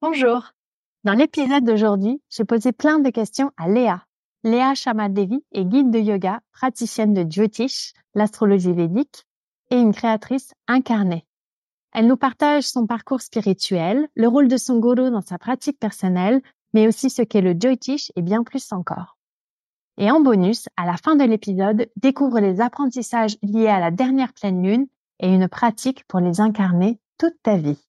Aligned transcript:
Bonjour. 0.00 0.52
Dans 1.02 1.14
l'épisode 1.14 1.64
d'aujourd'hui, 1.64 2.22
j'ai 2.30 2.44
posé 2.44 2.70
plein 2.70 3.00
de 3.00 3.10
questions 3.10 3.50
à 3.56 3.68
Léa. 3.68 4.04
Léa 4.44 4.76
Shamadevi 4.76 5.44
est 5.50 5.64
guide 5.64 5.90
de 5.90 5.98
yoga, 5.98 6.40
praticienne 6.52 7.14
de 7.14 7.28
Jyotish, 7.28 7.94
l'astrologie 8.14 8.72
védique, 8.72 9.26
et 9.72 9.76
une 9.76 9.92
créatrice 9.92 10.54
incarnée. 10.68 11.26
Elle 11.92 12.06
nous 12.06 12.16
partage 12.16 12.62
son 12.62 12.86
parcours 12.86 13.22
spirituel, 13.22 14.06
le 14.14 14.28
rôle 14.28 14.46
de 14.46 14.56
son 14.56 14.78
gourou 14.78 15.10
dans 15.10 15.20
sa 15.20 15.36
pratique 15.36 15.80
personnelle, 15.80 16.42
mais 16.74 16.86
aussi 16.86 17.10
ce 17.10 17.22
qu'est 17.22 17.40
le 17.40 17.56
Jyotish 17.58 18.12
et 18.14 18.22
bien 18.22 18.44
plus 18.44 18.70
encore. 18.70 19.18
Et 19.96 20.12
en 20.12 20.20
bonus, 20.20 20.68
à 20.76 20.86
la 20.86 20.96
fin 20.96 21.16
de 21.16 21.24
l'épisode, 21.24 21.90
découvre 21.96 22.38
les 22.38 22.60
apprentissages 22.60 23.36
liés 23.42 23.66
à 23.66 23.80
la 23.80 23.90
dernière 23.90 24.32
pleine 24.32 24.62
lune 24.62 24.86
et 25.18 25.26
une 25.26 25.48
pratique 25.48 26.04
pour 26.06 26.20
les 26.20 26.40
incarner 26.40 27.00
toute 27.18 27.42
ta 27.42 27.56
vie. 27.56 27.87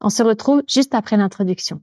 On 0.00 0.10
se 0.10 0.22
retrouve 0.22 0.62
juste 0.68 0.94
après 0.94 1.16
l'introduction. 1.16 1.80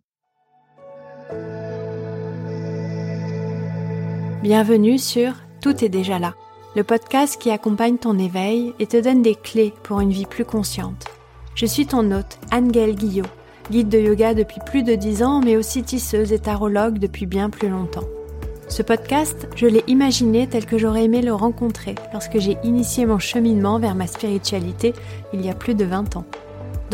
Bienvenue 4.41 4.97
sur 4.97 5.33
Tout 5.61 5.83
est 5.83 5.89
déjà 5.89 6.17
là, 6.17 6.33
le 6.77 6.85
podcast 6.85 7.37
qui 7.41 7.51
accompagne 7.51 7.97
ton 7.97 8.17
éveil 8.17 8.73
et 8.79 8.87
te 8.87 9.01
donne 9.01 9.21
des 9.21 9.35
clés 9.35 9.73
pour 9.83 9.99
une 9.99 10.11
vie 10.11 10.25
plus 10.25 10.45
consciente. 10.45 11.07
Je 11.55 11.65
suis 11.65 11.87
ton 11.87 12.09
hôte, 12.11 12.39
Anne-Gaëlle 12.51 12.95
Guillot, 12.95 13.25
guide 13.69 13.89
de 13.89 13.99
yoga 13.99 14.33
depuis 14.33 14.61
plus 14.65 14.83
de 14.83 14.95
dix 14.95 15.21
ans, 15.21 15.41
mais 15.43 15.57
aussi 15.57 15.83
tisseuse 15.83 16.31
et 16.31 16.39
tarologue 16.39 16.99
depuis 16.99 17.25
bien 17.25 17.49
plus 17.49 17.67
longtemps. 17.67 18.07
Ce 18.69 18.81
podcast, 18.81 19.49
je 19.57 19.67
l'ai 19.67 19.83
imaginé 19.87 20.47
tel 20.47 20.65
que 20.65 20.77
j'aurais 20.77 21.03
aimé 21.03 21.21
le 21.21 21.33
rencontrer 21.33 21.95
lorsque 22.13 22.39
j'ai 22.39 22.57
initié 22.63 23.05
mon 23.05 23.19
cheminement 23.19 23.77
vers 23.77 23.93
ma 23.93 24.07
spiritualité 24.07 24.93
il 25.33 25.45
y 25.45 25.49
a 25.49 25.53
plus 25.53 25.75
de 25.75 25.83
20 25.83 26.15
ans. 26.15 26.25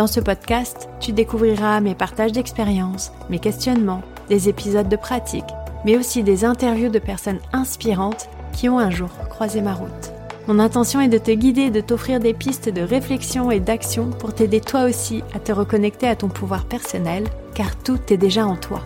Dans 0.02 0.08
ce 0.08 0.20
podcast, 0.20 0.90
tu 1.00 1.12
découvriras 1.12 1.80
mes 1.80 1.94
partages 1.94 2.32
d'expériences, 2.32 3.12
mes 3.30 3.38
questionnements, 3.38 4.02
des 4.30 4.50
épisodes 4.50 4.90
de 4.90 4.96
pratique, 4.96 5.46
mais 5.86 5.96
aussi 5.96 6.24
des 6.24 6.44
interviews 6.44 6.90
de 6.90 6.98
personnes 6.98 7.38
inspirantes 7.54 8.28
qui 8.52 8.68
ont 8.68 8.80
un 8.80 8.90
jour 8.90 9.10
croisé 9.30 9.62
ma 9.62 9.76
route. 9.76 10.12
Mon 10.48 10.58
intention 10.58 11.02
est 11.02 11.08
de 11.08 11.20
te 11.20 11.30
guider 11.30 11.66
et 11.66 11.70
de 11.70 11.82
t'offrir 11.82 12.20
des 12.20 12.34
pistes 12.34 12.68
de 12.68 12.82
réflexion 12.82 13.52
et 13.52 13.60
d'action 13.60 14.10
pour 14.10 14.34
t'aider 14.34 14.60
toi 14.60 14.86
aussi 14.86 15.22
à 15.36 15.40
te 15.40 15.52
reconnecter 15.52 16.08
à 16.08 16.16
ton 16.16 16.30
pouvoir 16.30 16.66
personnel, 16.66 17.26
car 17.54 17.76
tout 17.76 18.00
est 18.10 18.18
déjà 18.18 18.48
en 18.48 18.56
toi. 18.56 18.82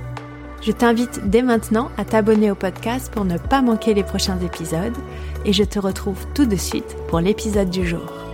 Je 0.61 0.73
t'invite 0.73 1.29
dès 1.29 1.43
maintenant 1.43 1.91
à 1.97 2.03
t'abonner 2.03 2.51
au 2.51 2.55
podcast 2.55 3.09
pour 3.09 3.23
ne 3.23 3.37
pas 3.37 3.61
manquer 3.61 3.93
les 3.93 4.03
prochains 4.03 4.41
épisodes, 4.41 4.97
et 5.45 5.53
je 5.53 5.63
te 5.63 5.79
retrouve 5.79 6.25
tout 6.33 6.45
de 6.45 6.57
suite 6.57 6.97
pour 7.07 7.21
l'épisode 7.21 7.69
du 7.69 7.87
jour. 7.87 8.24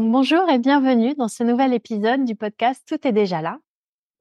Bonjour 0.00 0.48
et 0.48 0.60
bienvenue 0.60 1.16
dans 1.16 1.26
ce 1.26 1.42
nouvel 1.42 1.74
épisode 1.74 2.24
du 2.24 2.36
podcast 2.36 2.84
Tout 2.86 3.04
est 3.04 3.12
déjà 3.12 3.42
là. 3.42 3.58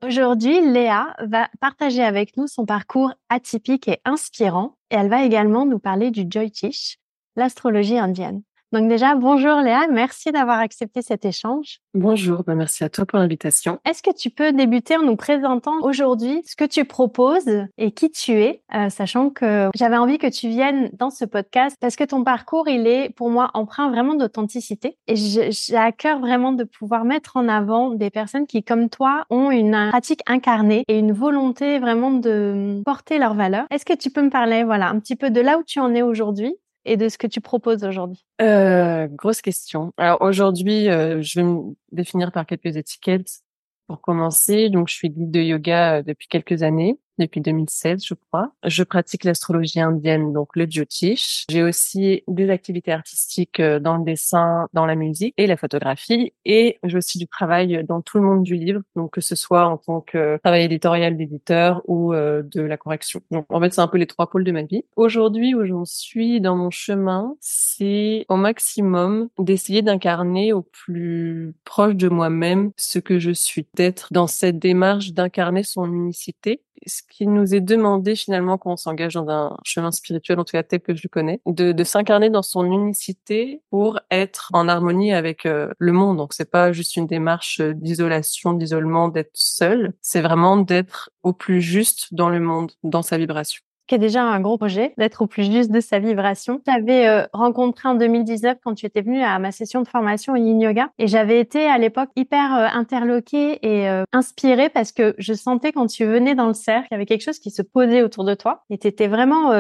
Aujourd'hui, 0.04 0.60
Léa 0.60 1.16
va 1.20 1.50
partager 1.62 2.04
avec 2.04 2.36
nous 2.36 2.48
son 2.48 2.66
parcours 2.66 3.14
atypique 3.30 3.88
et 3.88 4.00
inspirant 4.04 4.76
et 4.90 4.96
elle 4.96 5.10
va 5.10 5.24
également 5.24 5.68
nous 5.68 5.78
parler 5.78 6.10
du 6.10 6.26
Jyotish, 6.28 6.98
l'astrologie 7.36 8.00
indienne. 8.00 8.42
Donc 8.74 8.90
déjà, 8.90 9.16
bonjour 9.16 9.62
Léa, 9.62 9.88
merci 9.90 10.34
d'avoir 10.34 10.60
accepté 10.60 11.02
cet 11.02 11.24
échange. 11.24 11.80
Bonjour, 11.94 12.44
ben 12.44 12.56
merci 12.56 12.84
à 12.84 12.90
toi 12.90 13.06
pour 13.06 13.18
l'invitation. 13.18 13.80
Est-ce 13.86 14.04
que 14.04 14.14
tu 14.14 14.30
peux 14.30 14.52
débuter 14.52 14.98
en 14.98 15.04
nous 15.04 15.16
présentant 15.16 15.80
aujourd'hui 15.84 16.42
ce 16.46 16.58
que 16.58 16.66
tu 16.66 16.84
proposes 16.84 17.66
et 17.78 17.92
qui 17.92 18.12
tu 18.12 18.34
es, 18.34 18.62
euh, 18.76 18.90
sachant 18.90 19.30
que 19.30 19.70
j'avais 19.74 19.96
envie 19.96 20.18
que 20.18 20.28
tu 20.28 20.50
viennes 20.50 20.90
dans 21.00 21.10
ce 21.10 21.24
podcast 21.24 21.78
parce 21.80 21.96
que 21.96 22.04
ton 22.04 22.26
parcours, 22.26 22.68
il 22.68 22.88
est 22.88 23.10
pour 23.16 23.30
moi 23.30 23.52
empreint 23.54 23.90
vraiment 23.90 24.16
d'authenticité 24.16 24.98
et 25.08 25.16
j'ai 25.16 25.78
à 25.78 25.94
cœur 25.94 26.20
vraiment 26.20 26.52
de 26.52 26.66
pouvoir 26.66 27.06
mettre 27.06 27.38
en 27.38 27.48
avant 27.48 27.92
des 27.92 28.10
personnes 28.10 28.48
qui, 28.48 28.64
comme 28.64 28.90
toi, 28.90 29.24
ont 29.30 29.50
une 29.50 29.88
pratique 29.92 30.24
incarnée 30.28 30.84
et 30.90 31.00
une 31.00 31.14
volonté 31.14 31.80
vraiment 31.80 32.12
de 32.12 32.82
porter 32.84 33.18
leurs 33.18 33.34
valeurs. 33.34 33.66
Est-ce 33.72 33.86
que 33.86 33.96
tu 33.96 34.10
peux 34.10 34.22
me 34.22 34.30
parler, 34.30 34.66
voilà, 34.66 34.90
un 34.90 35.00
petit 35.00 35.16
peu 35.16 35.30
de 35.30 35.40
là 35.40 35.58
où 35.58 35.64
tu 35.64 35.80
en 35.80 35.96
es 35.96 36.02
aujourd'hui 36.02 36.58
et 36.88 36.98
de 36.98 37.10
ce 37.10 37.18
que 37.18 37.28
tu 37.28 37.42
proposes 37.42 37.84
aujourd'hui? 37.84 38.26
Euh, 38.42 39.08
Grosse 39.08 39.42
question. 39.42 39.94
Alors 39.98 40.22
aujourd'hui, 40.22 40.90
euh, 40.90 41.22
je 41.22 41.40
vais 41.40 41.46
me 41.46 41.76
définir 41.92 42.32
par 42.32 42.46
quelques 42.46 42.78
étiquettes 42.78 43.42
pour 43.88 44.02
commencer. 44.02 44.70
Donc, 44.70 44.88
je 44.90 44.96
suis 44.96 45.10
guide 45.10 45.32
de 45.32 45.42
yoga 45.42 45.98
euh, 45.98 46.04
depuis 46.04 46.28
quelques 46.28 46.64
années 46.64 46.98
depuis 47.18 47.42
2016, 47.42 48.06
je 48.06 48.14
crois. 48.14 48.52
Je 48.66 48.84
pratique 48.84 49.24
l'astrologie 49.24 49.80
indienne, 49.80 50.34
donc 50.34 50.56
le 50.56 50.66
Jyotish. 50.66 51.46
J'ai 51.50 51.64
aussi 51.64 52.24
des 52.28 52.50
activités 52.50 52.92
artistiques 52.92 53.60
euh, 53.60 53.80
dans 53.80 53.98
le 53.98 54.04
dessin, 54.04 54.68
dans 54.74 54.86
la 54.86 54.96
musique 54.96 55.34
et 55.38 55.48
la 55.48 55.58
photographie. 55.58 56.34
Et 56.46 56.80
j'ai 56.84 56.98
aussi 56.98 57.18
du 57.18 57.28
travail 57.28 57.84
dans 57.88 58.02
tout 58.02 58.18
le 58.18 58.24
monde 58.24 58.44
du 58.44 58.56
livre, 58.56 58.82
donc 58.96 59.14
que 59.14 59.22
ce 59.22 59.36
soit 59.36 59.66
en 59.66 59.78
tant 59.78 60.02
que 60.02 60.38
travail 60.44 60.64
éditorial 60.64 61.18
d'éditeur 61.18 61.82
ou 61.86 62.14
euh, 62.14 62.44
de 62.44 62.62
la 62.62 62.78
correction. 62.78 63.22
Donc, 63.32 63.46
en 63.50 63.60
fait, 63.60 63.74
c'est 63.74 63.82
un 63.82 63.88
peu 63.88 63.98
les 63.98 64.08
trois 64.08 64.30
pôles 64.30 64.44
de 64.44 64.52
ma 64.52 64.64
vie. 64.64 64.84
Aujourd'hui, 64.96 65.56
où 65.56 65.66
j'en 65.66 65.86
suis 65.86 66.42
dans 66.42 66.56
mon 66.56 66.70
chemin, 66.70 67.36
c'est 67.40 68.26
au 68.30 68.36
maximum 68.36 69.30
d'essayer 69.40 69.82
d'incarner 69.82 70.54
au 70.54 70.62
plus 70.62 71.54
proche 71.64 71.96
de 71.96 72.10
moi-même 72.10 72.72
ce 72.78 73.00
que 73.00 73.20
je 73.20 73.32
suis, 73.32 73.68
d'être 73.76 74.08
dans 74.12 74.28
cette 74.28 74.60
démarche 74.60 75.12
d'incarner 75.12 75.64
son 75.64 75.92
unicité 75.92 76.62
ce 76.86 77.02
qui 77.10 77.28
nous 77.28 77.56
est 77.56 77.62
demandé 77.62 78.16
finalement 78.16 78.58
quand 78.58 78.74
on 78.74 78.78
s'engage 78.78 79.14
dans 79.14 79.30
un 79.30 79.58
chemin 79.64 79.92
spirituel, 79.92 80.40
en 80.40 80.44
tout 80.44 80.52
cas 80.52 80.64
tel 80.64 80.80
que 80.82 80.96
je 80.96 81.02
le 81.04 81.10
connais, 81.10 81.42
de, 81.46 81.72
de 81.72 81.84
s'incarner 81.84 82.30
dans 82.30 82.42
son 82.42 82.66
unicité 82.66 83.62
pour 83.70 84.00
être 84.12 84.50
en 84.54 84.68
harmonie 84.68 85.14
avec 85.14 85.46
euh, 85.46 85.70
le 85.80 85.92
monde. 85.92 86.18
Donc 86.18 86.34
c'est 86.34 86.50
pas 86.50 86.72
juste 86.72 86.96
une 86.96 87.08
démarche 87.08 87.62
d'isolation, 87.62 88.54
d'isolement, 88.54 89.08
d'être 89.10 89.32
seul. 89.34 89.94
C'est 90.02 90.22
vraiment 90.22 90.58
d'être 90.58 91.10
au 91.24 91.34
plus 91.34 91.62
juste 91.62 92.14
dans 92.14 92.30
le 92.30 92.40
monde, 92.40 92.72
dans 92.84 93.02
sa 93.02 93.18
vibration 93.18 93.62
qui 93.88 93.96
est 93.96 94.00
déjà 94.00 94.24
un 94.24 94.40
gros 94.40 94.58
projet, 94.58 94.94
d'être 94.98 95.22
au 95.22 95.28
plus 95.28 95.52
juste 95.52 95.72
de 95.72 95.80
sa 95.80 96.00
vibration. 96.00 96.62
J'avais 96.68 97.08
euh, 97.08 97.26
rencontré 97.34 97.90
en 97.90 97.96
2019 97.96 98.58
quand 98.64 98.76
tu 98.76 98.86
étais 98.86 99.02
venu 99.02 99.22
à 99.22 99.40
ma 99.40 99.52
session 99.52 99.82
de 99.82 99.88
formation 99.88 100.36
Yin 100.36 100.60
Yoga 100.60 100.90
et 101.00 101.08
j'avais 101.08 101.40
été 101.40 101.66
à 101.66 101.78
l'époque 101.78 102.10
hyper 102.16 102.56
euh, 102.56 102.68
interloquée 102.74 103.60
et 103.66 103.90
euh, 103.90 104.04
inspirée 104.14 104.70
parce 104.70 104.92
que 104.92 105.16
je 105.18 105.34
sentais 105.34 105.72
quand 105.72 105.88
tu 105.88 106.06
venais 106.06 106.36
dans 106.36 106.48
le 106.48 106.54
cercle, 106.54 106.88
il 106.92 106.94
y 106.94 106.96
avait 106.96 107.06
quelque 107.06 107.24
chose 107.24 107.40
qui 107.40 107.52
se 107.52 107.62
posait 107.62 108.02
autour 108.02 108.26
de 108.26 108.34
toi 108.34 108.64
et 108.70 108.78
tu 108.78 108.88
étais 108.88 109.08
vraiment 109.08 109.52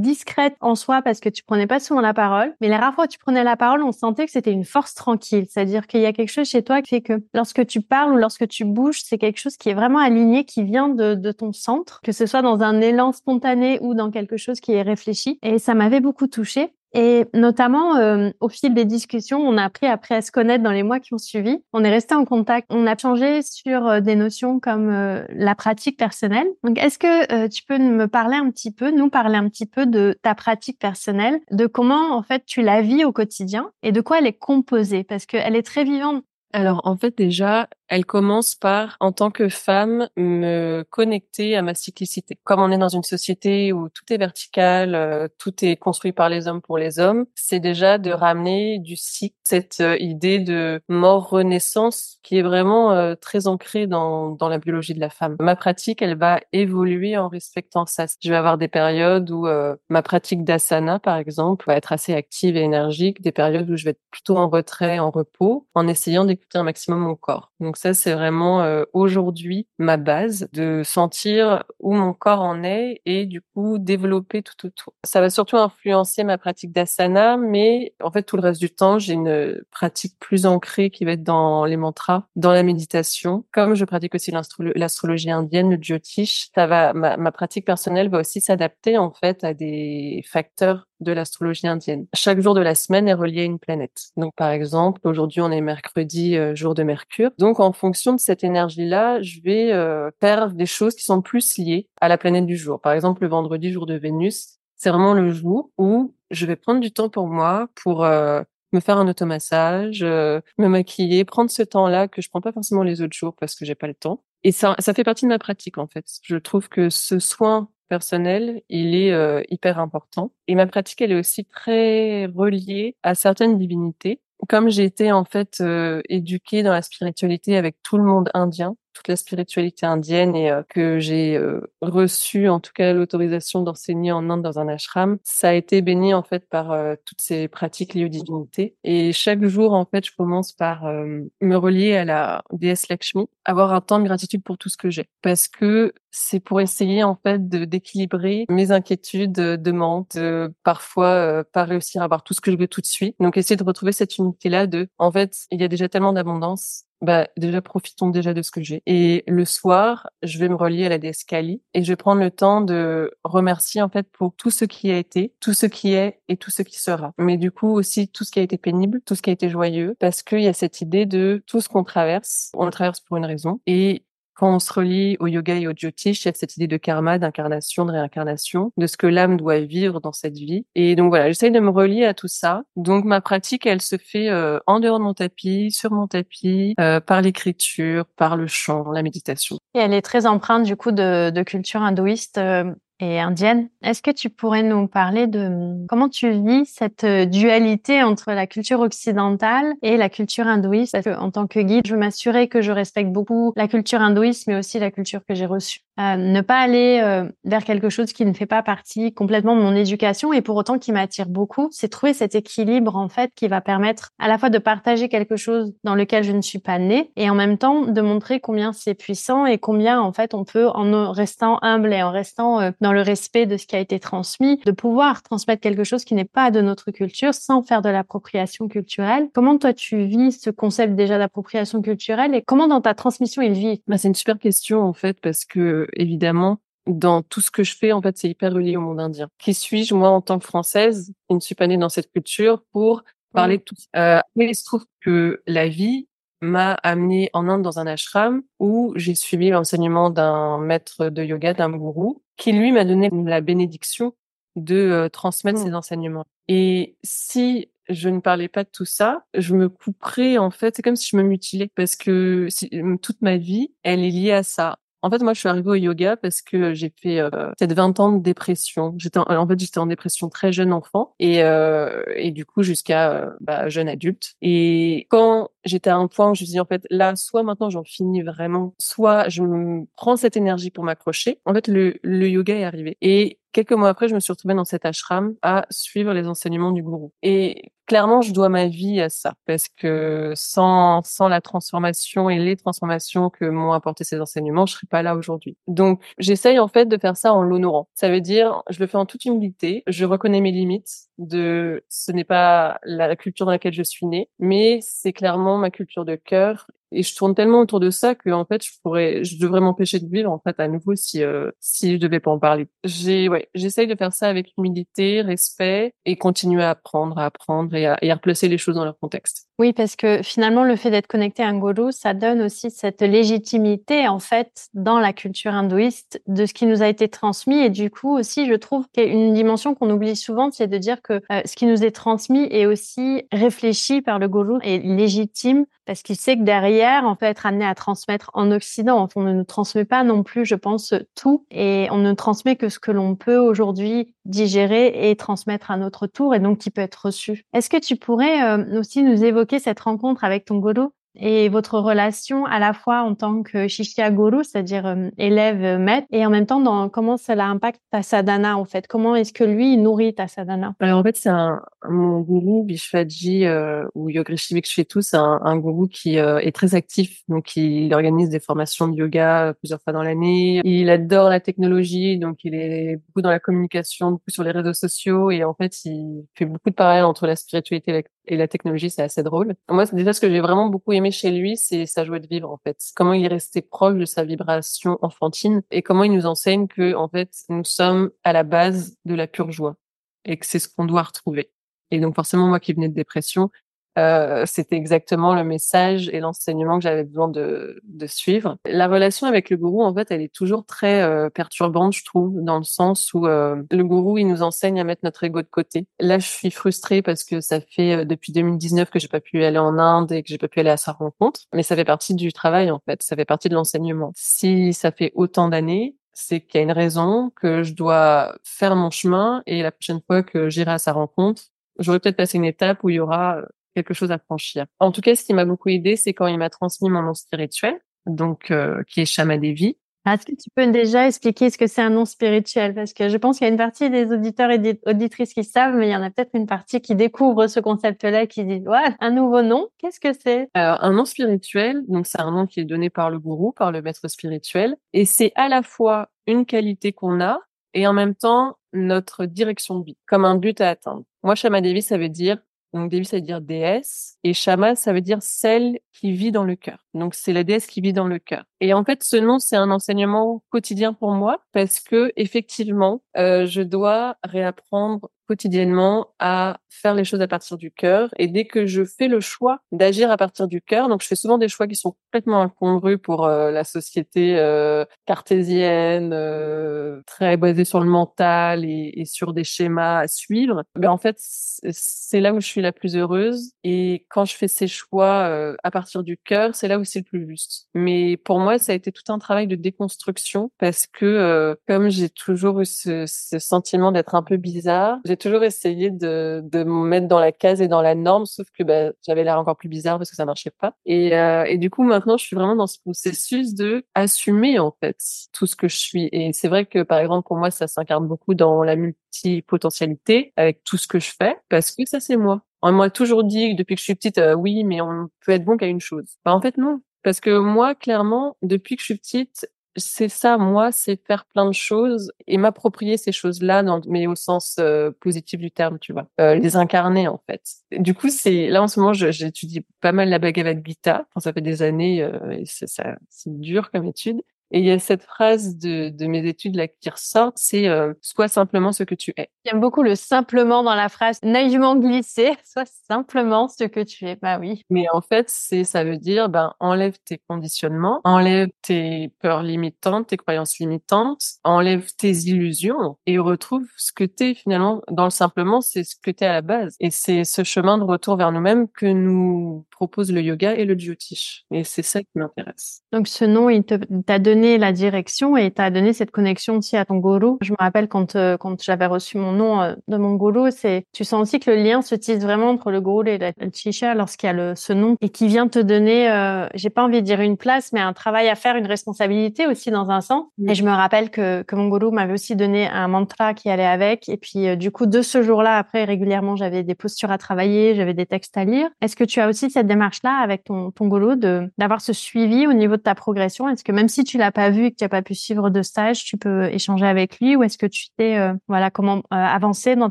discrète 0.00 0.56
en 0.60 0.74
soi 0.74 1.02
parce 1.02 1.20
que 1.20 1.28
tu 1.28 1.42
prenais 1.42 1.66
pas 1.66 1.80
souvent 1.80 2.00
la 2.00 2.14
parole, 2.14 2.54
mais 2.60 2.68
les 2.68 2.76
rares 2.76 2.94
fois 2.94 3.04
où 3.04 3.08
tu 3.08 3.18
prenais 3.18 3.44
la 3.44 3.56
parole, 3.56 3.82
on 3.82 3.92
sentait 3.92 4.26
que 4.26 4.32
c'était 4.32 4.52
une 4.52 4.64
force 4.64 4.94
tranquille, 4.94 5.46
c'est-à-dire 5.48 5.86
qu'il 5.86 6.00
y 6.00 6.06
a 6.06 6.12
quelque 6.12 6.32
chose 6.32 6.48
chez 6.48 6.62
toi 6.62 6.82
qui 6.82 6.90
fait 6.90 7.00
que 7.00 7.22
lorsque 7.34 7.66
tu 7.66 7.80
parles 7.80 8.12
ou 8.12 8.16
lorsque 8.16 8.48
tu 8.48 8.64
bouges, 8.64 9.02
c'est 9.02 9.18
quelque 9.18 9.38
chose 9.38 9.56
qui 9.56 9.68
est 9.68 9.74
vraiment 9.74 9.98
aligné, 9.98 10.44
qui 10.44 10.62
vient 10.62 10.88
de, 10.88 11.14
de 11.14 11.32
ton 11.32 11.52
centre, 11.52 12.00
que 12.02 12.12
ce 12.12 12.26
soit 12.26 12.42
dans 12.42 12.62
un 12.62 12.80
élan 12.80 13.12
spontané 13.12 13.78
ou 13.80 13.94
dans 13.94 14.10
quelque 14.10 14.36
chose 14.36 14.60
qui 14.60 14.72
est 14.72 14.82
réfléchi. 14.82 15.38
Et 15.42 15.58
ça 15.58 15.74
m'avait 15.74 16.00
beaucoup 16.00 16.26
touchée. 16.26 16.72
Et 17.00 17.26
notamment, 17.32 17.94
euh, 17.94 18.30
au 18.40 18.48
fil 18.48 18.74
des 18.74 18.84
discussions, 18.84 19.38
on 19.38 19.56
a 19.56 19.62
appris 19.62 19.86
après 19.86 20.16
à 20.16 20.20
se 20.20 20.32
connaître 20.32 20.64
dans 20.64 20.72
les 20.72 20.82
mois 20.82 20.98
qui 20.98 21.14
ont 21.14 21.18
suivi. 21.18 21.62
On 21.72 21.84
est 21.84 21.90
resté 21.90 22.16
en 22.16 22.24
contact. 22.24 22.66
On 22.70 22.88
a 22.88 22.98
changé 22.98 23.40
sur 23.42 23.86
euh, 23.86 24.00
des 24.00 24.16
notions 24.16 24.58
comme 24.58 24.90
euh, 24.90 25.24
la 25.30 25.54
pratique 25.54 25.96
personnelle. 25.96 26.48
Donc, 26.64 26.76
est-ce 26.76 26.98
que 26.98 27.46
tu 27.46 27.62
peux 27.62 27.78
me 27.78 28.08
parler 28.08 28.36
un 28.36 28.50
petit 28.50 28.72
peu, 28.72 28.90
nous 28.90 29.10
parler 29.10 29.36
un 29.36 29.48
petit 29.48 29.66
peu 29.66 29.86
de 29.86 30.18
ta 30.22 30.34
pratique 30.34 30.80
personnelle, 30.80 31.38
de 31.52 31.66
comment 31.66 32.16
en 32.16 32.22
fait 32.24 32.44
tu 32.44 32.62
la 32.62 32.82
vis 32.82 33.04
au 33.04 33.12
quotidien 33.12 33.70
et 33.84 33.92
de 33.92 34.00
quoi 34.00 34.18
elle 34.18 34.26
est 34.26 34.32
composée, 34.32 35.04
parce 35.04 35.24
qu'elle 35.24 35.54
est 35.54 35.62
très 35.62 35.84
vivante. 35.84 36.24
Alors 36.52 36.80
en 36.84 36.96
fait 36.96 37.16
déjà, 37.16 37.68
elle 37.88 38.04
commence 38.04 38.54
par, 38.54 38.96
en 39.00 39.12
tant 39.12 39.30
que 39.30 39.48
femme, 39.48 40.08
me 40.16 40.84
connecter 40.90 41.56
à 41.56 41.62
ma 41.62 41.74
cyclicité. 41.74 42.38
Comme 42.44 42.60
on 42.60 42.70
est 42.70 42.78
dans 42.78 42.88
une 42.88 43.02
société 43.02 43.72
où 43.72 43.88
tout 43.88 44.12
est 44.12 44.18
vertical, 44.18 44.94
euh, 44.94 45.28
tout 45.38 45.64
est 45.64 45.76
construit 45.76 46.12
par 46.12 46.28
les 46.28 46.48
hommes 46.48 46.60
pour 46.60 46.78
les 46.78 46.98
hommes, 46.98 47.26
c'est 47.34 47.60
déjà 47.60 47.98
de 47.98 48.10
ramener 48.10 48.78
du 48.78 48.96
cycle, 48.96 49.36
cette 49.44 49.80
euh, 49.80 49.96
idée 49.98 50.38
de 50.38 50.80
mort-renaissance 50.88 52.18
qui 52.22 52.38
est 52.38 52.42
vraiment 52.42 52.92
euh, 52.92 53.14
très 53.14 53.46
ancrée 53.46 53.86
dans, 53.86 54.30
dans 54.30 54.48
la 54.48 54.58
biologie 54.58 54.94
de 54.94 55.00
la 55.00 55.10
femme. 55.10 55.36
Ma 55.40 55.56
pratique, 55.56 56.02
elle 56.02 56.16
va 56.16 56.40
évoluer 56.52 57.16
en 57.16 57.28
respectant 57.28 57.86
ça. 57.86 58.06
Je 58.22 58.28
vais 58.30 58.36
avoir 58.36 58.58
des 58.58 58.68
périodes 58.68 59.30
où 59.30 59.46
ma 59.88 60.02
pratique 60.02 60.44
d'asana, 60.44 60.98
par 60.98 61.16
exemple, 61.16 61.64
va 61.66 61.76
être 61.76 61.92
assez 61.92 62.14
active 62.14 62.56
et 62.56 62.62
énergique, 62.62 63.22
des 63.22 63.32
périodes 63.32 63.70
où 63.70 63.76
je 63.76 63.84
vais 63.84 63.90
être 63.90 64.00
plutôt 64.10 64.36
en 64.36 64.48
retrait, 64.48 64.98
en 64.98 65.10
repos, 65.10 65.66
en 65.74 65.88
essayant 65.88 66.24
d'écouter 66.24 66.58
un 66.58 66.62
maximum 66.62 67.00
mon 67.00 67.14
corps. 67.14 67.52
Ça, 67.78 67.94
c'est 67.94 68.12
vraiment 68.12 68.62
euh, 68.62 68.82
aujourd'hui 68.92 69.68
ma 69.78 69.96
base 69.96 70.48
de 70.52 70.82
sentir 70.84 71.62
où 71.78 71.92
mon 71.94 72.12
corps 72.12 72.40
en 72.40 72.64
est 72.64 73.00
et 73.06 73.24
du 73.24 73.40
coup 73.40 73.78
développer 73.78 74.42
tout 74.42 74.66
autour. 74.66 74.94
Ça 75.04 75.20
va 75.20 75.30
surtout 75.30 75.56
influencer 75.56 76.24
ma 76.24 76.38
pratique 76.38 76.72
d'asana, 76.72 77.36
mais 77.36 77.94
en 78.02 78.10
fait 78.10 78.24
tout 78.24 78.34
le 78.36 78.42
reste 78.42 78.58
du 78.58 78.70
temps, 78.70 78.98
j'ai 78.98 79.12
une 79.12 79.62
pratique 79.70 80.16
plus 80.18 80.44
ancrée 80.44 80.90
qui 80.90 81.04
va 81.04 81.12
être 81.12 81.22
dans 81.22 81.64
les 81.66 81.76
mantras, 81.76 82.26
dans 82.34 82.50
la 82.50 82.64
méditation. 82.64 83.44
Comme 83.52 83.76
je 83.76 83.84
pratique 83.84 84.16
aussi 84.16 84.32
l'astrologie 84.32 85.30
indienne, 85.30 85.70
le 85.70 85.78
jyotish, 85.80 86.48
ça 86.52 86.66
va, 86.66 86.92
ma, 86.94 87.16
ma 87.16 87.30
pratique 87.30 87.64
personnelle 87.64 88.10
va 88.10 88.18
aussi 88.18 88.40
s'adapter 88.40 88.98
en 88.98 89.12
fait 89.12 89.44
à 89.44 89.54
des 89.54 90.24
facteurs 90.26 90.87
de 91.00 91.12
l'astrologie 91.12 91.66
indienne. 91.66 92.06
Chaque 92.14 92.40
jour 92.40 92.54
de 92.54 92.60
la 92.60 92.74
semaine 92.74 93.08
est 93.08 93.14
relié 93.14 93.42
à 93.42 93.44
une 93.44 93.58
planète. 93.58 94.10
Donc, 94.16 94.34
par 94.34 94.50
exemple, 94.50 95.00
aujourd'hui, 95.04 95.40
on 95.40 95.50
est 95.50 95.60
mercredi, 95.60 96.36
euh, 96.36 96.54
jour 96.54 96.74
de 96.74 96.82
Mercure. 96.82 97.30
Donc, 97.38 97.60
en 97.60 97.72
fonction 97.72 98.12
de 98.12 98.20
cette 98.20 98.44
énergie-là, 98.44 99.22
je 99.22 99.40
vais 99.42 99.72
euh, 99.72 100.10
faire 100.20 100.52
des 100.52 100.66
choses 100.66 100.94
qui 100.94 101.04
sont 101.04 101.22
plus 101.22 101.58
liées 101.58 101.88
à 102.00 102.08
la 102.08 102.18
planète 102.18 102.46
du 102.46 102.56
jour. 102.56 102.80
Par 102.80 102.92
exemple, 102.92 103.22
le 103.22 103.28
vendredi, 103.28 103.70
jour 103.70 103.86
de 103.86 103.94
Vénus, 103.94 104.58
c'est 104.76 104.90
vraiment 104.90 105.14
le 105.14 105.30
jour 105.32 105.70
où 105.78 106.14
je 106.30 106.46
vais 106.46 106.56
prendre 106.56 106.80
du 106.80 106.92
temps 106.92 107.08
pour 107.08 107.26
moi, 107.26 107.68
pour 107.82 108.04
euh, 108.04 108.42
me 108.72 108.80
faire 108.80 108.98
un 108.98 109.08
automassage, 109.08 110.02
me 110.02 110.42
maquiller, 110.58 111.24
prendre 111.24 111.50
ce 111.50 111.62
temps-là 111.62 112.06
que 112.06 112.20
je 112.20 112.28
prends 112.28 112.42
pas 112.42 112.52
forcément 112.52 112.82
les 112.82 113.00
autres 113.00 113.16
jours 113.16 113.34
parce 113.34 113.54
que 113.54 113.64
j'ai 113.64 113.74
pas 113.74 113.86
le 113.86 113.94
temps. 113.94 114.22
Et 114.44 114.52
ça, 114.52 114.76
ça 114.78 114.94
fait 114.94 115.04
partie 115.04 115.24
de 115.24 115.30
ma 115.30 115.38
pratique 115.38 115.78
en 115.78 115.86
fait. 115.86 116.04
Je 116.22 116.36
trouve 116.36 116.68
que 116.68 116.90
ce 116.90 117.18
soin 117.18 117.68
personnel, 117.88 118.62
il 118.68 118.94
est 118.94 119.12
euh, 119.12 119.42
hyper 119.50 119.78
important. 119.78 120.32
Et 120.46 120.54
ma 120.54 120.66
pratique, 120.66 121.00
elle 121.00 121.12
est 121.12 121.18
aussi 121.18 121.44
très 121.44 122.26
reliée 122.26 122.96
à 123.02 123.14
certaines 123.14 123.58
divinités. 123.58 124.20
Comme 124.48 124.70
j'ai 124.70 124.84
été 124.84 125.10
en 125.10 125.24
fait 125.24 125.58
euh, 125.60 126.00
éduquée 126.08 126.62
dans 126.62 126.72
la 126.72 126.82
spiritualité 126.82 127.56
avec 127.56 127.76
tout 127.82 127.98
le 127.98 128.04
monde 128.04 128.30
indien, 128.34 128.76
toute 128.98 129.08
la 129.08 129.16
spiritualité 129.16 129.86
indienne 129.86 130.34
et 130.34 130.50
euh, 130.50 130.62
que 130.68 130.98
j'ai 130.98 131.36
euh, 131.36 131.60
reçu 131.80 132.48
en 132.48 132.58
tout 132.58 132.72
cas 132.74 132.92
l'autorisation 132.92 133.62
d'enseigner 133.62 134.10
en 134.10 134.28
Inde 134.28 134.42
dans 134.42 134.58
un 134.58 134.66
ashram, 134.66 135.18
ça 135.22 135.50
a 135.50 135.52
été 135.52 135.82
béni 135.82 136.14
en 136.14 136.24
fait 136.24 136.48
par 136.48 136.72
euh, 136.72 136.96
toutes 137.04 137.20
ces 137.20 137.46
pratiques 137.46 137.94
liées 137.94 138.06
aux 138.06 138.08
divinités. 138.08 138.74
Et 138.82 139.12
chaque 139.12 139.44
jour 139.44 139.72
en 139.72 139.84
fait, 139.84 140.04
je 140.04 140.10
commence 140.16 140.52
par 140.52 140.82
me 140.84 141.56
relier 141.56 141.96
à 141.96 142.04
la 142.04 142.42
déesse 142.52 142.88
Lakshmi, 142.88 143.26
avoir 143.44 143.72
un 143.72 143.80
temps 143.80 144.00
de 144.00 144.04
gratitude 144.04 144.42
pour 144.42 144.58
tout 144.58 144.68
ce 144.68 144.76
que 144.76 144.90
j'ai, 144.90 145.08
parce 145.22 145.46
que 145.46 145.92
c'est 146.10 146.40
pour 146.40 146.60
essayer 146.60 147.04
en 147.04 147.16
fait 147.22 147.48
d'équilibrer 147.48 148.46
mes 148.48 148.72
inquiétudes, 148.72 149.32
demandes, 149.32 150.06
de 150.14 150.52
parfois 150.64 151.44
pas 151.52 151.64
réussir 151.64 152.02
à 152.02 152.04
avoir 152.04 152.24
tout 152.24 152.34
ce 152.34 152.40
que 152.40 152.50
je 152.50 152.56
veux 152.56 152.68
tout 152.68 152.80
de 152.80 152.86
suite. 152.86 153.14
Donc 153.20 153.36
essayer 153.36 153.56
de 153.56 153.64
retrouver 153.64 153.92
cette 153.92 154.18
unité 154.18 154.48
là 154.48 154.66
de, 154.66 154.88
en 154.98 155.12
fait, 155.12 155.46
il 155.50 155.60
y 155.60 155.64
a 155.64 155.68
déjà 155.68 155.88
tellement 155.88 156.12
d'abondance 156.12 156.87
bah 157.00 157.28
déjà 157.36 157.62
profitons 157.62 158.10
déjà 158.10 158.34
de 158.34 158.42
ce 158.42 158.50
que 158.50 158.62
j'ai. 158.62 158.82
Et 158.86 159.24
le 159.26 159.44
soir, 159.44 160.08
je 160.22 160.38
vais 160.38 160.48
me 160.48 160.54
relier 160.54 160.86
à 160.86 160.88
la 160.88 160.98
déesse 160.98 161.24
Kali 161.24 161.62
et 161.74 161.82
je 161.82 161.92
vais 161.92 161.96
prendre 161.96 162.20
le 162.20 162.30
temps 162.30 162.60
de 162.60 163.12
remercier 163.24 163.82
en 163.82 163.88
fait 163.88 164.06
pour 164.10 164.34
tout 164.36 164.50
ce 164.50 164.64
qui 164.64 164.90
a 164.90 164.98
été, 164.98 165.34
tout 165.40 165.54
ce 165.54 165.66
qui 165.66 165.94
est 165.94 166.20
et 166.28 166.36
tout 166.36 166.50
ce 166.50 166.62
qui 166.62 166.80
sera. 166.80 167.12
Mais 167.18 167.36
du 167.36 167.50
coup 167.50 167.68
aussi 167.68 168.08
tout 168.08 168.24
ce 168.24 168.32
qui 168.32 168.40
a 168.40 168.42
été 168.42 168.58
pénible, 168.58 169.00
tout 169.04 169.14
ce 169.14 169.22
qui 169.22 169.30
a 169.30 169.32
été 169.32 169.48
joyeux, 169.48 169.96
parce 170.00 170.22
qu'il 170.22 170.40
y 170.40 170.48
a 170.48 170.52
cette 170.52 170.80
idée 170.80 171.06
de 171.06 171.42
tout 171.46 171.60
ce 171.60 171.68
qu'on 171.68 171.84
traverse, 171.84 172.50
on 172.54 172.64
le 172.64 172.70
traverse 172.70 173.00
pour 173.00 173.16
une 173.16 173.26
raison 173.26 173.60
et 173.66 174.04
quand 174.38 174.54
on 174.54 174.58
se 174.60 174.72
relie 174.72 175.16
au 175.18 175.26
yoga 175.26 175.56
et 175.56 175.66
au 175.66 175.72
jyotish, 175.74 176.24
il 176.24 176.28
y 176.28 176.30
a 176.30 176.32
cette 176.32 176.56
idée 176.56 176.68
de 176.68 176.76
karma, 176.76 177.18
d'incarnation, 177.18 177.84
de 177.84 177.90
réincarnation, 177.90 178.72
de 178.76 178.86
ce 178.86 178.96
que 178.96 179.08
l'âme 179.08 179.36
doit 179.36 179.58
vivre 179.58 180.00
dans 180.00 180.12
cette 180.12 180.38
vie. 180.38 180.64
Et 180.76 180.94
donc 180.94 181.08
voilà, 181.08 181.26
j'essaye 181.26 181.50
de 181.50 181.58
me 181.58 181.70
relier 181.70 182.04
à 182.04 182.14
tout 182.14 182.28
ça. 182.28 182.62
Donc 182.76 183.04
ma 183.04 183.20
pratique, 183.20 183.66
elle 183.66 183.82
se 183.82 183.96
fait 183.96 184.28
euh, 184.28 184.60
en 184.68 184.78
dehors 184.78 185.00
de 185.00 185.04
mon 185.04 185.14
tapis, 185.14 185.72
sur 185.72 185.90
mon 185.90 186.06
tapis, 186.06 186.74
euh, 186.78 187.00
par 187.00 187.20
l'écriture, 187.20 188.04
par 188.16 188.36
le 188.36 188.46
chant, 188.46 188.92
la 188.92 189.02
méditation. 189.02 189.58
Et 189.74 189.80
elle 189.80 189.92
est 189.92 190.02
très 190.02 190.24
empreinte 190.24 190.62
du 190.62 190.76
coup 190.76 190.92
de, 190.92 191.30
de 191.30 191.42
culture 191.42 191.82
hindouiste. 191.82 192.38
Euh, 192.38 192.72
et 193.00 193.20
indienne. 193.20 193.68
Est-ce 193.82 194.02
que 194.02 194.10
tu 194.10 194.30
pourrais 194.30 194.62
nous 194.62 194.86
parler 194.88 195.26
de 195.26 195.86
comment 195.88 196.08
tu 196.08 196.30
vis 196.30 196.66
cette 196.66 197.04
euh, 197.04 197.24
dualité 197.24 198.02
entre 198.02 198.32
la 198.32 198.46
culture 198.46 198.80
occidentale 198.80 199.74
et 199.82 199.96
la 199.96 200.08
culture 200.08 200.46
hindouiste? 200.46 200.96
En 201.18 201.30
tant 201.30 201.46
que 201.46 201.60
guide, 201.60 201.86
je 201.86 201.94
veux 201.94 202.00
m'assurer 202.00 202.48
que 202.48 202.60
je 202.60 202.72
respecte 202.72 203.10
beaucoup 203.10 203.52
la 203.56 203.68
culture 203.68 204.00
hindouiste, 204.00 204.46
mais 204.46 204.56
aussi 204.56 204.78
la 204.78 204.90
culture 204.90 205.24
que 205.24 205.34
j'ai 205.34 205.46
reçue. 205.46 205.87
Euh, 205.98 206.16
ne 206.16 206.40
pas 206.40 206.58
aller 206.58 207.00
euh, 207.02 207.28
vers 207.44 207.64
quelque 207.64 207.88
chose 207.88 208.12
qui 208.12 208.24
ne 208.24 208.32
fait 208.32 208.46
pas 208.46 208.62
partie 208.62 209.12
complètement 209.14 209.54
de 209.54 209.60
mon 209.60 209.76
éducation 209.76 210.32
et 210.32 210.42
pour 210.42 210.56
autant 210.56 210.78
qui 210.78 210.90
m'attire 210.90 211.28
beaucoup, 211.28 211.68
c'est 211.70 211.88
trouver 211.88 212.14
cet 212.14 212.34
équilibre 212.34 212.96
en 212.96 213.08
fait 213.08 213.30
qui 213.34 213.46
va 213.46 213.60
permettre 213.60 214.10
à 214.18 214.26
la 214.28 214.38
fois 214.38 214.50
de 214.50 214.58
partager 214.58 215.08
quelque 215.08 215.36
chose 215.36 215.72
dans 215.84 215.94
lequel 215.94 216.24
je 216.24 216.32
ne 216.32 216.42
suis 216.42 216.58
pas 216.58 216.78
née 216.78 217.12
et 217.16 217.30
en 217.30 217.34
même 217.34 217.58
temps 217.58 217.82
de 217.82 218.00
montrer 218.00 218.40
combien 218.40 218.72
c'est 218.72 218.94
puissant 218.94 219.46
et 219.46 219.58
combien 219.58 220.00
en 220.00 220.12
fait 220.12 220.34
on 220.34 220.44
peut 220.44 220.66
en 220.66 221.12
restant 221.12 221.58
humble 221.62 221.92
et 221.92 222.02
en 222.02 222.10
restant 222.10 222.72
dans 222.80 222.88
dans 222.88 222.94
le 222.94 223.02
respect 223.02 223.44
de 223.44 223.58
ce 223.58 223.66
qui 223.66 223.76
a 223.76 223.80
été 223.80 224.00
transmis, 224.00 224.62
de 224.64 224.72
pouvoir 224.72 225.22
transmettre 225.22 225.60
quelque 225.60 225.84
chose 225.84 226.06
qui 226.06 226.14
n'est 226.14 226.24
pas 226.24 226.50
de 226.50 226.62
notre 226.62 226.90
culture 226.90 227.34
sans 227.34 227.62
faire 227.62 227.82
de 227.82 227.90
l'appropriation 227.90 228.66
culturelle. 228.66 229.28
Comment 229.34 229.58
toi 229.58 229.74
tu 229.74 230.04
vis 230.04 230.40
ce 230.40 230.48
concept 230.48 230.94
déjà 230.94 231.18
d'appropriation 231.18 231.82
culturelle 231.82 232.34
et 232.34 232.40
comment 232.40 232.66
dans 232.66 232.80
ta 232.80 232.94
transmission 232.94 233.42
il 233.42 233.52
vit? 233.52 233.82
Bah, 233.86 233.98
C'est 233.98 234.08
une 234.08 234.14
super 234.14 234.38
question 234.38 234.80
en 234.80 234.94
fait 234.94 235.20
parce 235.20 235.44
que 235.44 235.86
évidemment 235.94 236.58
dans 236.86 237.22
tout 237.22 237.40
ce 237.40 237.50
que 237.50 237.62
je 237.62 237.76
fais, 237.76 237.92
en 237.92 238.00
fait, 238.00 238.16
c'est 238.16 238.28
hyper 238.28 238.52
relié 238.52 238.76
au 238.76 238.80
monde 238.80 239.00
indien. 239.00 239.28
Qui 239.38 239.54
suis-je, 239.54 239.94
moi, 239.94 240.08
en 240.08 240.20
tant 240.20 240.38
que 240.38 240.46
Française, 240.46 241.12
qui 241.28 241.34
ne 241.34 241.40
suis 241.40 241.54
pas 241.54 241.66
née 241.66 241.76
dans 241.76 241.90
cette 241.90 242.10
culture, 242.10 242.62
pour 242.72 243.04
parler 243.34 243.58
de 243.58 243.62
tout 243.62 243.74
ça? 243.76 244.18
Euh, 244.18 244.20
Mais 244.36 244.48
il 244.48 244.54
se 244.54 244.64
trouve 244.64 244.86
que 245.00 245.42
la 245.46 245.68
vie 245.68 246.08
m'a 246.40 246.74
amené 246.74 247.30
en 247.32 247.48
Inde 247.48 247.62
dans 247.62 247.78
un 247.78 247.86
ashram 247.86 248.42
où 248.58 248.92
j'ai 248.96 249.14
suivi 249.14 249.50
l'enseignement 249.50 250.08
d'un 250.10 250.58
maître 250.58 251.10
de 251.10 251.22
yoga, 251.22 251.52
d'un 251.52 251.70
gourou, 251.70 252.22
qui 252.36 252.52
lui 252.52 252.72
m'a 252.72 252.84
donné 252.84 253.10
la 253.12 253.40
bénédiction 253.40 254.14
de 254.56 254.76
euh, 254.76 255.08
transmettre 255.08 255.58
ses 255.58 255.70
mmh. 255.70 255.74
enseignements. 255.74 256.24
Et 256.48 256.96
si 257.02 257.70
je 257.88 258.08
ne 258.08 258.20
parlais 258.20 258.48
pas 258.48 258.64
de 258.64 258.70
tout 258.72 258.84
ça, 258.84 259.24
je 259.34 259.54
me 259.54 259.68
couperais 259.68 260.38
en 260.38 260.50
fait, 260.50 260.76
c'est 260.76 260.82
comme 260.82 260.96
si 260.96 261.08
je 261.10 261.16
me 261.16 261.22
mutilais 261.22 261.70
parce 261.74 261.96
que 261.96 262.48
toute 262.96 263.22
ma 263.22 263.36
vie, 263.36 263.72
elle 263.82 264.00
est 264.00 264.10
liée 264.10 264.32
à 264.32 264.42
ça. 264.42 264.78
En 265.02 265.10
fait, 265.10 265.22
moi, 265.22 265.32
je 265.32 265.40
suis 265.40 265.48
arrivée 265.48 265.70
au 265.70 265.74
yoga 265.74 266.16
parce 266.16 266.42
que 266.42 266.74
j'ai 266.74 266.92
fait 267.00 267.20
euh, 267.20 267.30
peut-être 267.30 267.72
20 267.72 268.00
ans 268.00 268.12
de 268.12 268.22
dépression. 268.22 268.94
J'étais 268.98 269.18
en, 269.18 269.46
fait, 269.46 269.58
j'étais 269.60 269.78
en 269.78 269.86
dépression 269.86 270.28
très 270.28 270.52
jeune 270.52 270.72
enfant 270.72 271.14
et 271.20 271.42
euh, 271.44 272.02
et 272.16 272.32
du 272.32 272.44
coup 272.44 272.62
jusqu'à 272.62 273.12
euh, 273.12 273.30
bah, 273.40 273.68
jeune 273.68 273.88
adulte. 273.88 274.34
Et 274.42 275.06
quand 275.10 275.50
j'étais 275.64 275.90
à 275.90 275.96
un 275.96 276.08
point 276.08 276.30
où 276.30 276.34
je 276.34 276.42
me 276.42 276.46
suis 276.46 276.52
dit 276.52 276.60
en 276.60 276.64
fait 276.64 276.84
là, 276.90 277.14
soit 277.16 277.42
maintenant 277.42 277.70
j'en 277.70 277.84
finis 277.84 278.22
vraiment, 278.22 278.74
soit 278.78 279.28
je 279.28 279.42
me 279.42 279.86
prends 279.96 280.16
cette 280.16 280.36
énergie 280.36 280.70
pour 280.70 280.84
m'accrocher. 280.84 281.40
En 281.44 281.54
fait, 281.54 281.68
le 281.68 281.94
le 282.02 282.28
yoga 282.28 282.54
est 282.56 282.64
arrivé 282.64 282.96
et 283.00 283.38
quelques 283.52 283.72
mois 283.72 283.88
après, 283.88 284.08
je 284.08 284.14
me 284.14 284.20
suis 284.20 284.32
retrouvée 284.32 284.54
dans 284.54 284.64
cet 284.64 284.84
ashram 284.84 285.34
à 285.42 285.66
suivre 285.70 286.12
les 286.12 286.26
enseignements 286.28 286.72
du 286.72 286.82
gourou. 286.82 287.12
Et 287.22 287.72
clairement, 287.88 288.22
je 288.22 288.32
dois 288.32 288.48
ma 288.48 288.66
vie 288.66 289.00
à 289.00 289.08
ça 289.08 289.34
parce 289.46 289.66
que 289.68 290.32
sans 290.36 291.02
sans 291.02 291.26
la 291.26 291.40
transformation 291.40 292.30
et 292.30 292.38
les 292.38 292.56
transformations 292.56 293.30
que 293.30 293.46
m'ont 293.46 293.72
apporté 293.72 294.04
ces 294.04 294.20
enseignements, 294.20 294.66
je 294.66 294.74
serais 294.74 294.86
pas 294.88 295.02
là 295.02 295.16
aujourd'hui. 295.16 295.56
Donc, 295.66 296.00
j'essaye 296.18 296.58
en 296.60 296.68
fait 296.68 296.86
de 296.86 296.96
faire 296.98 297.16
ça 297.16 297.32
en 297.32 297.42
l'honorant. 297.42 297.88
Ça 297.94 298.08
veut 298.08 298.20
dire, 298.20 298.62
je 298.70 298.78
le 298.78 298.86
fais 298.86 298.98
en 298.98 299.06
toute 299.06 299.24
humilité. 299.24 299.82
Je 299.88 300.04
reconnais 300.04 300.40
mes 300.40 300.52
limites. 300.52 301.08
De, 301.18 301.84
ce 301.88 302.12
n'est 302.12 302.22
pas 302.22 302.78
la 302.84 303.16
culture 303.16 303.46
dans 303.46 303.52
laquelle 303.52 303.72
je 303.72 303.82
suis 303.82 304.06
née, 304.06 304.30
mais 304.38 304.78
c'est 304.82 305.12
clairement 305.12 305.58
ma 305.58 305.70
culture 305.70 306.04
de 306.04 306.14
cœur 306.14 306.68
et 306.92 307.02
je 307.02 307.14
tourne 307.14 307.34
tellement 307.34 307.60
autour 307.60 307.80
de 307.80 307.90
ça 307.90 308.14
que 308.14 308.30
en 308.30 308.44
fait 308.44 308.64
je 308.64 308.72
pourrais 308.82 309.24
je 309.24 309.38
devrais 309.38 309.60
m'empêcher 309.60 309.98
de 309.98 310.08
vivre 310.08 310.30
en 310.30 310.38
fait 310.38 310.58
à 310.58 310.68
nouveau 310.68 310.94
si 310.94 311.22
euh, 311.22 311.50
si 311.60 311.92
je 311.92 311.96
devais 311.98 312.20
pas 312.20 312.30
en 312.30 312.38
parler 312.38 312.68
j'ai 312.84 313.28
ouais 313.28 313.48
j'essaye 313.54 313.86
de 313.86 313.94
faire 313.94 314.12
ça 314.12 314.28
avec 314.28 314.52
humilité 314.56 315.22
respect 315.22 315.94
et 316.04 316.16
continuer 316.16 316.62
à 316.62 316.70
apprendre 316.70 317.18
à 317.18 317.26
apprendre 317.26 317.74
et 317.74 317.86
à, 317.86 317.98
et 318.02 318.10
à 318.10 318.14
replacer 318.14 318.48
les 318.48 318.58
choses 318.58 318.76
dans 318.76 318.84
leur 318.84 318.98
contexte 318.98 319.48
oui, 319.60 319.72
parce 319.72 319.96
que 319.96 320.22
finalement, 320.22 320.62
le 320.62 320.76
fait 320.76 320.92
d'être 320.92 321.08
connecté 321.08 321.42
à 321.42 321.48
un 321.48 321.58
gourou, 321.58 321.90
ça 321.90 322.14
donne 322.14 322.42
aussi 322.42 322.70
cette 322.70 323.02
légitimité, 323.02 324.06
en 324.06 324.20
fait, 324.20 324.68
dans 324.72 325.00
la 325.00 325.12
culture 325.12 325.52
hindouiste 325.52 326.22
de 326.28 326.46
ce 326.46 326.54
qui 326.54 326.64
nous 326.64 326.80
a 326.80 326.86
été 326.86 327.08
transmis. 327.08 327.58
Et 327.58 327.68
du 327.68 327.90
coup, 327.90 328.16
aussi, 328.16 328.46
je 328.46 328.54
trouve 328.54 328.86
qu'il 328.92 329.02
y 329.02 329.06
a 329.08 329.10
une 329.10 329.34
dimension 329.34 329.74
qu'on 329.74 329.90
oublie 329.90 330.14
souvent, 330.14 330.52
c'est 330.52 330.68
de 330.68 330.78
dire 330.78 331.02
que 331.02 331.14
euh, 331.32 331.42
ce 331.44 331.56
qui 331.56 331.66
nous 331.66 331.82
est 331.82 331.90
transmis 331.90 332.46
est 332.52 332.66
aussi 332.66 333.24
réfléchi 333.32 334.00
par 334.00 334.20
le 334.20 334.28
gourou 334.28 334.60
et 334.62 334.78
légitime 334.78 335.66
parce 335.88 336.02
qu'il 336.02 336.16
sait 336.16 336.36
que 336.36 336.42
derrière, 336.42 336.77
on 337.04 337.16
peut 337.16 337.26
être 337.26 337.46
amené 337.46 337.64
à 337.64 337.74
transmettre 337.74 338.30
en 338.34 338.50
Occident. 338.50 339.08
On 339.16 339.22
ne 339.22 339.32
nous 339.32 339.44
transmet 339.44 339.84
pas 339.84 340.04
non 340.04 340.22
plus, 340.22 340.44
je 340.44 340.54
pense, 340.54 340.94
tout 341.14 341.46
et 341.50 341.88
on 341.90 341.98
ne 341.98 342.12
transmet 342.12 342.56
que 342.56 342.68
ce 342.68 342.78
que 342.78 342.90
l'on 342.90 343.14
peut 343.14 343.38
aujourd'hui 343.38 344.14
digérer 344.24 345.10
et 345.10 345.16
transmettre 345.16 345.70
à 345.70 345.76
notre 345.76 346.06
tour 346.06 346.34
et 346.34 346.40
donc 346.40 346.58
qui 346.58 346.70
peut 346.70 346.80
être 346.80 347.06
reçu. 347.06 347.44
Est-ce 347.52 347.70
que 347.70 347.78
tu 347.78 347.96
pourrais 347.96 348.42
euh, 348.42 348.80
aussi 348.80 349.02
nous 349.02 349.24
évoquer 349.24 349.58
cette 349.58 349.80
rencontre 349.80 350.24
avec 350.24 350.44
ton 350.44 350.58
gourou 350.58 350.92
et 351.18 351.48
votre 351.48 351.78
relation 351.78 352.46
à 352.46 352.58
la 352.58 352.72
fois 352.72 353.02
en 353.02 353.14
tant 353.14 353.42
que 353.42 353.68
Shishya 353.68 354.10
Guru, 354.10 354.44
c'est-à-dire 354.44 354.86
euh, 354.86 355.10
élève 355.18 355.62
euh, 355.62 355.78
maître, 355.78 356.06
et 356.10 356.24
en 356.24 356.30
même 356.30 356.46
temps 356.46 356.60
dans 356.60 356.88
comment 356.88 357.16
cela 357.16 357.46
impacte 357.46 357.80
ta 357.90 358.02
sadhana 358.02 358.56
en 358.56 358.64
fait? 358.64 358.86
Comment 358.86 359.16
est-ce 359.16 359.32
que 359.32 359.44
lui 359.44 359.76
nourrit 359.76 360.14
ta 360.14 360.28
sadhana? 360.28 360.74
Alors 360.80 360.98
en 360.98 361.02
fait 361.02 361.16
c'est 361.16 361.28
un 361.28 361.60
mon 361.88 362.20
gourou 362.20 362.64
Bishwaji 362.64 363.46
euh, 363.46 363.84
ou 363.94 364.10
Yogrishi 364.10 364.54
Vikshetu, 364.54 365.02
c'est 365.02 365.16
un, 365.16 365.40
un 365.42 365.56
gourou 365.56 365.86
qui 365.88 366.18
euh, 366.18 366.38
est 366.38 366.52
très 366.52 366.74
actif, 366.74 367.22
donc 367.28 367.56
il 367.56 367.92
organise 367.94 368.28
des 368.28 368.40
formations 368.40 368.88
de 368.88 368.96
yoga 368.96 369.54
plusieurs 369.60 369.80
fois 369.82 369.92
dans 369.92 370.02
l'année. 370.02 370.60
Il 370.64 370.90
adore 370.90 371.28
la 371.28 371.40
technologie, 371.40 372.18
donc 372.18 372.44
il 372.44 372.54
est 372.54 373.00
beaucoup 373.06 373.22
dans 373.22 373.30
la 373.30 373.40
communication, 373.40 374.12
beaucoup 374.12 374.30
sur 374.30 374.44
les 374.44 374.50
réseaux 374.50 374.74
sociaux, 374.74 375.30
et 375.30 375.44
en 375.44 375.54
fait 375.54 375.84
il 375.84 376.26
fait 376.34 376.44
beaucoup 376.44 376.70
de 376.70 376.74
parallèles 376.74 377.04
entre 377.04 377.26
la 377.26 377.36
spiritualité 377.36 377.90
et 377.90 377.94
la 377.94 378.02
technologie, 378.48 378.90
c'est 378.90 379.02
assez 379.02 379.22
drôle. 379.22 379.54
Moi, 379.70 379.86
déjà, 379.86 380.12
ce 380.12 380.20
que 380.20 380.28
j'ai 380.28 380.40
vraiment 380.40 380.68
beaucoup 380.68 380.92
aimé 380.92 381.10
chez 381.10 381.30
lui, 381.30 381.56
c'est 381.56 381.86
sa 381.86 382.04
joie 382.04 382.18
de 382.18 382.26
vivre, 382.26 382.50
en 382.50 382.58
fait. 382.58 382.76
Comment 382.94 383.12
il 383.14 383.24
est 383.24 383.28
resté 383.28 383.62
proche 383.62 383.94
de 383.96 384.04
sa 384.04 384.24
vibration 384.24 384.98
enfantine 385.02 385.62
et 385.70 385.82
comment 385.82 386.04
il 386.04 386.12
nous 386.12 386.26
enseigne 386.26 386.66
que, 386.68 386.94
en 386.94 387.08
fait, 387.08 387.30
nous 387.48 387.64
sommes 387.64 388.10
à 388.24 388.32
la 388.32 388.42
base 388.42 388.96
de 389.04 389.14
la 389.14 389.26
pure 389.26 389.50
joie. 389.52 389.76
et 390.24 390.36
que 390.36 390.46
c'est 390.46 390.58
ce 390.58 390.68
qu'on 390.68 390.84
doit 390.84 391.02
retrouver. 391.02 391.50
Et 391.90 392.00
donc 392.00 392.14
forcément, 392.14 392.48
moi 392.48 392.60
qui 392.60 392.72
venais 392.74 392.88
de 392.88 392.94
dépression, 392.94 393.50
euh, 393.98 394.44
c'était 394.46 394.76
exactement 394.76 395.34
le 395.34 395.44
message 395.44 396.08
et 396.08 396.20
l'enseignement 396.20 396.78
que 396.78 396.84
j'avais 396.84 397.04
besoin 397.04 397.28
de, 397.28 397.80
de, 397.82 398.06
suivre. 398.06 398.56
La 398.64 398.86
relation 398.86 399.26
avec 399.26 399.50
le 399.50 399.56
gourou, 399.56 399.82
en 399.82 399.92
fait, 399.92 400.10
elle 400.10 400.22
est 400.22 400.32
toujours 400.32 400.64
très 400.64 401.02
euh, 401.02 401.30
perturbante, 401.30 401.94
je 401.94 402.04
trouve, 402.04 402.40
dans 402.40 402.58
le 402.58 402.64
sens 402.64 403.12
où 403.12 403.26
euh, 403.26 403.62
le 403.70 403.84
gourou, 403.84 404.18
il 404.18 404.26
nous 404.26 404.42
enseigne 404.42 404.80
à 404.80 404.84
mettre 404.84 405.00
notre 405.04 405.24
ego 405.24 405.42
de 405.42 405.48
côté. 405.48 405.86
Là, 405.98 406.18
je 406.18 406.28
suis 406.28 406.50
frustrée 406.50 407.02
parce 407.02 407.24
que 407.24 407.40
ça 407.40 407.60
fait 407.60 407.94
euh, 407.94 408.04
depuis 408.04 408.32
2019 408.32 408.90
que 408.90 408.98
j'ai 408.98 409.08
pas 409.08 409.20
pu 409.20 409.42
aller 409.44 409.58
en 409.58 409.78
Inde 409.78 410.12
et 410.12 410.22
que 410.22 410.28
j'ai 410.28 410.38
pas 410.38 410.48
pu 410.48 410.60
aller 410.60 410.70
à 410.70 410.76
sa 410.76 410.92
rencontre, 410.92 411.40
mais 411.52 411.62
ça 411.62 411.74
fait 411.74 411.84
partie 411.84 412.14
du 412.14 412.32
travail, 412.32 412.70
en 412.70 412.80
fait, 412.86 413.02
ça 413.02 413.16
fait 413.16 413.24
partie 413.24 413.48
de 413.48 413.54
l'enseignement. 413.54 414.12
Si 414.14 414.72
ça 414.72 414.92
fait 414.92 415.12
autant 415.14 415.48
d'années, 415.48 415.96
c'est 416.12 416.40
qu'il 416.40 416.58
y 416.58 416.60
a 416.60 416.64
une 416.64 416.72
raison 416.72 417.30
que 417.36 417.62
je 417.62 417.74
dois 417.74 418.34
faire 418.42 418.74
mon 418.76 418.90
chemin 418.90 419.42
et 419.46 419.62
la 419.62 419.70
prochaine 419.70 420.00
fois 420.06 420.22
que 420.22 420.48
j'irai 420.48 420.72
à 420.72 420.78
sa 420.78 420.92
rencontre, 420.92 421.42
j'aurais 421.78 422.00
peut-être 422.00 422.16
passé 422.16 422.38
une 422.38 422.44
étape 422.44 422.82
où 422.82 422.90
il 422.90 422.96
y 422.96 423.00
aura 423.00 423.42
quelque 423.82 423.94
chose 423.94 424.10
à 424.10 424.18
franchir. 424.18 424.66
En 424.80 424.92
tout 424.92 425.00
cas, 425.00 425.14
ce 425.14 425.24
qui 425.24 425.34
m'a 425.34 425.44
beaucoup 425.44 425.68
aidé, 425.68 425.96
c'est 425.96 426.14
quand 426.14 426.26
il 426.26 426.38
m'a 426.38 426.50
transmis 426.50 426.90
mon 426.90 427.02
nom 427.02 427.14
spirituel, 427.14 427.78
donc 428.06 428.50
euh, 428.50 428.82
qui 428.88 429.00
est 429.00 429.06
Shama 429.06 429.38
Devi. 429.38 429.76
Est-ce 430.06 430.24
que 430.24 430.32
tu 430.32 430.48
peux 430.54 430.66
déjà 430.68 431.06
expliquer 431.06 431.50
ce 431.50 431.58
que 431.58 431.66
c'est 431.66 431.82
un 431.82 431.90
nom 431.90 432.06
spirituel? 432.06 432.74
Parce 432.74 432.94
que 432.94 433.10
je 433.10 433.16
pense 433.18 433.38
qu'il 433.38 433.46
y 433.46 433.50
a 433.50 433.52
une 433.52 433.58
partie 433.58 433.90
des 433.90 434.10
auditeurs 434.10 434.50
et 434.50 434.58
des 434.58 434.80
auditrices 434.86 435.34
qui 435.34 435.44
savent, 435.44 435.74
mais 435.74 435.88
il 435.88 435.92
y 435.92 435.96
en 435.96 436.02
a 436.02 436.10
peut-être 436.10 436.30
une 436.34 436.46
partie 436.46 436.80
qui 436.80 436.94
découvre 436.94 437.46
ce 437.46 437.60
concept-là, 437.60 438.26
qui 438.26 438.44
dit 438.44 438.62
ouais, 438.66 438.96
un 439.00 439.10
nouveau 439.10 439.42
nom. 439.42 439.68
Qu'est-ce 439.76 440.00
que 440.00 440.14
c'est? 440.18 440.48
Alors, 440.54 440.82
un 440.82 440.92
nom 440.92 441.04
spirituel, 441.04 441.82
donc 441.88 442.06
c'est 442.06 442.20
un 442.20 442.30
nom 442.30 442.46
qui 442.46 442.60
est 442.60 442.64
donné 442.64 442.88
par 442.88 443.10
le 443.10 443.18
gourou, 443.18 443.52
par 443.52 443.70
le 443.70 443.82
maître 443.82 444.08
spirituel, 444.08 444.76
et 444.94 445.04
c'est 445.04 445.32
à 445.34 445.48
la 445.48 445.62
fois 445.62 446.08
une 446.26 446.46
qualité 446.46 446.92
qu'on 446.92 447.20
a 447.20 447.38
et 447.74 447.86
en 447.86 447.92
même 447.92 448.14
temps 448.14 448.56
notre 448.72 449.26
direction 449.26 449.78
de 449.78 449.84
vie, 449.84 449.98
comme 450.06 450.24
un 450.24 450.36
but 450.36 450.60
à 450.60 450.70
atteindre. 450.70 451.04
Moi, 451.22 451.34
Shama 451.34 451.60
Devi, 451.60 451.82
ça 451.82 451.98
veut 451.98 452.08
dire 452.08 452.38
donc 452.74 452.90
Devi, 452.90 453.04
ça 453.04 453.16
veut 453.16 453.22
dire 453.22 453.40
déesse. 453.40 454.18
Et 454.24 454.34
Shama, 454.34 454.74
ça 454.74 454.92
veut 454.92 455.00
dire 455.00 455.22
celle 455.22 455.78
qui 455.92 456.12
vit 456.12 456.32
dans 456.32 456.44
le 456.44 456.54
cœur. 456.54 456.84
Donc 456.94 457.14
c'est 457.14 457.32
la 457.32 457.44
déesse 457.44 457.66
qui 457.66 457.80
vit 457.80 457.92
dans 457.92 458.06
le 458.06 458.18
cœur. 458.18 458.44
Et 458.60 458.74
en 458.74 458.84
fait, 458.84 459.02
ce 459.02 459.16
nom, 459.16 459.38
c'est 459.38 459.56
un 459.56 459.70
enseignement 459.70 460.42
quotidien 460.50 460.92
pour 460.92 461.12
moi 461.12 461.40
parce 461.52 461.80
que 461.80 462.12
effectivement, 462.16 463.02
euh, 463.16 463.46
je 463.46 463.62
dois 463.62 464.16
réapprendre 464.22 465.10
quotidiennement 465.28 466.08
à 466.18 466.58
faire 466.70 466.94
les 466.94 467.04
choses 467.04 467.20
à 467.20 467.28
partir 467.28 467.56
du 467.58 467.70
cœur. 467.70 468.08
Et 468.18 468.28
dès 468.28 468.46
que 468.46 468.66
je 468.66 468.84
fais 468.84 469.08
le 469.08 469.20
choix 469.20 469.60
d'agir 469.72 470.10
à 470.10 470.16
partir 470.16 470.48
du 470.48 470.62
cœur, 470.62 470.88
donc 470.88 471.02
je 471.02 471.06
fais 471.06 471.16
souvent 471.16 471.38
des 471.38 471.48
choix 471.48 471.66
qui 471.66 471.76
sont 471.76 471.94
complètement 472.06 472.40
incongrus 472.40 472.98
pour 473.02 473.26
euh, 473.26 473.50
la 473.50 473.64
société 473.64 474.38
euh, 474.38 474.84
cartésienne, 475.06 476.12
euh, 476.12 477.02
très 477.06 477.36
basée 477.36 477.64
sur 477.64 477.80
le 477.80 477.86
mental 477.86 478.64
et, 478.64 478.92
et, 478.96 479.04
sur 479.04 479.32
des 479.32 479.44
schémas 479.44 480.00
à 480.00 480.08
suivre. 480.08 480.64
Ben 480.74 480.90
en 480.90 480.98
fait, 480.98 481.16
c'est 481.18 482.20
là 482.20 482.32
où 482.32 482.40
je 482.40 482.46
suis 482.46 482.62
la 482.62 482.72
plus 482.72 482.96
heureuse. 482.96 483.52
Et 483.64 484.06
quand 484.08 484.24
je 484.24 484.34
fais 484.34 484.48
ces 484.48 484.68
choix 484.68 485.54
à 485.62 485.70
partir 485.70 486.02
du 486.02 486.16
cœur, 486.16 486.54
c'est 486.54 486.68
là 486.68 486.78
où 486.78 486.84
c'est 486.84 487.00
le 487.00 487.04
plus 487.04 487.28
juste. 487.28 487.68
Mais 487.74 488.16
pour 488.16 488.38
moi, 488.38 488.58
ça 488.58 488.72
a 488.72 488.74
été 488.74 488.92
tout 488.92 489.12
un 489.12 489.18
travail 489.18 489.46
de 489.46 489.56
déconstruction 489.56 490.50
parce 490.58 490.86
que 490.86 491.58
comme 491.66 491.90
j'ai 491.90 492.08
toujours 492.08 492.60
eu 492.60 492.66
ce, 492.66 493.04
ce 493.06 493.38
sentiment 493.38 493.92
d'être 493.92 494.14
un 494.14 494.22
peu 494.22 494.36
bizarre, 494.36 494.98
toujours 495.18 495.44
essayé 495.44 495.90
de, 495.90 496.42
me 496.54 496.86
mettre 496.86 497.08
dans 497.08 497.20
la 497.20 497.32
case 497.32 497.60
et 497.60 497.68
dans 497.68 497.82
la 497.82 497.94
norme, 497.94 498.26
sauf 498.26 498.46
que 498.50 498.62
bah, 498.62 498.92
j'avais 499.06 499.24
l'air 499.24 499.38
encore 499.38 499.56
plus 499.56 499.68
bizarre 499.68 499.98
parce 499.98 500.10
que 500.10 500.16
ça 500.16 500.24
marchait 500.24 500.50
pas. 500.50 500.74
Et, 500.86 501.16
euh, 501.16 501.44
et 501.44 501.58
du 501.58 501.70
coup, 501.70 501.82
maintenant, 501.82 502.16
je 502.16 502.24
suis 502.24 502.36
vraiment 502.36 502.56
dans 502.56 502.66
ce 502.66 502.78
processus 502.80 503.54
de 503.54 503.84
assumer 503.94 504.58
en 504.58 504.74
fait 504.80 504.96
tout 505.32 505.46
ce 505.46 505.56
que 505.56 505.68
je 505.68 505.76
suis. 505.76 506.08
Et 506.12 506.32
c'est 506.32 506.48
vrai 506.48 506.66
que 506.66 506.82
par 506.82 506.98
exemple, 506.98 507.26
pour 507.26 507.36
moi, 507.36 507.50
ça 507.50 507.66
s'incarne 507.66 508.06
beaucoup 508.06 508.34
dans 508.34 508.62
la 508.62 508.76
multipotentialité 508.76 510.32
avec 510.36 510.64
tout 510.64 510.76
ce 510.76 510.86
que 510.86 510.98
je 510.98 511.12
fais, 511.18 511.36
parce 511.48 511.72
que 511.72 511.84
ça, 511.86 512.00
c'est 512.00 512.16
moi. 512.16 512.42
On 512.62 512.72
m'a 512.72 512.90
toujours 512.90 513.24
dit 513.24 513.54
depuis 513.54 513.76
que 513.76 513.80
je 513.80 513.84
suis 513.84 513.94
petite, 513.94 514.18
euh, 514.18 514.34
oui, 514.34 514.64
mais 514.64 514.80
on 514.80 515.08
peut 515.24 515.32
être 515.32 515.44
bon 515.44 515.56
qu'à 515.56 515.66
une 515.66 515.80
chose. 515.80 516.16
Bah, 516.24 516.34
en 516.34 516.40
fait, 516.40 516.56
non. 516.56 516.80
Parce 517.04 517.20
que 517.20 517.38
moi, 517.38 517.74
clairement, 517.74 518.36
depuis 518.42 518.76
que 518.76 518.82
je 518.82 518.86
suis 518.86 518.96
petite, 518.96 519.48
c'est 519.78 520.08
ça, 520.08 520.38
moi, 520.38 520.72
c'est 520.72 521.00
faire 521.06 521.24
plein 521.26 521.46
de 521.46 521.52
choses 521.52 522.12
et 522.26 522.36
m'approprier 522.36 522.96
ces 522.96 523.12
choses-là, 523.12 523.62
mais 523.86 524.06
au 524.06 524.14
sens 524.14 524.56
euh, 524.58 524.90
positif 525.00 525.40
du 525.40 525.50
terme, 525.50 525.78
tu 525.78 525.92
vois, 525.92 526.08
euh, 526.20 526.34
les 526.34 526.56
incarner 526.56 527.08
en 527.08 527.20
fait. 527.26 527.42
Du 527.72 527.94
coup, 527.94 528.08
c'est 528.08 528.48
là 528.48 528.62
en 528.62 528.68
ce 528.68 528.80
moment, 528.80 528.92
j'étudie 528.92 529.64
pas 529.80 529.92
mal 529.92 530.08
la 530.08 530.18
Bhagavad 530.18 530.60
Gita. 530.64 531.06
Enfin, 531.10 531.20
ça 531.20 531.32
fait 531.32 531.40
des 531.40 531.62
années, 531.62 532.02
euh, 532.02 532.42
c'est 532.44 533.40
dur 533.40 533.70
comme 533.70 533.86
étude. 533.86 534.20
Et 534.50 534.60
il 534.60 534.64
y 534.64 534.70
a 534.70 534.78
cette 534.78 535.02
phrase 535.02 535.56
de, 535.58 535.90
de 535.90 536.06
mes 536.06 536.26
études 536.26 536.56
là 536.56 536.68
qui 536.68 536.88
ressort, 536.88 537.32
c'est 537.36 537.68
euh, 537.68 537.92
sois 538.00 538.28
simplement 538.28 538.72
ce 538.72 538.82
que 538.82 538.94
tu 538.94 539.12
es. 539.16 539.28
J'aime 539.44 539.60
beaucoup 539.60 539.82
le 539.82 539.94
simplement 539.94 540.62
dans 540.62 540.74
la 540.74 540.88
phrase, 540.88 541.18
naïvement 541.22 541.76
glissé, 541.76 542.32
sois 542.44 542.64
simplement 542.88 543.48
ce 543.48 543.64
que 543.64 543.80
tu 543.80 544.06
es. 544.06 544.16
Bah 544.16 544.38
oui. 544.38 544.62
Mais 544.70 544.86
en 544.92 545.00
fait, 545.00 545.28
c'est 545.28 545.64
ça 545.64 545.84
veut 545.84 545.98
dire 545.98 546.28
ben 546.28 546.54
enlève 546.60 546.96
tes 547.04 547.20
conditionnements, 547.28 548.00
enlève 548.04 548.48
tes 548.62 549.12
peurs 549.20 549.42
limitantes, 549.42 550.08
tes 550.08 550.16
croyances 550.16 550.58
limitantes, 550.58 551.22
enlève 551.44 551.86
tes 551.96 552.12
illusions 552.12 552.98
et 553.06 553.18
retrouve 553.18 553.66
ce 553.76 553.92
que 553.92 554.04
tu 554.04 554.30
es 554.30 554.34
finalement 554.34 554.82
dans 554.90 555.04
le 555.04 555.10
simplement, 555.10 555.60
c'est 555.60 555.84
ce 555.84 555.96
que 556.00 556.10
tu 556.10 556.24
es 556.24 556.26
à 556.26 556.32
la 556.32 556.42
base. 556.42 556.76
Et 556.80 556.90
c'est 556.90 557.24
ce 557.24 557.44
chemin 557.44 557.78
de 557.78 557.84
retour 557.84 558.16
vers 558.16 558.32
nous-mêmes 558.32 558.68
que 558.68 558.86
nous 558.86 559.66
propose 559.70 560.12
le 560.12 560.22
yoga 560.22 560.54
et 560.54 560.64
le 560.64 560.78
jyotish. 560.78 561.44
Et 561.50 561.64
c'est 561.64 561.82
ça 561.82 562.00
qui 562.00 562.10
m'intéresse. 562.14 562.82
Donc 562.92 563.08
ce 563.08 563.24
nom, 563.24 563.50
il 563.50 563.64
t'a 563.64 564.18
donné 564.18 564.37
la 564.58 564.72
direction 564.72 565.36
et 565.36 565.50
t'as 565.50 565.70
donné 565.70 565.92
cette 565.92 566.10
connexion 566.10 566.56
aussi 566.56 566.76
à 566.76 566.84
ton 566.84 566.96
gourou. 566.96 567.38
Je 567.40 567.52
me 567.52 567.56
rappelle 567.58 567.88
quand 567.88 568.16
euh, 568.16 568.36
quand 568.36 568.62
j'avais 568.62 568.86
reçu 568.86 569.18
mon 569.18 569.32
nom 569.32 569.60
euh, 569.60 569.74
de 569.88 569.96
mon 569.96 570.14
gourou, 570.14 570.50
c'est 570.50 570.86
tu 570.92 571.04
sens 571.04 571.20
aussi 571.22 571.40
que 571.40 571.50
le 571.50 571.56
lien 571.56 571.82
se 571.82 571.94
tisse 571.94 572.20
vraiment 572.20 572.50
entre 572.50 572.70
le 572.70 572.80
gourou 572.80 573.04
et 573.04 573.18
le 573.18 573.32
chicha 573.52 573.94
lorsqu'il 573.94 574.28
y 574.28 574.30
a 574.30 574.32
le, 574.32 574.54
ce 574.54 574.72
nom 574.72 574.96
et 575.00 575.08
qui 575.08 575.26
vient 575.26 575.48
te 575.48 575.58
donner, 575.58 576.10
euh, 576.10 576.46
j'ai 576.54 576.70
pas 576.70 576.84
envie 576.84 577.00
de 577.00 577.06
dire 577.06 577.20
une 577.20 577.36
place, 577.36 577.72
mais 577.72 577.80
un 577.80 577.92
travail 577.92 578.28
à 578.28 578.34
faire, 578.34 578.56
une 578.56 578.66
responsabilité 578.66 579.46
aussi 579.46 579.70
dans 579.70 579.90
un 579.90 580.00
sens. 580.00 580.26
Et 580.46 580.54
je 580.54 580.64
me 580.64 580.70
rappelle 580.70 581.10
que 581.10 581.42
que 581.42 581.56
mon 581.56 581.68
gourou 581.68 581.90
m'avait 581.90 582.12
aussi 582.12 582.36
donné 582.36 582.68
un 582.68 582.88
mantra 582.88 583.34
qui 583.34 583.50
allait 583.50 583.66
avec. 583.66 584.08
Et 584.08 584.16
puis 584.16 584.56
du 584.56 584.70
coup 584.70 584.86
de 584.86 585.02
ce 585.02 585.22
jour-là, 585.22 585.58
après 585.58 585.84
régulièrement, 585.84 586.36
j'avais 586.36 586.62
des 586.62 586.74
postures 586.74 587.10
à 587.10 587.18
travailler, 587.18 587.74
j'avais 587.74 587.94
des 587.94 588.06
textes 588.06 588.36
à 588.36 588.44
lire. 588.44 588.68
Est-ce 588.80 588.96
que 588.96 589.04
tu 589.04 589.20
as 589.20 589.28
aussi 589.28 589.50
cette 589.50 589.66
démarche-là 589.66 590.20
avec 590.22 590.44
ton 590.44 590.70
ton 590.70 590.86
gourou 590.86 591.16
de 591.16 591.50
d'avoir 591.58 591.80
ce 591.80 591.92
suivi 591.92 592.46
au 592.46 592.52
niveau 592.52 592.76
de 592.76 592.82
ta 592.82 592.94
progression? 592.94 593.48
Est-ce 593.48 593.64
que 593.64 593.72
même 593.72 593.88
si 593.88 594.04
tu 594.04 594.18
l'as 594.18 594.27
pas 594.32 594.50
vu 594.50 594.70
que 594.70 594.76
tu 594.76 594.88
pas 594.88 595.02
pu 595.02 595.14
suivre 595.14 595.50
de 595.50 595.62
stage, 595.62 596.04
tu 596.04 596.16
peux 596.16 596.44
échanger 596.46 596.86
avec 596.86 597.20
lui 597.20 597.36
ou 597.36 597.42
est-ce 597.42 597.58
que 597.58 597.66
tu 597.66 597.86
t'es 597.96 598.16
euh, 598.16 598.34
voilà 598.48 598.70
comment 598.70 598.98
euh, 598.98 599.00
avancer 599.10 599.76
dans 599.76 599.90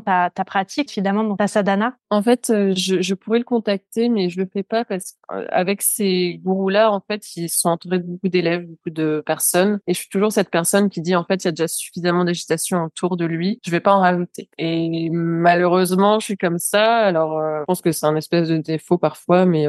ta, 0.00 0.30
pratique 0.46 0.90
finalement 0.90 1.24
dans 1.24 1.36
ta 1.36 1.46
sadhana? 1.46 1.96
En 2.10 2.22
fait, 2.22 2.50
euh, 2.50 2.72
je, 2.76 3.02
je, 3.02 3.14
pourrais 3.14 3.38
le 3.38 3.44
contacter 3.44 4.08
mais 4.08 4.30
je 4.30 4.40
le 4.40 4.48
fais 4.52 4.62
pas 4.62 4.84
parce 4.84 5.14
qu'avec 5.28 5.82
ces 5.82 6.40
gourous 6.42 6.68
là 6.68 6.92
en 6.92 7.00
fait, 7.00 7.36
ils 7.36 7.48
sont 7.48 7.68
entourés 7.68 7.98
de 7.98 8.04
beaucoup 8.04 8.28
d'élèves, 8.28 8.66
beaucoup 8.66 8.90
de 8.90 9.22
personnes 9.24 9.80
et 9.86 9.94
je 9.94 10.00
suis 10.00 10.08
toujours 10.08 10.32
cette 10.32 10.50
personne 10.50 10.90
qui 10.90 11.00
dit 11.00 11.14
en 11.14 11.24
fait, 11.24 11.44
il 11.44 11.46
y 11.46 11.48
a 11.48 11.52
déjà 11.52 11.68
suffisamment 11.68 12.24
d'agitation 12.24 12.84
autour 12.84 13.16
de 13.16 13.24
lui, 13.24 13.60
je 13.64 13.70
vais 13.70 13.80
pas 13.80 13.94
en 13.94 14.00
rajouter. 14.00 14.48
Et 14.58 15.10
malheureusement, 15.10 16.18
je 16.20 16.24
suis 16.24 16.36
comme 16.36 16.58
ça. 16.58 16.98
Alors 16.98 17.40
je 17.40 17.64
pense 17.64 17.82
que 17.82 17.92
c'est 17.92 18.06
un 18.06 18.16
espèce 18.16 18.48
de 18.48 18.58
défaut 18.58 18.98
parfois 18.98 19.46
mais 19.46 19.66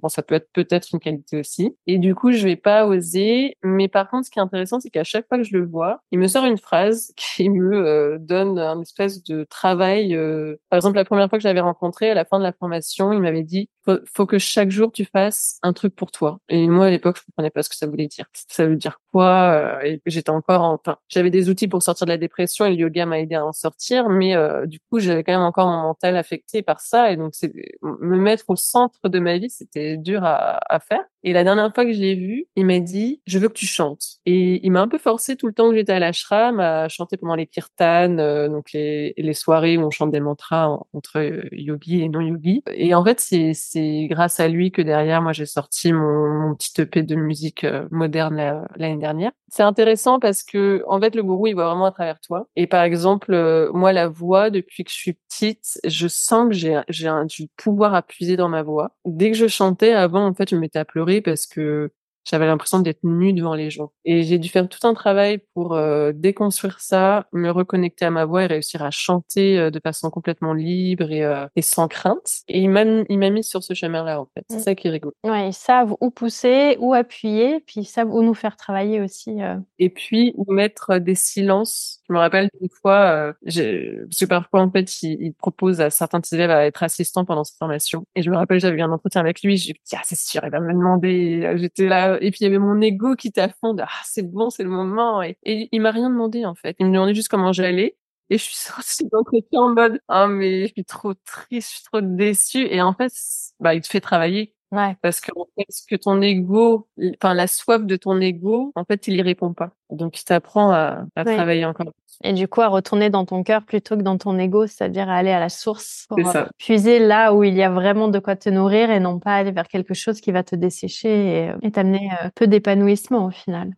bon 0.00 0.08
ça 0.08 0.22
peut 0.22 0.34
être 0.34 0.48
peut-être 0.52 0.88
une 0.92 1.00
qualité 1.00 1.38
aussi. 1.38 1.76
Et 1.86 1.98
du 1.98 2.14
coup, 2.14 2.32
je 2.32 2.44
vais 2.44 2.56
pas 2.56 2.86
oser 2.86 3.56
mais 3.62 3.88
par 3.88 4.09
contre, 4.10 4.26
ce 4.26 4.30
qui 4.30 4.38
est 4.38 4.42
intéressant, 4.42 4.80
c'est 4.80 4.90
qu'à 4.90 5.04
chaque 5.04 5.26
fois 5.28 5.38
que 5.38 5.44
je 5.44 5.56
le 5.56 5.64
vois, 5.66 6.02
il 6.10 6.18
me 6.18 6.28
sort 6.28 6.44
une 6.44 6.58
phrase 6.58 7.12
qui 7.16 7.48
me 7.48 7.74
euh, 7.74 8.18
donne 8.18 8.58
un 8.58 8.80
espèce 8.80 9.22
de 9.24 9.44
travail. 9.44 10.14
Euh, 10.14 10.56
par 10.68 10.76
exemple, 10.76 10.96
la 10.96 11.04
première 11.04 11.28
fois 11.28 11.38
que 11.38 11.42
je 11.42 11.48
l'avais 11.48 11.60
rencontré, 11.60 12.10
à 12.10 12.14
la 12.14 12.24
fin 12.24 12.38
de 12.38 12.44
la 12.44 12.52
formation, 12.52 13.12
il 13.12 13.20
m'avait 13.20 13.42
dit 13.42 13.68
faut, 13.84 13.98
faut 14.12 14.26
que 14.26 14.38
chaque 14.38 14.70
jour 14.70 14.92
tu 14.92 15.04
fasses 15.04 15.58
un 15.62 15.72
truc 15.72 15.94
pour 15.94 16.10
toi. 16.10 16.40
Et 16.48 16.66
moi, 16.68 16.86
à 16.86 16.90
l'époque, 16.90 17.16
je 17.18 17.24
comprenais 17.24 17.50
pas 17.50 17.62
ce 17.62 17.68
que 17.68 17.76
ça 17.76 17.86
voulait 17.86 18.06
dire. 18.06 18.26
Ça 18.48 18.66
veut 18.66 18.76
dire 18.76 19.00
quoi 19.12 19.80
euh, 19.82 19.96
j'étais 20.06 20.30
encore 20.30 20.62
en... 20.62 20.74
Enfin, 20.74 20.96
j'avais 21.08 21.30
des 21.30 21.48
outils 21.48 21.68
pour 21.68 21.82
sortir 21.82 22.06
de 22.06 22.12
la 22.12 22.18
dépression 22.18 22.64
et 22.66 22.70
le 22.70 22.76
yoga 22.76 23.06
m'a 23.06 23.20
aidé 23.20 23.34
à 23.34 23.44
en 23.44 23.52
sortir, 23.52 24.08
mais 24.08 24.34
du 24.66 24.80
coup, 24.80 25.00
j'avais 25.00 25.24
quand 25.24 25.32
même 25.32 25.40
encore 25.42 25.66
mon 25.68 25.82
mental 25.82 26.16
affecté 26.16 26.62
par 26.62 26.80
ça. 26.80 27.12
Et 27.12 27.16
donc, 27.16 27.30
c'est 27.34 27.52
me 27.82 28.16
mettre 28.16 28.44
au 28.48 28.56
centre 28.56 29.08
de 29.08 29.18
ma 29.18 29.38
vie, 29.38 29.50
c'était 29.50 29.96
dur 29.96 30.24
à, 30.24 30.60
à 30.68 30.80
faire. 30.80 31.04
Et 31.22 31.32
la 31.32 31.44
dernière 31.44 31.72
fois 31.74 31.84
que 31.84 31.92
je 31.92 32.00
l'ai 32.00 32.14
vu, 32.14 32.46
il 32.56 32.64
m'a 32.64 32.78
dit, 32.78 33.20
je 33.26 33.38
veux 33.38 33.48
que 33.48 33.54
tu 33.54 33.66
chantes. 33.66 34.18
Et 34.24 34.64
il 34.64 34.70
m'a 34.70 34.80
un 34.80 34.88
peu 34.88 34.96
forcé 34.98 35.36
tout 35.36 35.46
le 35.46 35.52
temps 35.52 35.70
que 35.70 35.76
j'étais 35.76 35.92
à 35.92 35.98
l'ashram 35.98 36.60
à 36.60 36.88
chanter 36.88 37.18
pendant 37.18 37.34
les 37.34 37.46
kirtans, 37.46 38.18
euh, 38.18 38.48
donc 38.48 38.72
les, 38.72 39.12
les, 39.16 39.34
soirées 39.34 39.76
où 39.76 39.82
on 39.82 39.90
chante 39.90 40.10
des 40.10 40.20
mantras 40.20 40.78
entre 40.94 41.18
euh, 41.18 41.42
yogi 41.52 42.00
et 42.00 42.08
non 42.08 42.20
yogi. 42.20 42.62
Et 42.72 42.94
en 42.94 43.04
fait, 43.04 43.20
c'est, 43.20 43.52
c'est 43.72 44.06
grâce 44.08 44.40
à 44.40 44.48
lui 44.48 44.72
que 44.72 44.82
derrière, 44.82 45.22
moi, 45.22 45.32
j'ai 45.32 45.46
sorti 45.46 45.92
mon, 45.92 46.54
petit 46.56 46.80
EP 46.80 47.02
de 47.02 47.14
musique 47.14 47.64
euh, 47.64 47.86
moderne 47.92 48.66
l'année 48.76 48.96
dernière. 48.96 49.30
C'est 49.48 49.62
intéressant 49.62 50.18
parce 50.18 50.42
que, 50.42 50.82
en 50.88 51.00
fait, 51.00 51.14
le 51.14 51.22
gourou, 51.22 51.46
il 51.46 51.54
voit 51.54 51.66
vraiment 51.66 51.86
à 51.86 51.92
travers 51.92 52.20
toi. 52.20 52.48
Et 52.56 52.66
par 52.66 52.82
exemple, 52.82 53.70
moi, 53.72 53.92
la 53.92 54.08
voix, 54.08 54.50
depuis 54.50 54.84
que 54.84 54.90
je 54.90 54.96
suis 54.96 55.12
petite, 55.12 55.80
je 55.84 56.08
sens 56.08 56.48
que 56.48 56.54
j'ai, 56.54 56.80
j'ai 56.88 57.10
du 57.28 57.48
pouvoir 57.56 57.94
à 57.94 58.02
puiser 58.02 58.36
dans 58.36 58.48
ma 58.48 58.62
voix. 58.62 58.92
Dès 59.04 59.30
que 59.30 59.36
je 59.36 59.46
chantais, 59.46 59.92
avant, 59.92 60.26
en 60.26 60.34
fait, 60.34 60.50
je 60.50 60.56
m'étais 60.56 60.78
à 60.78 60.84
pleurer 60.84 61.20
parce 61.20 61.46
que 61.46 61.92
J'avais 62.30 62.46
l'impression 62.46 62.78
d'être 62.78 63.02
nue 63.02 63.32
devant 63.32 63.54
les 63.54 63.70
gens. 63.70 63.90
Et 64.04 64.22
j'ai 64.22 64.38
dû 64.38 64.48
faire 64.48 64.68
tout 64.68 64.86
un 64.86 64.94
travail 64.94 65.40
pour 65.52 65.74
euh, 65.74 66.12
déconstruire 66.14 66.78
ça, 66.78 67.26
me 67.32 67.50
reconnecter 67.50 68.04
à 68.04 68.10
ma 68.10 68.24
voix 68.24 68.44
et 68.44 68.46
réussir 68.46 68.84
à 68.84 68.92
chanter 68.92 69.58
euh, 69.58 69.70
de 69.70 69.80
façon 69.80 70.10
complètement 70.10 70.54
libre 70.54 71.10
et, 71.10 71.24
euh, 71.24 71.46
et 71.56 71.62
sans 71.62 71.88
crainte. 71.88 72.42
Et 72.46 72.60
il 72.60 72.70
m'a 72.70 72.84
il 72.84 73.18
m'a 73.18 73.30
mis 73.30 73.42
sur 73.42 73.64
ce 73.64 73.74
chemin-là 73.74 74.20
en 74.20 74.28
fait. 74.32 74.44
C'est 74.48 74.58
mmh. 74.58 74.60
ça 74.60 74.74
qui 74.76 74.86
est 74.86 74.90
rigolo. 74.90 75.12
Ouais, 75.24 75.48
ils 75.48 75.52
savent 75.52 75.96
où 76.00 76.10
pousser, 76.10 76.76
où 76.78 76.94
appuyer, 76.94 77.58
puis 77.66 77.80
ils 77.80 77.84
savent 77.84 78.14
où 78.14 78.22
nous 78.22 78.34
faire 78.34 78.56
travailler 78.56 79.00
aussi. 79.00 79.38
Et 79.80 79.90
puis 79.90 80.32
où 80.36 80.52
mettre 80.52 80.98
des 80.98 81.16
silences. 81.16 82.00
Je 82.08 82.14
me 82.14 82.18
rappelle 82.18 82.48
une 82.60 82.68
fois, 82.80 83.34
parce 83.44 83.56
que 83.56 84.24
parfois 84.26 84.62
en 84.62 84.70
fait, 84.70 85.02
il, 85.02 85.18
il 85.20 85.34
propose 85.34 85.80
à 85.80 85.90
certains 85.90 86.20
élèves 86.32 86.50
à 86.50 86.64
être 86.66 86.82
assistants 86.82 87.24
pendant 87.24 87.44
cette 87.44 87.58
formation. 87.58 88.04
Et 88.14 88.22
je 88.22 88.30
me 88.30 88.36
rappelle, 88.36 88.60
j'avais 88.60 88.78
eu 88.78 88.82
un 88.82 88.92
entretien 88.92 89.20
avec 89.20 89.42
lui. 89.42 89.56
J'ai 89.56 89.72
dit 89.72 89.96
ah 89.96 90.02
c'est 90.04 90.18
sûr, 90.18 90.42
il 90.44 90.50
va 90.50 90.60
me 90.60 90.72
demander. 90.72 91.54
J'étais 91.56 91.86
là 91.86 92.19
et 92.20 92.30
puis 92.30 92.40
il 92.40 92.44
y 92.44 92.46
avait 92.46 92.58
mon 92.58 92.80
ego 92.80 93.16
qui 93.16 93.32
fond. 93.60 93.76
ah 93.80 93.88
c'est 94.04 94.22
bon, 94.22 94.50
c'est 94.50 94.62
le 94.62 94.70
moment. 94.70 95.22
Et, 95.22 95.36
il 95.44 95.80
m'a 95.80 95.90
rien 95.90 96.10
demandé 96.10 96.44
en 96.46 96.54
fait. 96.54 96.76
Il 96.78 96.86
me 96.86 96.92
demandait 96.92 97.14
juste 97.14 97.28
comment 97.28 97.52
j'allais. 97.52 97.96
Et 98.30 98.38
je 98.38 98.44
suis 98.44 98.56
sortie 98.56 99.08
d'entretien 99.08 99.60
en 99.60 99.74
mode, 99.74 100.00
ah, 100.08 100.28
mais 100.28 100.66
je 100.68 100.72
suis 100.72 100.84
trop 100.84 101.14
triste, 101.14 101.70
je 101.70 101.74
suis 101.76 101.84
trop 101.84 102.00
déçue. 102.00 102.66
Et 102.70 102.80
en 102.82 102.94
fait, 102.94 103.12
bah, 103.60 103.74
il 103.74 103.82
te 103.82 103.88
fait 103.88 104.00
travailler. 104.00 104.54
Ouais. 104.72 104.96
Parce 105.02 105.20
que, 105.20 105.32
en 105.36 105.46
fait, 105.56 105.66
ce 105.68 105.84
que 105.86 105.96
ton 105.96 106.22
ego, 106.22 106.88
enfin, 107.20 107.34
la 107.34 107.46
soif 107.48 107.84
de 107.84 107.96
ton 107.96 108.20
ego, 108.20 108.72
en 108.76 108.84
fait, 108.84 109.08
il 109.08 109.14
y 109.16 109.22
répond 109.22 109.52
pas. 109.52 109.70
Donc, 109.90 110.20
il 110.20 110.24
t'apprend 110.24 110.70
à, 110.70 111.04
à 111.16 111.24
travailler 111.24 111.64
encore. 111.64 111.86
Et 112.22 112.34
du 112.34 112.46
coup, 112.48 112.60
à 112.60 112.68
retourner 112.68 113.10
dans 113.10 113.24
ton 113.24 113.42
cœur 113.42 113.64
plutôt 113.64 113.96
que 113.96 114.02
dans 114.02 114.18
ton 114.18 114.38
ego, 114.38 114.66
c'est-à-dire 114.66 115.08
à 115.08 115.16
aller 115.16 115.30
à 115.30 115.40
la 115.40 115.48
source 115.48 116.06
pour 116.08 116.36
euh, 116.36 116.44
puiser 116.58 116.98
là 116.98 117.32
où 117.32 117.44
il 117.44 117.54
y 117.54 117.62
a 117.62 117.70
vraiment 117.70 118.08
de 118.08 118.18
quoi 118.18 118.36
te 118.36 118.50
nourrir 118.50 118.90
et 118.90 119.00
non 119.00 119.18
pas 119.18 119.36
aller 119.36 119.52
vers 119.52 119.66
quelque 119.66 119.94
chose 119.94 120.20
qui 120.20 120.30
va 120.30 120.42
te 120.42 120.54
dessécher 120.54 121.46
et, 121.46 121.52
et 121.62 121.70
t'amener 121.70 122.10
euh, 122.22 122.28
peu 122.34 122.46
d'épanouissement 122.46 123.24
au 123.24 123.30
final. 123.30 123.72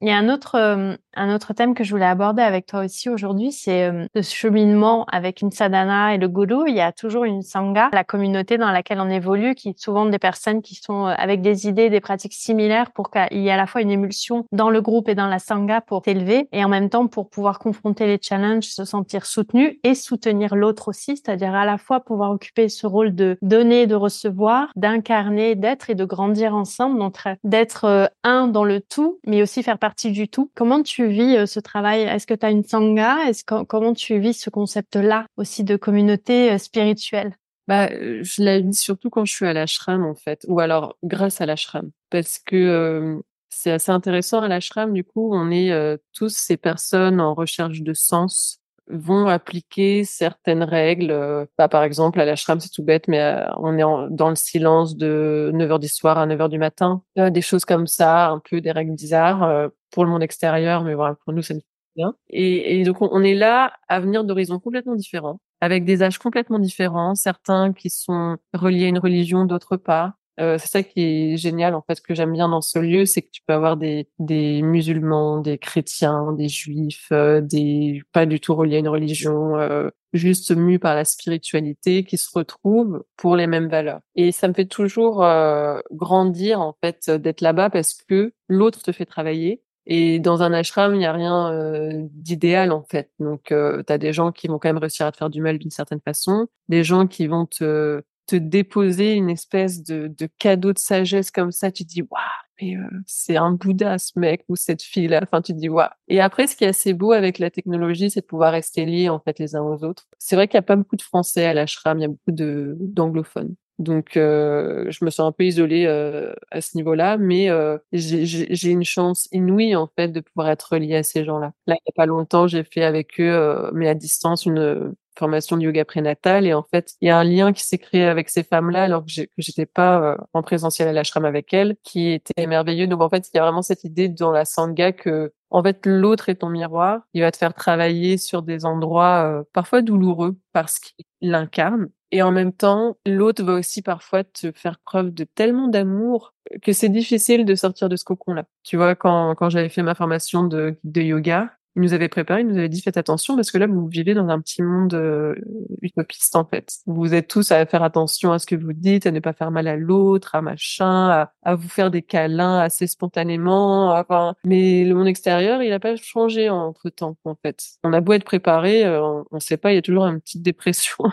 Il 0.00 0.08
y 0.08 0.10
a 0.10 0.18
un 0.18 0.28
autre, 0.28 0.56
euh, 0.56 0.96
un 1.16 1.34
autre 1.34 1.52
thème 1.52 1.74
que 1.74 1.84
je 1.84 1.90
voulais 1.90 2.04
aborder 2.06 2.42
avec 2.42 2.66
toi 2.66 2.84
aussi 2.84 3.08
aujourd'hui, 3.08 3.52
c'est 3.52 3.84
euh, 3.84 4.06
ce 4.14 4.34
cheminement 4.34 5.04
avec 5.10 5.40
une 5.40 5.50
sadhana 5.50 6.14
et 6.14 6.18
le 6.18 6.28
guru. 6.28 6.68
Il 6.68 6.74
y 6.74 6.80
a 6.80 6.92
toujours 6.92 7.24
une 7.24 7.42
sangha, 7.42 7.90
la 7.92 8.04
communauté 8.04 8.58
dans 8.58 8.70
laquelle 8.70 9.00
on 9.00 9.10
évolue, 9.10 9.54
qui 9.54 9.70
est 9.70 9.78
souvent 9.78 10.06
des 10.06 10.18
personnes 10.18 10.62
qui 10.62 10.74
sont 10.74 11.06
euh, 11.06 11.14
avec 11.16 11.42
des 11.42 11.66
idées, 11.68 11.90
des 11.90 12.00
pratiques 12.00 12.34
similaires 12.34 12.92
pour 12.92 13.10
qu'il 13.10 13.42
y 13.42 13.48
ait 13.48 13.52
à 13.52 13.56
la 13.56 13.66
fois 13.66 13.80
une 13.80 13.90
émulsion 13.90 14.46
dans 14.52 14.70
le 14.70 14.80
groupe 14.80 15.08
et 15.08 15.14
dans 15.14 15.26
la 15.26 15.38
sangha 15.38 15.80
pour 15.80 16.02
t'élever 16.02 16.48
et 16.52 16.64
en 16.64 16.68
même 16.68 16.90
temps 16.90 17.06
pour 17.06 17.30
pouvoir 17.30 17.58
confronter 17.58 18.06
les 18.06 18.18
challenges, 18.20 18.64
se 18.64 18.84
sentir 18.84 19.26
soutenu 19.26 19.78
et 19.84 19.94
soutenir 19.94 20.54
l'autre 20.54 20.88
aussi, 20.88 21.16
c'est-à-dire 21.16 21.54
à 21.54 21.64
la 21.64 21.78
fois 21.78 22.00
pouvoir 22.00 22.30
occuper 22.30 22.68
ce 22.68 22.86
rôle 22.86 23.14
de 23.14 23.38
donner, 23.42 23.86
de 23.86 23.94
recevoir, 23.94 24.68
d'incarner, 24.76 25.54
d'être 25.54 25.90
et 25.90 25.94
de 25.94 26.04
grandir 26.04 26.54
ensemble, 26.54 26.98
d'être 27.44 28.10
un 28.22 28.48
dans 28.48 28.64
le 28.64 28.80
tout, 28.80 29.18
mais 29.26 29.42
aussi 29.42 29.62
faire 29.62 29.78
partie 29.78 30.12
du 30.12 30.28
tout. 30.28 30.50
Comment 30.54 30.82
tu 30.82 31.03
vis 31.04 31.36
euh, 31.36 31.46
ce 31.46 31.60
travail? 31.60 32.02
Est-ce 32.02 32.26
que 32.26 32.34
tu 32.34 32.46
as 32.46 32.50
une 32.50 32.64
sangha? 32.64 33.28
Est-ce 33.28 33.44
comment 33.44 33.94
tu 33.94 34.18
vis 34.18 34.34
ce 34.34 34.50
concept-là 34.50 35.26
aussi 35.36 35.64
de 35.64 35.76
communauté 35.76 36.52
euh, 36.52 36.58
spirituelle? 36.58 37.34
Bah, 37.68 37.88
euh, 37.92 38.20
je 38.22 38.42
la 38.42 38.60
vis 38.60 38.78
surtout 38.78 39.10
quand 39.10 39.24
je 39.24 39.32
suis 39.32 39.46
à 39.46 39.52
l'ashram 39.52 40.04
en 40.04 40.14
fait, 40.14 40.44
ou 40.48 40.60
alors 40.60 40.96
grâce 41.02 41.40
à 41.40 41.46
l'ashram, 41.46 41.90
parce 42.10 42.38
que 42.38 43.22
c'est 43.48 43.70
assez 43.70 43.92
intéressant. 43.92 44.42
À 44.42 44.48
l'ashram. 44.48 44.92
Du 44.92 45.04
coup, 45.04 45.34
on 45.34 45.50
est 45.50 45.72
tous 46.12 46.28
ces 46.28 46.56
personnes 46.56 47.20
en 47.20 47.34
recherche 47.34 47.80
de 47.80 47.94
sens 47.94 48.60
vont 48.88 49.28
appliquer 49.28 50.04
certaines 50.04 50.62
règles. 50.62 51.46
Bah, 51.58 51.68
par 51.68 51.82
exemple, 51.84 52.20
à 52.20 52.24
l'ashram, 52.24 52.60
c'est 52.60 52.70
tout 52.70 52.82
bête, 52.82 53.08
mais 53.08 53.44
on 53.58 53.78
est 53.78 54.10
dans 54.10 54.28
le 54.28 54.36
silence 54.36 54.96
de 54.96 55.50
9h 55.54 55.78
du 55.78 55.88
soir 55.88 56.18
à 56.18 56.26
9h 56.26 56.48
du 56.48 56.58
matin. 56.58 57.02
des 57.16 57.42
choses 57.42 57.64
comme 57.64 57.86
ça, 57.86 58.28
un 58.28 58.40
peu 58.40 58.60
des 58.60 58.72
règles 58.72 58.94
bizarres 58.94 59.70
pour 59.90 60.04
le 60.04 60.10
monde 60.10 60.22
extérieur, 60.22 60.84
mais 60.84 60.94
voilà, 60.94 61.16
pour 61.24 61.32
nous, 61.32 61.42
c'est 61.42 61.62
bien. 61.96 62.14
Et, 62.28 62.80
et, 62.80 62.84
donc, 62.84 63.00
on 63.00 63.22
est 63.22 63.34
là 63.34 63.72
à 63.88 64.00
venir 64.00 64.24
d'horizons 64.24 64.58
complètement 64.58 64.96
différents, 64.96 65.40
avec 65.60 65.84
des 65.84 66.02
âges 66.02 66.18
complètement 66.18 66.58
différents, 66.58 67.14
certains 67.14 67.72
qui 67.72 67.90
sont 67.90 68.36
reliés 68.52 68.86
à 68.86 68.88
une 68.88 68.98
religion, 68.98 69.44
d'autres 69.44 69.76
pas. 69.76 70.14
Euh, 70.40 70.58
c'est 70.58 70.68
ça 70.68 70.82
qui 70.82 71.00
est 71.00 71.36
génial 71.36 71.74
en 71.74 71.82
fait, 71.82 71.94
ce 71.96 72.00
que 72.00 72.14
j'aime 72.14 72.32
bien 72.32 72.48
dans 72.48 72.60
ce 72.60 72.78
lieu, 72.78 73.04
c'est 73.04 73.22
que 73.22 73.30
tu 73.30 73.42
peux 73.46 73.54
avoir 73.54 73.76
des, 73.76 74.08
des 74.18 74.62
musulmans, 74.62 75.40
des 75.40 75.58
chrétiens, 75.58 76.32
des 76.32 76.48
juifs, 76.48 77.08
euh, 77.12 77.40
des 77.40 78.02
pas 78.12 78.26
du 78.26 78.40
tout 78.40 78.54
reliés 78.54 78.76
à 78.76 78.78
une 78.80 78.88
religion, 78.88 79.56
euh, 79.56 79.90
juste 80.12 80.50
mus 80.54 80.78
par 80.78 80.94
la 80.94 81.04
spiritualité, 81.04 82.04
qui 82.04 82.16
se 82.16 82.28
retrouvent 82.32 83.04
pour 83.16 83.36
les 83.36 83.46
mêmes 83.46 83.68
valeurs. 83.68 84.00
Et 84.16 84.32
ça 84.32 84.48
me 84.48 84.54
fait 84.54 84.66
toujours 84.66 85.24
euh, 85.24 85.78
grandir 85.92 86.60
en 86.60 86.76
fait 86.82 87.10
d'être 87.10 87.40
là-bas 87.40 87.70
parce 87.70 87.94
que 87.94 88.32
l'autre 88.48 88.82
te 88.82 88.92
fait 88.92 89.06
travailler 89.06 89.62
et 89.86 90.18
dans 90.18 90.42
un 90.42 90.52
ashram, 90.52 90.94
il 90.94 90.98
n'y 90.98 91.06
a 91.06 91.12
rien 91.12 91.52
euh, 91.52 92.06
d'idéal 92.12 92.72
en 92.72 92.82
fait. 92.82 93.10
Donc, 93.18 93.52
euh, 93.52 93.82
tu 93.86 93.92
as 93.92 93.98
des 93.98 94.12
gens 94.12 94.32
qui 94.32 94.48
vont 94.48 94.58
quand 94.58 94.68
même 94.68 94.78
réussir 94.78 95.06
à 95.06 95.12
te 95.12 95.18
faire 95.18 95.30
du 95.30 95.42
mal 95.42 95.58
d'une 95.58 95.70
certaine 95.70 96.00
façon, 96.00 96.46
des 96.68 96.84
gens 96.84 97.06
qui 97.06 97.26
vont 97.26 97.46
te, 97.46 98.02
te 98.26 98.36
déposer 98.36 99.14
une 99.14 99.30
espèce 99.30 99.82
de, 99.82 100.08
de 100.08 100.28
cadeau 100.38 100.72
de 100.72 100.78
sagesse 100.78 101.30
comme 101.30 101.52
ça. 101.52 101.70
Tu 101.70 101.84
dis, 101.84 102.02
waouh, 102.02 102.20
mais 102.60 102.76
euh, 102.76 102.88
c'est 103.06 103.36
un 103.36 103.52
Bouddha 103.52 103.98
ce 103.98 104.18
mec 104.18 104.44
ou 104.48 104.56
cette 104.56 104.82
fille-là. 104.82 105.20
Enfin, 105.22 105.42
tu 105.42 105.52
dis, 105.54 105.68
waouh. 105.68 105.88
Et 106.08 106.20
après, 106.20 106.46
ce 106.46 106.56
qui 106.56 106.64
est 106.64 106.68
assez 106.68 106.94
beau 106.94 107.12
avec 107.12 107.38
la 107.38 107.50
technologie, 107.50 108.10
c'est 108.10 108.20
de 108.20 108.26
pouvoir 108.26 108.52
rester 108.52 108.84
liés 108.86 109.08
en 109.08 109.20
fait 109.20 109.38
les 109.38 109.56
uns 109.56 109.62
aux 109.62 109.84
autres. 109.84 110.06
C'est 110.18 110.36
vrai 110.36 110.48
qu'il 110.48 110.58
n'y 110.58 110.64
a 110.64 110.66
pas 110.66 110.76
beaucoup 110.76 110.96
de 110.96 111.02
Français 111.02 111.44
à 111.44 111.54
l'ashram, 111.54 111.98
il 111.98 112.02
y 112.02 112.04
a 112.06 112.08
beaucoup 112.08 112.32
de 112.32 112.76
d'anglophones. 112.80 113.54
Donc, 113.78 114.16
euh, 114.16 114.86
je 114.90 115.04
me 115.04 115.10
sens 115.10 115.28
un 115.28 115.32
peu 115.32 115.44
isolée 115.44 115.84
euh, 115.86 116.32
à 116.52 116.60
ce 116.60 116.76
niveau-là, 116.76 117.16
mais 117.18 117.50
euh, 117.50 117.76
j'ai 117.92 118.70
une 118.70 118.84
chance 118.84 119.28
inouïe 119.32 119.74
en 119.74 119.88
fait 119.96 120.08
de 120.08 120.20
pouvoir 120.20 120.48
être 120.50 120.72
reliée 120.72 120.96
à 120.96 121.02
ces 121.02 121.24
gens-là. 121.24 121.52
Là, 121.66 121.74
il 121.74 121.82
y 121.86 121.90
a 121.90 121.92
pas 121.96 122.06
longtemps, 122.06 122.46
j'ai 122.46 122.62
fait 122.62 122.84
avec 122.84 123.20
eux, 123.20 123.70
mais 123.74 123.88
à 123.88 123.94
distance, 123.94 124.46
une 124.46 124.94
formation 125.18 125.56
de 125.56 125.62
yoga 125.62 125.84
prénatal, 125.84 126.46
et 126.46 126.54
en 126.54 126.62
fait, 126.62 126.94
il 127.00 127.08
y 127.08 127.10
a 127.10 127.18
un 127.18 127.24
lien 127.24 127.52
qui 127.52 127.64
s'est 127.64 127.78
créé 127.78 128.04
avec 128.04 128.30
ces 128.30 128.42
femmes-là, 128.42 128.84
alors 128.84 129.04
que 129.04 129.22
j'étais 129.38 129.66
pas 129.66 130.16
en 130.32 130.42
présentiel 130.42 130.88
à 130.88 130.92
l'ashram 130.92 131.24
avec 131.24 131.52
elles, 131.54 131.76
qui 131.82 132.10
était 132.10 132.46
merveilleux. 132.46 132.86
Donc, 132.86 133.00
en 133.00 133.08
fait, 133.08 133.28
il 133.32 133.36
y 133.36 133.40
a 133.40 133.42
vraiment 133.42 133.62
cette 133.62 133.84
idée 133.84 134.08
dans 134.08 134.32
la 134.32 134.44
sangha 134.44 134.92
que 134.92 135.32
en 135.50 135.62
fait, 135.62 135.86
l'autre 135.86 136.28
est 136.30 136.36
ton 136.36 136.48
miroir. 136.48 137.02
Il 137.14 137.22
va 137.22 137.30
te 137.30 137.36
faire 137.36 137.54
travailler 137.54 138.18
sur 138.18 138.42
des 138.42 138.64
endroits 138.64 139.44
parfois 139.52 139.82
douloureux 139.82 140.36
parce 140.52 140.80
qu'il 140.80 141.04
l'incarne. 141.20 141.88
Et 142.10 142.22
en 142.22 142.30
même 142.30 142.52
temps, 142.52 142.96
l'autre 143.06 143.42
va 143.42 143.54
aussi 143.54 143.82
parfois 143.82 144.24
te 144.24 144.52
faire 144.52 144.78
preuve 144.84 145.10
de 145.10 145.24
tellement 145.24 145.68
d'amour 145.68 146.34
que 146.62 146.72
c'est 146.72 146.88
difficile 146.88 147.44
de 147.44 147.54
sortir 147.54 147.88
de 147.88 147.96
ce 147.96 148.04
cocon-là. 148.04 148.44
Tu 148.62 148.76
vois, 148.76 148.94
quand, 148.94 149.34
quand 149.34 149.48
j'avais 149.48 149.68
fait 149.68 149.82
ma 149.82 149.94
formation 149.94 150.44
de, 150.44 150.76
de 150.84 151.00
yoga, 151.00 151.52
il 151.76 151.82
nous 151.82 151.92
avait 151.92 152.08
préparé, 152.08 152.42
il 152.42 152.46
nous 152.46 152.56
avait 152.56 152.68
dit 152.68 152.80
faites 152.80 152.96
attention 152.96 153.34
parce 153.36 153.50
que 153.50 153.58
là 153.58 153.66
vous 153.66 153.86
vivez 153.86 154.14
dans 154.14 154.28
un 154.28 154.40
petit 154.40 154.62
monde 154.62 154.94
euh, 154.94 155.34
utopiste 155.82 156.36
en 156.36 156.44
fait. 156.44 156.74
Vous 156.86 157.14
êtes 157.14 157.28
tous 157.28 157.50
à 157.52 157.66
faire 157.66 157.82
attention 157.82 158.32
à 158.32 158.38
ce 158.38 158.46
que 158.46 158.54
vous 158.54 158.72
dites, 158.72 159.06
à 159.06 159.10
ne 159.10 159.20
pas 159.20 159.32
faire 159.32 159.50
mal 159.50 159.66
à 159.66 159.76
l'autre, 159.76 160.34
à 160.34 160.42
machin, 160.42 161.08
à, 161.08 161.32
à, 161.42 161.54
vous 161.54 161.68
faire 161.68 161.90
des 161.90 162.02
câlins 162.02 162.58
assez 162.58 162.86
spontanément. 162.86 163.92
Enfin, 163.92 164.34
mais 164.44 164.84
le 164.84 164.94
monde 164.94 165.08
extérieur, 165.08 165.62
il 165.62 165.70
n'a 165.70 165.80
pas 165.80 165.96
changé 165.96 166.48
entre 166.48 166.90
temps 166.90 167.16
en 167.24 167.34
fait. 167.34 167.58
On 167.82 167.92
a 167.92 168.00
beau 168.00 168.12
être 168.12 168.24
préparé, 168.24 168.84
euh, 168.84 169.02
on 169.02 169.36
ne 169.36 169.40
sait 169.40 169.56
pas, 169.56 169.72
il 169.72 169.76
y 169.76 169.78
a 169.78 169.82
toujours 169.82 170.06
une 170.06 170.20
petite 170.20 170.42
dépression 170.42 171.04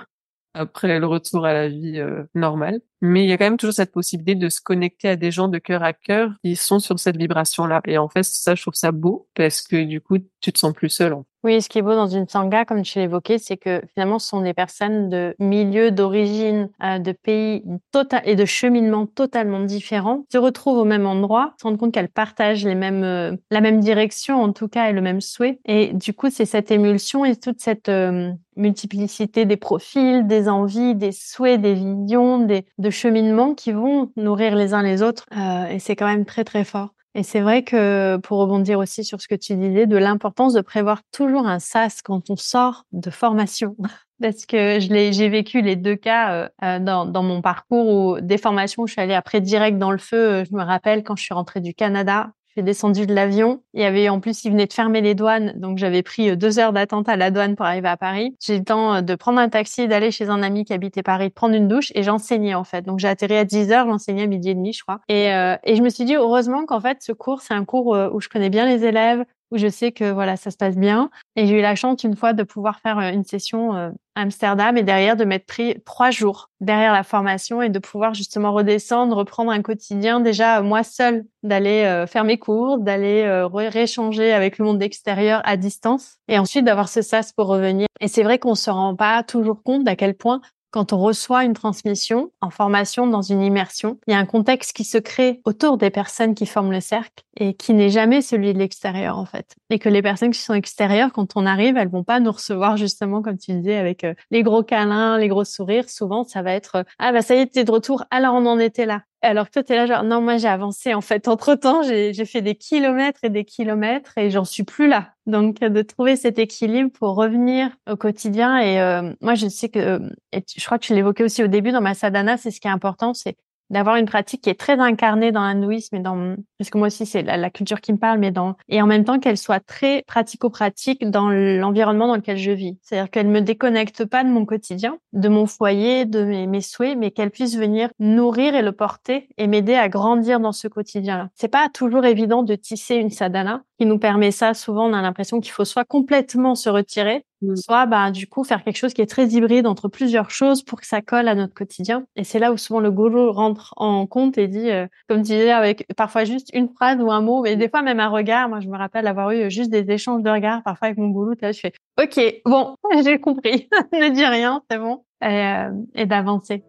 après 0.53 0.99
le 0.99 1.05
retour 1.05 1.45
à 1.45 1.53
la 1.53 1.69
vie 1.69 1.99
euh, 1.99 2.23
normale. 2.35 2.81
Mais 3.01 3.23
il 3.23 3.29
y 3.29 3.33
a 3.33 3.37
quand 3.37 3.45
même 3.45 3.57
toujours 3.57 3.73
cette 3.73 3.91
possibilité 3.91 4.35
de 4.35 4.49
se 4.49 4.61
connecter 4.61 5.09
à 5.09 5.15
des 5.15 5.31
gens 5.31 5.47
de 5.47 5.57
cœur 5.57 5.83
à 5.83 5.93
cœur 5.93 6.31
qui 6.43 6.55
sont 6.55 6.79
sur 6.79 6.99
cette 6.99 7.17
vibration-là. 7.17 7.81
Et 7.85 7.97
en 7.97 8.09
fait, 8.09 8.23
ça, 8.23 8.55
je 8.55 8.61
trouve 8.61 8.75
ça 8.75 8.91
beau 8.91 9.27
parce 9.35 9.61
que 9.61 9.83
du 9.83 10.01
coup, 10.01 10.17
tu 10.39 10.51
te 10.53 10.59
sens 10.59 10.73
plus 10.73 10.89
seul. 10.89 11.15
Oui, 11.43 11.59
ce 11.59 11.69
qui 11.69 11.79
est 11.79 11.81
beau 11.81 11.95
dans 11.95 12.07
une 12.07 12.27
sangha, 12.27 12.65
comme 12.65 12.83
tu 12.83 12.99
l'évoquais, 12.99 13.39
c'est 13.39 13.57
que 13.57 13.81
finalement, 13.95 14.19
ce 14.19 14.27
sont 14.27 14.41
des 14.41 14.53
personnes 14.53 15.09
de 15.09 15.35
milieux, 15.39 15.89
d'origine, 15.89 16.69
euh, 16.83 16.99
de 16.99 17.11
pays 17.13 17.63
total 17.91 18.21
et 18.25 18.35
de 18.35 18.45
cheminements 18.45 19.07
totalement 19.07 19.61
différents, 19.61 20.23
se 20.31 20.37
retrouvent 20.37 20.77
au 20.77 20.85
même 20.85 21.07
endroit, 21.07 21.55
se 21.59 21.63
rendent 21.63 21.79
compte 21.79 21.93
qu'elles 21.93 22.09
partagent 22.09 22.63
les 22.63 22.75
mêmes, 22.75 23.03
euh, 23.03 23.35
la 23.49 23.59
même 23.59 23.79
direction, 23.79 24.39
en 24.39 24.53
tout 24.53 24.67
cas, 24.67 24.89
et 24.89 24.93
le 24.93 25.01
même 25.01 25.19
souhait. 25.19 25.59
Et 25.65 25.93
du 25.93 26.13
coup, 26.13 26.29
c'est 26.29 26.45
cette 26.45 26.69
émulsion 26.69 27.25
et 27.25 27.35
toute 27.35 27.59
cette 27.59 27.89
euh, 27.89 28.31
multiplicité 28.55 29.45
des 29.45 29.57
profils, 29.57 30.27
des 30.27 30.47
envies, 30.47 30.93
des 30.93 31.11
souhaits, 31.11 31.59
des 31.59 31.73
visions, 31.73 32.37
des, 32.37 32.65
de 32.77 32.89
cheminements 32.91 33.55
qui 33.55 33.71
vont 33.71 34.11
nourrir 34.15 34.55
les 34.55 34.75
uns 34.75 34.83
les 34.83 35.01
autres. 35.01 35.25
et 35.71 35.79
c'est 35.79 35.95
quand 35.95 36.05
même 36.05 36.25
très, 36.25 36.43
très 36.43 36.63
fort. 36.63 36.89
Et 37.13 37.23
c'est 37.23 37.41
vrai 37.41 37.63
que 37.63 38.17
pour 38.17 38.39
rebondir 38.39 38.79
aussi 38.79 39.03
sur 39.03 39.21
ce 39.21 39.27
que 39.27 39.35
tu 39.35 39.55
disais 39.55 39.85
de 39.85 39.97
l'importance 39.97 40.53
de 40.53 40.61
prévoir 40.61 41.01
toujours 41.11 41.45
un 41.45 41.59
SAS 41.59 42.01
quand 42.01 42.29
on 42.29 42.37
sort 42.37 42.85
de 42.93 43.09
formation. 43.09 43.75
Parce 44.21 44.45
que 44.45 44.79
je 44.79 44.89
l'ai, 44.89 45.13
j'ai 45.13 45.29
vécu 45.29 45.61
les 45.61 45.75
deux 45.75 45.95
cas 45.95 46.33
euh, 46.33 46.49
euh, 46.63 46.79
dans, 46.79 47.05
dans 47.05 47.23
mon 47.23 47.41
parcours 47.41 47.87
où 47.89 48.21
des 48.21 48.37
formations 48.37 48.85
je 48.85 48.93
suis 48.93 49.01
allée 49.01 49.15
après 49.15 49.41
direct 49.41 49.77
dans 49.79 49.91
le 49.91 49.97
feu. 49.97 50.29
Euh, 50.29 50.45
je 50.45 50.55
me 50.55 50.61
rappelle 50.61 51.03
quand 51.03 51.15
je 51.15 51.23
suis 51.23 51.33
rentrée 51.33 51.59
du 51.59 51.73
Canada, 51.73 52.31
Je 52.57 52.73
suis 52.73 53.07
de 53.07 53.13
l'avion. 53.13 53.61
Il 53.73 53.81
y 53.81 53.85
avait 53.85 54.09
en 54.09 54.19
plus, 54.19 54.43
ils 54.43 54.51
venaient 54.51 54.65
de 54.65 54.73
fermer 54.73 54.99
les 54.99 55.15
douanes, 55.15 55.53
donc 55.55 55.77
j'avais 55.77 56.03
pris 56.03 56.31
euh, 56.31 56.35
deux 56.35 56.59
heures 56.59 56.73
d'attente 56.73 57.07
à 57.07 57.15
la 57.15 57.31
douane 57.31 57.55
pour 57.55 57.65
arriver 57.65 57.87
à 57.87 57.95
Paris. 57.95 58.35
J'ai 58.41 58.55
eu 58.55 58.59
le 58.59 58.65
temps 58.65 58.95
euh, 58.95 59.01
de 59.01 59.15
prendre 59.15 59.39
un 59.39 59.47
taxi, 59.47 59.87
d'aller 59.87 60.11
chez 60.11 60.27
un 60.29 60.43
ami 60.43 60.65
qui 60.65 60.73
habitait 60.73 61.03
Paris, 61.03 61.29
de 61.29 61.33
prendre 61.33 61.55
une 61.55 61.69
douche 61.69 61.91
et 61.95 62.03
j'enseignais 62.03 62.53
en 62.53 62.65
fait. 62.65 62.81
Donc 62.81 62.99
j'ai 62.99 63.07
atterri 63.07 63.37
à 63.37 63.45
10 63.45 63.71
heures, 63.71 63.87
j'enseignais 63.87 64.23
à 64.23 64.27
midi 64.27 64.49
et 64.49 64.55
demi, 64.55 64.73
je 64.73 64.83
crois. 64.83 64.99
Et, 65.07 65.33
euh, 65.33 65.55
et 65.63 65.75
je 65.75 65.81
me 65.81 65.89
suis 65.89 66.03
dit 66.03 66.15
heureusement 66.15 66.65
qu'en 66.65 66.81
fait 66.81 66.97
ce 67.01 67.13
cours, 67.13 67.41
c'est 67.41 67.53
un 67.53 67.63
cours 67.63 67.87
où 67.87 68.19
je 68.19 68.27
connais 68.27 68.49
bien 68.49 68.65
les 68.65 68.83
élèves, 68.83 69.23
où 69.51 69.57
je 69.57 69.67
sais 69.67 69.91
que 69.91 70.11
voilà 70.11 70.37
ça 70.37 70.49
se 70.51 70.57
passe 70.57 70.77
bien. 70.77 71.09
Et 71.35 71.45
j'ai 71.45 71.59
eu 71.59 71.61
la 71.61 71.75
chance 71.75 72.03
une 72.03 72.15
fois 72.15 72.33
de 72.33 72.43
pouvoir 72.43 72.79
faire 72.79 72.99
euh, 72.99 73.11
une 73.11 73.23
session 73.23 73.75
euh, 73.75 73.89
à 74.15 74.21
Amsterdam 74.21 74.77
et 74.77 74.83
derrière 74.83 75.15
de 75.15 75.25
m'être 75.25 75.45
pris 75.45 75.79
trois 75.85 76.11
jours 76.11 76.49
derrière 76.59 76.93
la 76.93 77.03
formation 77.03 77.61
et 77.61 77.69
de 77.69 77.79
pouvoir 77.79 78.13
justement 78.13 78.51
redescendre, 78.51 79.15
reprendre 79.15 79.51
un 79.51 79.61
quotidien 79.61 80.19
déjà 80.19 80.59
euh, 80.59 80.63
moi 80.63 80.83
seule, 80.83 81.25
d'aller 81.43 82.05
faire 82.07 82.23
mes 82.23 82.37
cours, 82.37 82.77
d'aller 82.77 83.27
rééchanger 83.51 84.31
avec 84.31 84.59
le 84.59 84.65
monde 84.65 84.81
extérieur 84.83 85.41
à 85.43 85.57
distance 85.57 86.17
et 86.27 86.37
ensuite 86.37 86.65
d'avoir 86.65 86.87
ce 86.87 87.01
sas 87.01 87.33
pour 87.33 87.47
revenir. 87.47 87.87
Et 87.99 88.07
c'est 88.07 88.21
vrai 88.21 88.37
qu'on 88.37 88.53
se 88.53 88.69
rend 88.69 88.95
pas 88.95 89.23
toujours 89.23 89.63
compte 89.63 89.83
d'à 89.83 89.95
quel 89.95 90.15
point 90.15 90.41
quand 90.71 90.93
on 90.93 90.97
reçoit 90.97 91.43
une 91.43 91.53
transmission 91.53 92.31
en 92.41 92.49
formation 92.49 93.05
dans 93.05 93.21
une 93.21 93.41
immersion, 93.41 93.99
il 94.07 94.11
y 94.11 94.13
a 94.13 94.19
un 94.19 94.25
contexte 94.25 94.73
qui 94.73 94.83
se 94.83 94.97
crée 94.97 95.41
autour 95.45 95.77
des 95.77 95.89
personnes 95.89 96.33
qui 96.33 96.45
forment 96.45 96.71
le 96.71 96.79
cercle 96.79 97.23
et 97.37 97.53
qui 97.53 97.73
n'est 97.73 97.89
jamais 97.89 98.21
celui 98.21 98.53
de 98.53 98.59
l'extérieur 98.59 99.17
en 99.17 99.25
fait. 99.25 99.55
Et 99.69 99.79
que 99.79 99.89
les 99.89 100.01
personnes 100.01 100.31
qui 100.31 100.39
sont 100.39 100.53
extérieures, 100.53 101.11
quand 101.13 101.33
on 101.35 101.45
arrive, 101.45 101.77
elles 101.77 101.89
vont 101.89 102.03
pas 102.03 102.19
nous 102.19 102.31
recevoir 102.31 102.77
justement 102.77 103.21
comme 103.21 103.37
tu 103.37 103.51
disais 103.53 103.75
avec 103.75 104.03
euh, 104.03 104.13
les 104.31 104.43
gros 104.43 104.63
câlins, 104.63 105.17
les 105.17 105.27
gros 105.27 105.45
sourires. 105.45 105.89
Souvent, 105.89 106.23
ça 106.23 106.41
va 106.41 106.53
être 106.53 106.75
euh, 106.75 106.83
ah 106.99 107.11
bah 107.11 107.21
ça 107.21 107.35
y 107.35 107.39
est, 107.39 107.47
t'es 107.47 107.63
de 107.63 107.71
retour. 107.71 108.05
Alors 108.09 108.33
on 108.35 108.45
en 108.45 108.57
était 108.57 108.85
là. 108.85 109.03
Alors 109.23 109.47
que 109.47 109.53
toi, 109.53 109.63
tu 109.63 109.73
es 109.73 109.75
là 109.75 109.85
genre, 109.85 110.03
non, 110.03 110.19
moi 110.19 110.37
j'ai 110.37 110.47
avancé 110.47 110.93
en 110.93 111.01
fait. 111.01 111.27
Entre-temps, 111.27 111.83
j'ai 111.83 112.25
fait 112.25 112.41
des 112.41 112.55
kilomètres 112.55 113.19
et 113.23 113.29
des 113.29 113.45
kilomètres 113.45 114.17
et 114.17 114.31
j'en 114.31 114.45
suis 114.45 114.63
plus 114.63 114.87
là. 114.87 115.13
Donc, 115.27 115.59
de 115.59 115.81
trouver 115.83 116.15
cet 116.15 116.39
équilibre 116.39 116.91
pour 116.91 117.15
revenir 117.15 117.69
au 117.89 117.95
quotidien. 117.95 118.59
Et 118.59 118.79
euh, 118.81 119.13
moi, 119.21 119.35
je 119.35 119.47
sais 119.47 119.69
que, 119.69 120.01
et 120.31 120.43
je 120.57 120.65
crois 120.65 120.79
que 120.79 120.85
tu 120.85 120.95
l'évoquais 120.95 121.23
aussi 121.23 121.43
au 121.43 121.47
début 121.47 121.71
dans 121.71 121.81
ma 121.81 121.93
sadhana, 121.93 122.37
c'est 122.37 122.49
ce 122.49 122.59
qui 122.59 122.67
est 122.67 122.71
important, 122.71 123.13
c'est 123.13 123.37
d'avoir 123.69 123.95
une 123.95 124.05
pratique 124.05 124.41
qui 124.41 124.49
est 124.49 124.59
très 124.59 124.79
incarnée 124.79 125.31
dans 125.31 125.41
l'hindouisme 125.41 125.95
et 125.95 125.99
dans 126.01 126.35
parce 126.61 126.69
que 126.69 126.77
moi 126.77 126.87
aussi 126.87 127.07
c'est 127.07 127.23
la, 127.23 127.49
culture 127.49 127.81
qui 127.81 127.91
me 127.91 127.97
parle 127.97 128.19
mais 128.19 128.29
dans 128.29 128.55
et 128.69 128.83
en 128.83 128.85
même 128.85 129.03
temps 129.03 129.17
qu'elle 129.17 129.37
soit 129.37 129.59
très 129.59 130.03
pratico-pratique 130.05 131.09
dans 131.09 131.31
l'environnement 131.31 132.05
dans 132.05 132.15
lequel 132.15 132.37
je 132.37 132.51
vis 132.51 132.77
c'est-à-dire 132.83 133.09
qu'elle 133.09 133.29
me 133.29 133.41
déconnecte 133.41 134.05
pas 134.05 134.23
de 134.23 134.29
mon 134.29 134.45
quotidien 134.45 134.99
de 135.11 135.27
mon 135.27 135.47
foyer 135.47 136.05
de 136.05 136.23
mes, 136.23 136.45
mes 136.45 136.61
souhaits 136.61 136.95
mais 136.95 137.09
qu'elle 137.09 137.31
puisse 137.31 137.57
venir 137.57 137.89
nourrir 137.97 138.53
et 138.53 138.61
le 138.61 138.73
porter 138.73 139.27
et 139.39 139.47
m'aider 139.47 139.73
à 139.73 139.89
grandir 139.89 140.39
dans 140.39 140.51
ce 140.51 140.67
quotidien 140.67 141.17
là 141.17 141.29
c'est 141.33 141.47
pas 141.47 141.67
toujours 141.67 142.05
évident 142.05 142.43
de 142.43 142.53
tisser 142.53 142.93
une 142.95 143.09
sadhana 143.09 143.63
qui 143.79 143.87
nous 143.87 143.97
permet 143.97 144.29
ça 144.29 144.53
souvent 144.53 144.87
on 144.87 144.93
a 144.93 145.01
l'impression 145.01 145.39
qu'il 145.39 145.53
faut 145.53 145.65
soit 145.65 145.85
complètement 145.85 146.53
se 146.53 146.69
retirer 146.69 147.25
Mm. 147.41 147.55
soit 147.55 147.85
bah, 147.87 148.11
du 148.11 148.27
coup 148.27 148.43
faire 148.43 148.63
quelque 148.63 148.77
chose 148.77 148.93
qui 148.93 149.01
est 149.01 149.07
très 149.07 149.27
hybride 149.29 149.65
entre 149.65 149.87
plusieurs 149.87 150.29
choses 150.29 150.61
pour 150.63 150.79
que 150.79 150.85
ça 150.85 151.01
colle 151.01 151.27
à 151.27 151.35
notre 151.35 151.53
quotidien. 151.53 152.05
Et 152.15 152.23
c'est 152.23 152.39
là 152.39 152.51
où 152.51 152.57
souvent 152.57 152.79
le 152.79 152.91
gourou 152.91 153.31
rentre 153.31 153.73
en 153.77 154.05
compte 154.05 154.37
et 154.37 154.47
dit, 154.47 154.69
euh, 154.69 154.87
comme 155.07 155.17
tu 155.17 155.33
disais, 155.33 155.51
avec 155.51 155.87
parfois 155.95 156.23
juste 156.23 156.49
une 156.53 156.69
phrase 156.69 156.99
ou 157.01 157.11
un 157.11 157.21
mot, 157.21 157.41
mais 157.41 157.55
des 157.55 157.69
fois 157.69 157.81
même 157.81 157.99
un 157.99 158.09
regard. 158.09 158.49
Moi, 158.49 158.59
je 158.59 158.67
me 158.67 158.77
rappelle 158.77 159.07
avoir 159.07 159.31
eu 159.31 159.49
juste 159.49 159.69
des 159.69 159.89
échanges 159.91 160.23
de 160.23 160.29
regards 160.29 160.63
parfois 160.63 160.87
avec 160.87 160.97
mon 160.97 161.09
gourou. 161.09 161.33
Là, 161.41 161.51
je 161.51 161.59
fais, 161.59 161.73
ok, 162.01 162.41
bon, 162.45 162.75
j'ai 163.03 163.19
compris, 163.19 163.69
ne 163.93 164.09
dis 164.09 164.25
rien, 164.25 164.61
c'est 164.69 164.77
bon, 164.77 165.03
et, 165.21 165.27
euh, 165.27 165.71
et 165.95 166.05
d'avancer. 166.05 166.63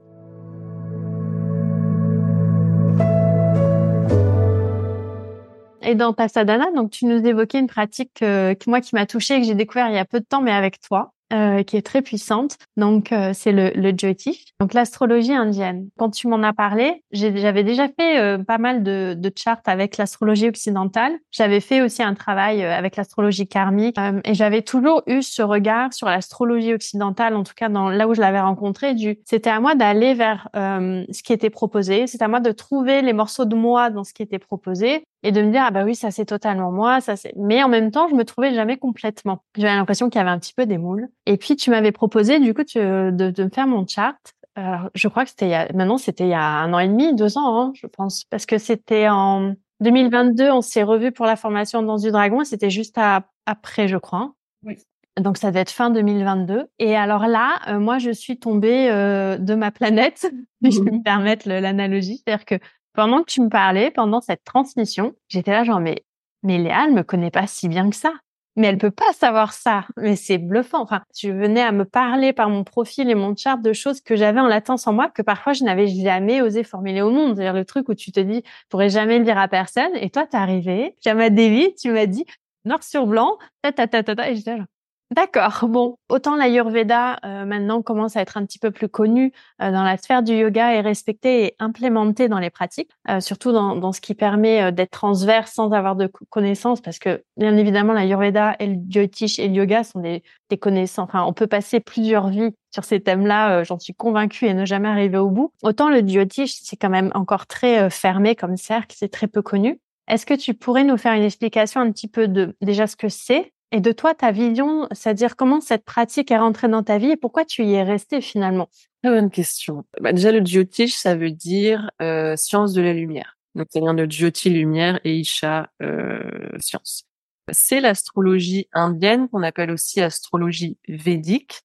Et 5.84 5.94
dans 5.96 6.12
ta 6.12 6.28
sadhana, 6.28 6.70
donc 6.72 6.90
tu 6.90 7.06
nous 7.06 7.26
évoquais 7.26 7.58
une 7.58 7.66
pratique 7.66 8.22
euh, 8.22 8.54
moi 8.66 8.80
qui 8.80 8.94
m'a 8.94 9.04
touchée 9.04 9.34
et 9.34 9.40
que 9.40 9.46
j'ai 9.46 9.54
découvert 9.54 9.88
il 9.88 9.94
y 9.94 9.98
a 9.98 10.04
peu 10.04 10.20
de 10.20 10.24
temps, 10.24 10.40
mais 10.40 10.52
avec 10.52 10.80
toi. 10.80 11.12
Euh, 11.32 11.62
qui 11.62 11.78
est 11.78 11.86
très 11.86 12.02
puissante. 12.02 12.58
Donc, 12.76 13.10
euh, 13.10 13.30
c'est 13.32 13.52
le, 13.52 13.70
le 13.74 13.96
Jyotish, 13.96 14.44
donc 14.60 14.74
l'astrologie 14.74 15.32
indienne. 15.32 15.88
Quand 15.96 16.10
tu 16.10 16.28
m'en 16.28 16.42
as 16.42 16.52
parlé, 16.52 17.02
j'avais 17.10 17.64
déjà 17.64 17.88
fait 17.88 18.20
euh, 18.20 18.36
pas 18.36 18.58
mal 18.58 18.82
de, 18.82 19.14
de 19.16 19.32
charts 19.34 19.62
avec 19.64 19.96
l'astrologie 19.96 20.48
occidentale. 20.48 21.12
J'avais 21.30 21.60
fait 21.60 21.80
aussi 21.80 22.02
un 22.02 22.12
travail 22.12 22.62
avec 22.62 22.96
l'astrologie 22.96 23.48
karmique 23.48 23.96
et 24.24 24.34
j'avais 24.34 24.60
toujours 24.60 25.02
eu 25.06 25.22
ce 25.22 25.40
regard 25.40 25.94
sur 25.94 26.06
l'astrologie 26.06 26.74
occidentale, 26.74 27.34
en 27.34 27.44
tout 27.44 27.54
cas 27.56 27.70
dans 27.70 27.88
là 27.88 28.08
où 28.08 28.14
je 28.14 28.20
l'avais 28.20 28.40
rencontré. 28.40 28.92
Du, 28.94 29.18
c'était 29.24 29.50
à 29.50 29.60
moi 29.60 29.74
d'aller 29.74 30.12
vers 30.12 30.48
ce 30.54 31.22
qui 31.22 31.32
était 31.32 31.50
proposé. 31.50 32.06
C'était 32.06 32.24
à 32.24 32.28
moi 32.28 32.40
de 32.40 32.52
trouver 32.52 33.00
les 33.00 33.14
morceaux 33.14 33.46
de 33.46 33.56
moi 33.56 33.88
dans 33.88 34.04
ce 34.04 34.12
qui 34.12 34.22
était 34.22 34.38
proposé 34.38 35.04
et 35.22 35.32
de 35.32 35.42
me 35.42 35.50
dire 35.50 35.62
ah 35.66 35.70
bah 35.70 35.84
oui 35.84 35.94
ça 35.94 36.10
c'est 36.10 36.24
totalement 36.24 36.72
moi 36.72 37.00
ça 37.00 37.16
c'est 37.16 37.32
mais 37.36 37.62
en 37.62 37.68
même 37.68 37.90
temps 37.90 38.08
je 38.08 38.14
me 38.14 38.24
trouvais 38.24 38.54
jamais 38.54 38.76
complètement 38.76 39.42
j'avais 39.56 39.74
l'impression 39.74 40.10
qu'il 40.10 40.18
y 40.18 40.22
avait 40.22 40.30
un 40.30 40.38
petit 40.38 40.54
peu 40.54 40.66
des 40.66 40.78
moules 40.78 41.08
et 41.26 41.36
puis, 41.36 41.56
tu 41.56 41.70
m'avais 41.70 41.92
proposé, 41.92 42.40
du 42.40 42.52
coup, 42.54 42.62
de, 42.62 43.10
de 43.10 43.44
me 43.44 43.48
faire 43.48 43.66
mon 43.66 43.86
chart. 43.86 44.18
Alors, 44.54 44.90
je 44.94 45.08
crois 45.08 45.24
que 45.24 45.30
c'était 45.30 45.46
il 45.46 45.50
y 45.50 45.54
a, 45.54 45.72
maintenant, 45.72 45.98
c'était 45.98 46.24
il 46.24 46.30
y 46.30 46.34
a 46.34 46.42
un 46.42 46.72
an 46.74 46.78
et 46.78 46.88
demi, 46.88 47.14
deux 47.14 47.38
ans, 47.38 47.58
hein, 47.58 47.72
je 47.74 47.86
pense, 47.86 48.24
parce 48.24 48.44
que 48.44 48.58
c'était 48.58 49.08
en 49.08 49.54
2022, 49.80 50.50
on 50.50 50.60
s'est 50.60 50.82
revu 50.82 51.10
pour 51.12 51.26
la 51.26 51.36
formation 51.36 51.82
dans 51.82 51.96
du 51.96 52.10
dragon, 52.10 52.44
c'était 52.44 52.70
juste 52.70 52.98
après, 53.46 53.88
je 53.88 53.96
crois. 53.96 54.34
Oui. 54.64 54.76
Donc, 55.18 55.36
ça 55.36 55.48
devait 55.48 55.60
être 55.60 55.70
fin 55.70 55.90
2022. 55.90 56.66
Et 56.78 56.96
alors 56.96 57.26
là, 57.26 57.60
euh, 57.68 57.78
moi, 57.78 57.98
je 57.98 58.10
suis 58.10 58.38
tombée 58.38 58.90
euh, 58.90 59.38
de 59.38 59.54
ma 59.54 59.70
planète, 59.70 60.30
si 60.64 60.70
je 60.70 60.80
peux 60.80 60.90
me 60.90 61.02
permettre 61.04 61.48
l'analogie. 61.48 62.22
C'est-à-dire 62.24 62.44
que 62.44 62.54
pendant 62.94 63.20
que 63.22 63.30
tu 63.30 63.40
me 63.40 63.48
parlais, 63.48 63.90
pendant 63.90 64.20
cette 64.20 64.44
transmission, 64.44 65.14
j'étais 65.28 65.52
là 65.52 65.64
genre, 65.64 65.80
mais, 65.80 66.04
mais 66.42 66.58
Léa, 66.58 66.84
elle 66.86 66.94
me 66.94 67.02
connaît 67.02 67.30
pas 67.30 67.46
si 67.46 67.68
bien 67.68 67.90
que 67.90 67.96
ça 67.96 68.12
mais 68.56 68.66
elle 68.66 68.78
peut 68.78 68.90
pas 68.90 69.12
savoir 69.14 69.52
ça. 69.52 69.86
Mais 69.96 70.16
c'est 70.16 70.38
bluffant. 70.38 70.82
Enfin, 70.82 71.02
tu 71.14 71.32
venais 71.32 71.62
à 71.62 71.72
me 71.72 71.84
parler 71.84 72.32
par 72.32 72.48
mon 72.48 72.64
profil 72.64 73.08
et 73.10 73.14
mon 73.14 73.34
chart 73.34 73.60
de 73.60 73.72
choses 73.72 74.00
que 74.00 74.16
j'avais 74.16 74.40
en 74.40 74.46
latence 74.46 74.86
en 74.86 74.92
moi 74.92 75.08
que 75.08 75.22
parfois 75.22 75.52
je 75.52 75.64
n'avais 75.64 75.86
jamais 75.88 76.42
osé 76.42 76.64
formuler 76.64 77.02
au 77.02 77.10
monde. 77.10 77.36
C'est-à-dire 77.36 77.54
le 77.54 77.64
truc 77.64 77.88
où 77.88 77.94
tu 77.94 78.12
te 78.12 78.20
dis, 78.20 78.42
je 78.44 78.68
pourrais 78.68 78.90
jamais 78.90 79.18
le 79.18 79.24
dire 79.24 79.38
à 79.38 79.48
personne. 79.48 79.94
Et 79.94 80.10
toi, 80.10 80.26
t'es 80.26 80.36
arrivé, 80.36 80.96
tu 81.00 81.12
m'as 81.14 81.30
dévié, 81.30 81.74
tu 81.74 81.90
m'as 81.90 82.06
dit 82.06 82.24
noir 82.64 82.82
sur 82.82 83.06
blanc, 83.06 83.38
ta 83.62 83.72
ta 83.72 83.86
ta 83.88 84.02
ta 84.02 84.14
ta. 84.14 84.30
Et 84.30 84.36
j'étais 84.36 84.56
genre, 84.56 84.66
D'accord. 85.12 85.68
Bon, 85.68 85.98
autant 86.08 86.36
l'Ayurveda 86.36 87.18
euh, 87.26 87.44
maintenant 87.44 87.82
commence 87.82 88.16
à 88.16 88.22
être 88.22 88.38
un 88.38 88.46
petit 88.46 88.58
peu 88.58 88.70
plus 88.70 88.88
connu 88.88 89.30
euh, 89.60 89.70
dans 89.70 89.82
la 89.82 89.98
sphère 89.98 90.22
du 90.22 90.32
yoga 90.32 90.74
et 90.74 90.80
respecté 90.80 91.44
et 91.44 91.56
implémenté 91.58 92.28
dans 92.28 92.38
les 92.38 92.48
pratiques, 92.48 92.90
euh, 93.10 93.20
surtout 93.20 93.52
dans, 93.52 93.92
ce 93.92 94.00
qui 94.00 94.14
permet 94.14 94.72
d'être 94.72 94.90
transverse 94.90 95.52
sans 95.52 95.72
avoir 95.72 95.96
de 95.96 96.10
connaissances, 96.30 96.80
parce 96.80 96.98
que 96.98 97.22
bien 97.36 97.58
évidemment 97.58 97.92
l'Ayurveda 97.92 98.56
et 98.58 98.66
le 98.66 98.76
Jyotish 98.88 99.38
et 99.38 99.48
le 99.48 99.54
yoga 99.54 99.84
sont 99.84 100.00
des, 100.00 100.22
des 100.48 100.56
connaissances. 100.56 101.10
Enfin, 101.10 101.24
on 101.24 101.34
peut 101.34 101.46
passer 101.46 101.80
plusieurs 101.80 102.28
vies 102.28 102.54
sur 102.70 102.84
ces 102.84 103.02
thèmes-là, 103.02 103.64
j'en 103.64 103.78
suis 103.78 103.92
convaincue 103.92 104.46
et 104.46 104.54
ne 104.54 104.64
jamais 104.64 104.88
arriver 104.88 105.18
au 105.18 105.28
bout. 105.28 105.52
Autant 105.62 105.90
le 105.90 106.00
Jyotish, 106.00 106.54
c'est 106.62 106.76
quand 106.76 106.88
même 106.88 107.10
encore 107.12 107.46
très 107.46 107.90
fermé 107.90 108.34
comme 108.34 108.56
cercle, 108.56 108.96
c'est 108.98 109.12
très 109.12 109.26
peu 109.26 109.42
connu. 109.42 109.78
Est-ce 110.08 110.24
que 110.24 110.34
tu 110.34 110.54
pourrais 110.54 110.84
nous 110.84 110.96
faire 110.96 111.12
une 111.12 111.22
explication 111.22 111.82
un 111.82 111.92
petit 111.92 112.08
peu 112.08 112.28
de 112.28 112.56
déjà 112.62 112.86
ce 112.86 112.96
que 112.96 113.10
c'est 113.10 113.52
et 113.72 113.80
de 113.80 113.90
toi, 113.90 114.14
ta 114.14 114.30
vision, 114.32 114.86
c'est-à-dire 114.92 115.34
comment 115.34 115.62
cette 115.62 115.84
pratique 115.84 116.30
est 116.30 116.36
rentrée 116.36 116.68
dans 116.68 116.82
ta 116.82 116.98
vie 116.98 117.10
et 117.10 117.16
pourquoi 117.16 117.46
tu 117.46 117.64
y 117.64 117.72
es 117.72 117.82
resté 117.82 118.20
finalement? 118.20 118.68
Très 119.02 119.10
bonne 119.10 119.30
question. 119.30 119.84
Bah, 119.98 120.12
déjà, 120.12 120.30
le 120.30 120.44
Jyotish, 120.44 120.94
ça 120.94 121.16
veut 121.16 121.30
dire 121.30 121.90
euh, 122.02 122.36
science 122.36 122.74
de 122.74 122.82
la 122.82 122.92
lumière. 122.92 123.38
Donc, 123.54 123.68
c'est 123.70 123.80
bien 123.80 123.94
de 123.94 124.08
Jyoti, 124.08 124.50
lumière, 124.50 125.00
et 125.04 125.16
Isha, 125.16 125.70
euh, 125.82 126.20
science. 126.60 127.04
C'est 127.50 127.80
l'astrologie 127.80 128.68
indienne 128.74 129.28
qu'on 129.28 129.42
appelle 129.42 129.70
aussi 129.70 130.02
astrologie 130.02 130.78
védique 130.86 131.62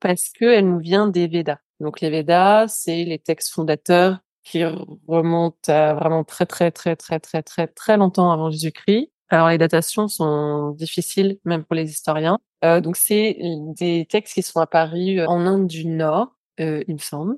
parce 0.00 0.30
qu'elle 0.30 0.68
nous 0.68 0.78
vient 0.78 1.08
des 1.08 1.26
Védas. 1.26 1.58
Donc, 1.80 2.00
les 2.00 2.10
Védas, 2.10 2.68
c'est 2.68 3.04
les 3.04 3.18
textes 3.18 3.52
fondateurs 3.52 4.18
qui 4.44 4.64
remontent 4.64 5.72
à 5.72 5.94
vraiment 5.94 6.22
très, 6.22 6.46
très, 6.46 6.70
très, 6.70 6.94
très, 6.94 7.18
très, 7.18 7.42
très, 7.42 7.66
très 7.66 7.96
longtemps 7.96 8.30
avant 8.30 8.50
Jésus-Christ 8.50 9.10
alors 9.30 9.48
les 9.48 9.58
datations 9.58 10.08
sont 10.08 10.70
difficiles 10.70 11.38
même 11.44 11.64
pour 11.64 11.74
les 11.74 11.90
historiens. 11.90 12.38
Euh, 12.64 12.80
donc 12.80 12.96
c'est 12.96 13.38
des 13.76 14.06
textes 14.06 14.34
qui 14.34 14.42
sont 14.42 14.60
apparus 14.60 15.20
en 15.26 15.46
Inde 15.46 15.66
du 15.66 15.86
Nord, 15.86 16.34
euh, 16.60 16.82
il 16.88 16.94
me 16.94 16.98
semble, 16.98 17.36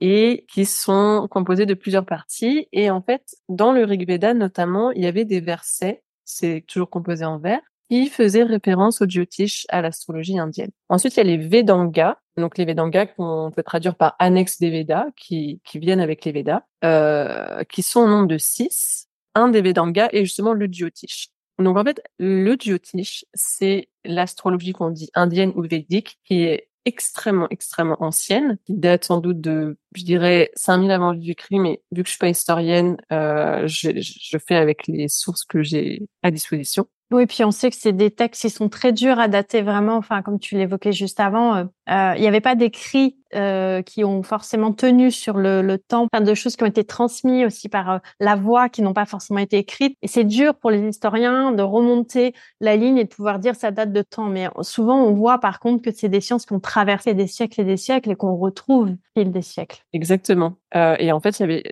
et 0.00 0.46
qui 0.52 0.64
sont 0.64 1.26
composés 1.30 1.66
de 1.66 1.74
plusieurs 1.74 2.04
parties. 2.04 2.68
Et 2.72 2.90
en 2.90 3.02
fait, 3.02 3.36
dans 3.48 3.72
le 3.72 3.84
Rig 3.84 4.06
Veda 4.06 4.34
notamment, 4.34 4.90
il 4.90 5.02
y 5.02 5.06
avait 5.06 5.24
des 5.24 5.40
versets, 5.40 6.02
c'est 6.24 6.64
toujours 6.66 6.90
composé 6.90 7.24
en 7.24 7.38
vers, 7.38 7.60
qui 7.90 8.08
faisaient 8.08 8.42
référence 8.42 9.00
au 9.00 9.06
Jyotish, 9.08 9.66
à 9.70 9.80
l'astrologie 9.80 10.38
indienne. 10.38 10.70
Ensuite, 10.90 11.16
il 11.16 11.18
y 11.18 11.20
a 11.20 11.24
les 11.24 11.38
Vedangas, 11.38 12.16
donc 12.36 12.58
les 12.58 12.66
Vedangas 12.66 13.06
qu'on 13.06 13.50
peut 13.54 13.62
traduire 13.62 13.94
par 13.94 14.14
annexe 14.18 14.58
des 14.58 14.70
Védas, 14.70 15.06
qui, 15.16 15.62
qui 15.64 15.78
viennent 15.78 16.00
avec 16.00 16.24
les 16.26 16.32
Védas, 16.32 16.62
euh, 16.84 17.64
qui 17.64 17.82
sont 17.82 18.00
au 18.00 18.08
nombre 18.08 18.26
de 18.26 18.36
six 18.36 19.07
un 19.38 19.48
des 19.48 19.62
Vedangas 19.62 20.08
est 20.12 20.24
justement 20.24 20.52
le 20.52 20.66
Jyotish. 20.70 21.28
Donc 21.58 21.76
en 21.76 21.84
fait, 21.84 22.00
le 22.18 22.56
Jyotish, 22.58 23.24
c'est 23.34 23.88
l'astrologie 24.04 24.72
qu'on 24.72 24.90
dit 24.90 25.10
indienne 25.14 25.52
ou 25.56 25.62
védique 25.62 26.18
qui 26.24 26.42
est 26.42 26.68
extrêmement, 26.84 27.48
extrêmement 27.50 28.02
ancienne, 28.02 28.58
qui 28.64 28.74
date 28.74 29.04
sans 29.04 29.20
doute 29.20 29.40
de, 29.40 29.76
je 29.94 30.04
dirais, 30.04 30.50
5000 30.54 30.90
avant 30.90 31.12
du 31.12 31.34
christ 31.34 31.58
mais 31.58 31.82
vu 31.92 32.02
que 32.02 32.08
je 32.08 32.12
suis 32.12 32.18
pas 32.18 32.28
historienne, 32.28 32.96
euh, 33.12 33.66
je 33.66 34.38
fais 34.38 34.54
avec 34.54 34.86
les 34.86 35.08
sources 35.08 35.44
que 35.44 35.62
j'ai 35.62 36.08
à 36.22 36.30
disposition. 36.30 36.88
Oui, 37.10 37.26
puis 37.26 37.44
on 37.44 37.50
sait 37.50 37.70
que 37.70 37.76
c'est 37.76 37.92
des 37.92 38.10
textes 38.10 38.42
qui 38.42 38.50
sont 38.50 38.68
très 38.68 38.92
durs 38.92 39.18
à 39.18 39.28
dater 39.28 39.62
vraiment. 39.62 39.96
Enfin, 39.96 40.22
comme 40.22 40.38
tu 40.38 40.56
l'évoquais 40.56 40.92
juste 40.92 41.20
avant, 41.20 41.56
euh, 41.56 41.64
euh, 41.90 42.12
il 42.16 42.20
n'y 42.20 42.28
avait 42.28 42.40
pas 42.40 42.54
d'écrits 42.54 43.18
euh, 43.34 43.82
qui 43.82 44.04
ont 44.04 44.22
forcément 44.22 44.72
tenu 44.72 45.10
sur 45.10 45.36
le, 45.36 45.76
temps, 45.76 46.08
plein 46.08 46.22
de 46.22 46.32
choses 46.32 46.56
qui 46.56 46.62
ont 46.62 46.66
été 46.66 46.82
transmises 46.84 47.44
aussi 47.44 47.68
par 47.68 47.90
euh, 47.90 47.98
la 48.20 48.36
voix, 48.36 48.70
qui 48.70 48.80
n'ont 48.80 48.94
pas 48.94 49.04
forcément 49.04 49.40
été 49.40 49.58
écrites. 49.58 49.96
Et 50.00 50.08
c'est 50.08 50.24
dur 50.24 50.54
pour 50.54 50.70
les 50.70 50.80
historiens 50.80 51.52
de 51.52 51.62
remonter 51.62 52.32
la 52.62 52.76
ligne 52.76 52.96
et 52.96 53.04
de 53.04 53.08
pouvoir 53.08 53.38
dire 53.38 53.54
ça 53.54 53.70
date 53.70 53.92
de 53.92 54.00
temps. 54.00 54.30
Mais 54.30 54.48
souvent, 54.62 55.02
on 55.04 55.12
voit 55.12 55.40
par 55.40 55.60
contre 55.60 55.82
que 55.82 55.90
c'est 55.94 56.08
des 56.08 56.22
sciences 56.22 56.46
qui 56.46 56.54
ont 56.54 56.60
traversé 56.60 57.12
des 57.12 57.26
siècles 57.26 57.60
et 57.60 57.64
des 57.64 57.76
siècles 57.76 58.10
et 58.12 58.16
qu'on 58.16 58.34
retrouve 58.34 58.88
au 58.88 59.20
fil 59.20 59.30
des 59.30 59.42
siècles. 59.42 59.84
Exactement. 59.92 60.54
Euh, 60.74 60.96
et 60.98 61.12
en 61.12 61.20
fait, 61.20 61.38
il 61.38 61.62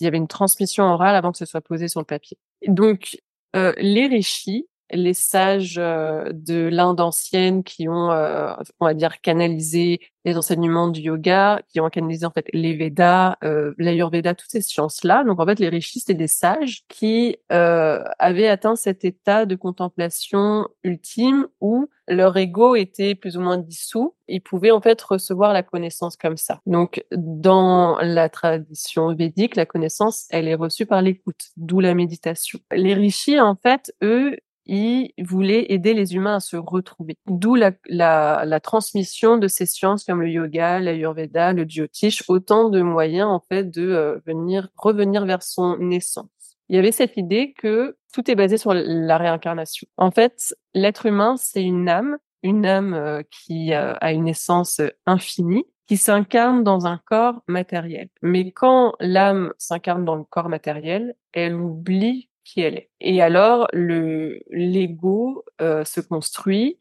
y 0.00 0.06
avait, 0.06 0.18
une 0.18 0.26
transmission 0.26 0.82
orale 0.82 1.14
avant 1.14 1.30
que 1.30 1.38
ce 1.38 1.46
soit 1.46 1.60
posé 1.60 1.86
sur 1.86 2.00
le 2.00 2.06
papier. 2.06 2.38
Donc, 2.66 3.18
les 3.54 4.08
rishis, 4.08 4.66
les 4.90 5.14
sages 5.14 5.76
euh, 5.78 6.30
de 6.32 6.68
l'Inde 6.70 7.00
ancienne 7.00 7.64
qui 7.64 7.88
ont, 7.88 8.10
euh, 8.10 8.52
on 8.80 8.86
va 8.86 8.94
dire, 8.94 9.20
canalisé 9.20 10.00
les 10.24 10.36
enseignements 10.38 10.88
du 10.88 11.00
yoga, 11.00 11.60
qui 11.68 11.80
ont 11.80 11.90
canalisé 11.90 12.24
en 12.24 12.30
fait 12.30 12.46
les 12.52 12.74
Védas, 12.74 13.36
euh, 13.44 13.74
l'Ayurveda, 13.76 14.34
toutes 14.34 14.50
ces 14.50 14.62
sciences-là. 14.62 15.22
Donc 15.24 15.38
en 15.38 15.46
fait, 15.46 15.58
les 15.58 15.68
rishis, 15.68 16.00
c'était 16.00 16.14
des 16.14 16.28
sages 16.28 16.84
qui 16.88 17.36
avaient 17.50 18.48
atteint 18.48 18.76
cet 18.76 19.04
état 19.04 19.44
de 19.44 19.54
contemplation 19.54 20.66
ultime 20.82 21.46
où 21.60 21.88
leur 22.08 22.36
ego 22.36 22.74
était 22.74 23.14
plus 23.14 23.36
ou 23.36 23.40
moins 23.40 23.58
dissous. 23.58 24.14
Ils 24.28 24.40
pouvaient 24.40 24.70
en 24.70 24.80
fait 24.80 25.00
recevoir 25.02 25.52
la 25.52 25.62
connaissance 25.62 26.16
comme 26.16 26.38
ça. 26.38 26.60
Donc 26.64 27.04
dans 27.12 27.98
la 28.00 28.30
tradition 28.30 29.14
védique, 29.14 29.56
la 29.56 29.66
connaissance, 29.66 30.26
elle 30.30 30.48
est 30.48 30.54
reçue 30.54 30.86
par 30.86 31.02
l'écoute, 31.02 31.50
d'où 31.56 31.80
la 31.80 31.94
méditation. 31.94 32.58
Les 32.72 32.94
rishis, 32.94 33.40
en 33.40 33.56
fait, 33.56 33.92
eux, 34.02 34.38
il 34.66 35.12
voulait 35.18 35.72
aider 35.72 35.94
les 35.94 36.14
humains 36.14 36.36
à 36.36 36.40
se 36.40 36.56
retrouver. 36.56 37.16
D'où 37.26 37.54
la, 37.54 37.72
la, 37.86 38.44
la, 38.46 38.60
transmission 38.60 39.36
de 39.36 39.48
ces 39.48 39.66
sciences 39.66 40.04
comme 40.04 40.22
le 40.22 40.30
yoga, 40.30 40.80
l'ayurveda, 40.80 41.52
le 41.52 41.64
jyotish, 41.64 42.24
autant 42.28 42.70
de 42.70 42.80
moyens 42.80 43.28
en 43.28 43.40
fait 43.40 43.70
de 43.70 43.82
euh, 43.82 44.18
venir 44.26 44.68
revenir 44.76 45.26
vers 45.26 45.42
son 45.42 45.76
naissance. 45.78 46.28
Il 46.68 46.76
y 46.76 46.78
avait 46.78 46.92
cette 46.92 47.16
idée 47.16 47.52
que 47.52 47.96
tout 48.12 48.30
est 48.30 48.34
basé 48.34 48.56
sur 48.56 48.72
la 48.74 49.18
réincarnation. 49.18 49.86
En 49.98 50.10
fait, 50.10 50.54
l'être 50.72 51.06
humain, 51.06 51.36
c'est 51.36 51.62
une 51.62 51.88
âme, 51.88 52.16
une 52.42 52.64
âme 52.64 52.94
euh, 52.94 53.22
qui 53.30 53.74
a 53.74 54.12
une 54.12 54.28
essence 54.28 54.80
infinie, 55.04 55.66
qui 55.86 55.96
s'incarne 55.96 56.64
dans 56.64 56.86
un 56.86 56.98
corps 57.04 57.42
matériel. 57.46 58.08
Mais 58.22 58.50
quand 58.52 58.94
l'âme 59.00 59.52
s'incarne 59.58 60.04
dans 60.04 60.16
le 60.16 60.24
corps 60.24 60.48
matériel, 60.48 61.14
elle 61.32 61.54
oublie 61.54 62.30
qui 62.44 62.60
elle 62.60 62.76
est. 62.76 62.90
Et 63.00 63.22
alors, 63.22 63.66
le 63.72 64.40
l'ego 64.50 65.44
euh, 65.60 65.84
se 65.84 66.00
construit 66.00 66.78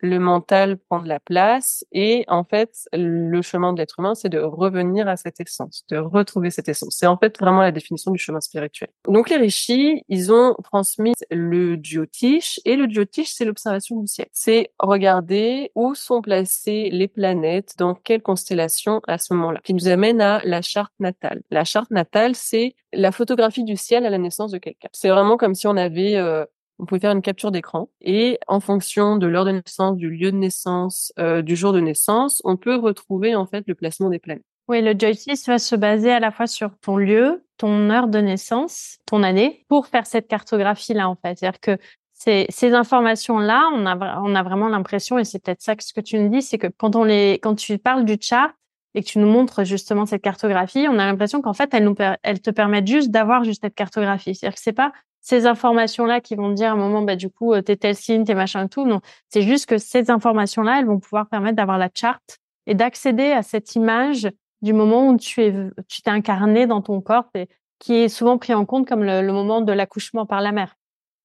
le 0.00 0.18
mental 0.18 0.76
prend 0.76 1.00
de 1.00 1.08
la 1.08 1.20
place 1.20 1.84
et 1.92 2.24
en 2.28 2.44
fait 2.44 2.88
le 2.92 3.40
chemin 3.42 3.72
de 3.72 3.78
l'être 3.78 3.98
humain 3.98 4.14
c'est 4.14 4.28
de 4.28 4.38
revenir 4.38 5.08
à 5.08 5.16
cette 5.16 5.40
essence, 5.40 5.84
de 5.90 5.96
retrouver 5.96 6.50
cette 6.50 6.68
essence. 6.68 6.96
C'est 6.98 7.06
en 7.06 7.16
fait 7.16 7.38
vraiment 7.38 7.60
la 7.60 7.72
définition 7.72 8.10
du 8.10 8.18
chemin 8.18 8.40
spirituel. 8.40 8.88
Donc 9.08 9.30
les 9.30 9.36
rishis, 9.36 10.02
ils 10.08 10.32
ont 10.32 10.54
transmis 10.62 11.14
le 11.30 11.78
jyotish 11.82 12.60
et 12.64 12.76
le 12.76 12.86
jyotish 12.88 13.32
c'est 13.34 13.44
l'observation 13.44 14.00
du 14.00 14.06
ciel. 14.06 14.26
C'est 14.32 14.70
regarder 14.78 15.70
où 15.74 15.94
sont 15.94 16.22
placées 16.22 16.90
les 16.92 17.08
planètes, 17.08 17.74
dans 17.78 17.94
quelle 17.94 18.22
constellation 18.22 19.00
à 19.06 19.18
ce 19.18 19.32
moment-là, 19.34 19.60
qui 19.64 19.74
nous 19.74 19.88
amène 19.88 20.20
à 20.20 20.40
la 20.44 20.62
charte 20.62 20.92
natale. 20.98 21.42
La 21.50 21.64
charte 21.64 21.90
natale 21.90 22.34
c'est 22.34 22.74
la 22.92 23.12
photographie 23.12 23.64
du 23.64 23.76
ciel 23.76 24.06
à 24.06 24.10
la 24.10 24.18
naissance 24.18 24.52
de 24.52 24.58
quelqu'un. 24.58 24.88
C'est 24.92 25.08
vraiment 25.08 25.36
comme 25.36 25.54
si 25.54 25.66
on 25.66 25.76
avait 25.76 26.16
euh, 26.16 26.44
on 26.78 26.86
pouvait 26.86 27.00
faire 27.00 27.12
une 27.12 27.22
capture 27.22 27.50
d'écran 27.50 27.88
et 28.00 28.38
en 28.46 28.60
fonction 28.60 29.16
de 29.16 29.26
l'heure 29.26 29.44
de 29.44 29.52
naissance, 29.52 29.96
du 29.96 30.10
lieu 30.10 30.30
de 30.30 30.36
naissance, 30.36 31.12
euh, 31.18 31.42
du 31.42 31.56
jour 31.56 31.72
de 31.72 31.80
naissance, 31.80 32.42
on 32.44 32.56
peut 32.56 32.76
retrouver 32.76 33.34
en 33.34 33.46
fait 33.46 33.64
le 33.66 33.74
placement 33.74 34.10
des 34.10 34.18
planètes. 34.18 34.44
Oui, 34.68 34.82
le 34.82 34.94
joystick 34.98 35.38
va 35.46 35.58
se 35.58 35.76
baser 35.76 36.10
à 36.10 36.18
la 36.18 36.30
fois 36.30 36.46
sur 36.46 36.76
ton 36.78 36.96
lieu, 36.96 37.44
ton 37.56 37.88
heure 37.88 38.08
de 38.08 38.18
naissance, 38.18 38.98
ton 39.06 39.22
année, 39.22 39.64
pour 39.68 39.86
faire 39.86 40.06
cette 40.06 40.26
cartographie-là 40.26 41.08
en 41.08 41.14
fait. 41.14 41.38
C'est-à-dire 41.38 41.60
que 41.60 41.78
ces, 42.12 42.46
ces 42.48 42.72
informations-là, 42.72 43.70
on 43.74 43.86
a, 43.86 44.20
on 44.20 44.34
a 44.34 44.42
vraiment 44.42 44.68
l'impression, 44.68 45.18
et 45.18 45.24
c'est 45.24 45.38
peut-être 45.38 45.62
ça 45.62 45.76
que 45.76 45.84
ce 45.84 45.92
que 45.92 46.00
tu 46.00 46.18
nous 46.18 46.28
dis, 46.30 46.42
c'est 46.42 46.58
que 46.58 46.66
quand 46.66 46.96
on 46.96 47.04
les, 47.04 47.34
quand 47.34 47.54
tu 47.54 47.78
parles 47.78 48.04
du 48.04 48.16
chart 48.20 48.52
et 48.94 49.02
que 49.02 49.06
tu 49.06 49.18
nous 49.18 49.28
montres 49.28 49.64
justement 49.64 50.06
cette 50.06 50.22
cartographie, 50.22 50.86
on 50.88 50.98
a 50.98 51.06
l'impression 51.06 51.42
qu'en 51.42 51.52
fait, 51.52 51.72
elles 51.74 51.84
nous, 51.84 51.94
te 51.94 52.50
permettent 52.50 52.86
juste 52.86 53.10
d'avoir 53.10 53.44
juste 53.44 53.62
cette 53.62 53.74
cartographie. 53.74 54.34
C'est-à-dire 54.34 54.56
que 54.56 54.62
c'est 54.62 54.72
pas 54.72 54.92
ces 55.26 55.44
informations-là 55.44 56.20
qui 56.20 56.36
vont 56.36 56.52
dire 56.52 56.68
à 56.68 56.72
un 56.74 56.76
moment, 56.76 57.02
bah, 57.02 57.16
du 57.16 57.28
coup, 57.28 57.52
euh, 57.52 57.60
t'es 57.60 57.74
tel 57.74 57.96
signe, 57.96 58.22
t'es 58.22 58.36
machin 58.36 58.66
et 58.66 58.68
tout. 58.68 58.86
Non, 58.86 59.00
c'est 59.28 59.42
juste 59.42 59.66
que 59.66 59.76
ces 59.76 60.08
informations-là, 60.08 60.78
elles 60.78 60.86
vont 60.86 61.00
pouvoir 61.00 61.28
permettre 61.28 61.56
d'avoir 61.56 61.78
la 61.78 61.90
charte 61.92 62.38
et 62.68 62.76
d'accéder 62.76 63.32
à 63.32 63.42
cette 63.42 63.74
image 63.74 64.28
du 64.62 64.72
moment 64.72 65.08
où 65.08 65.16
tu 65.16 65.42
es, 65.42 65.52
tu 65.88 66.02
t'es 66.02 66.10
incarné 66.10 66.68
dans 66.68 66.80
ton 66.80 67.00
corps, 67.00 67.28
et, 67.34 67.48
qui 67.80 67.94
est 67.94 68.08
souvent 68.08 68.38
pris 68.38 68.54
en 68.54 68.64
compte 68.64 68.86
comme 68.86 69.02
le, 69.02 69.32
moment 69.32 69.62
de 69.62 69.72
l'accouchement 69.72 70.26
par 70.26 70.40
la 70.40 70.52
mère. 70.52 70.76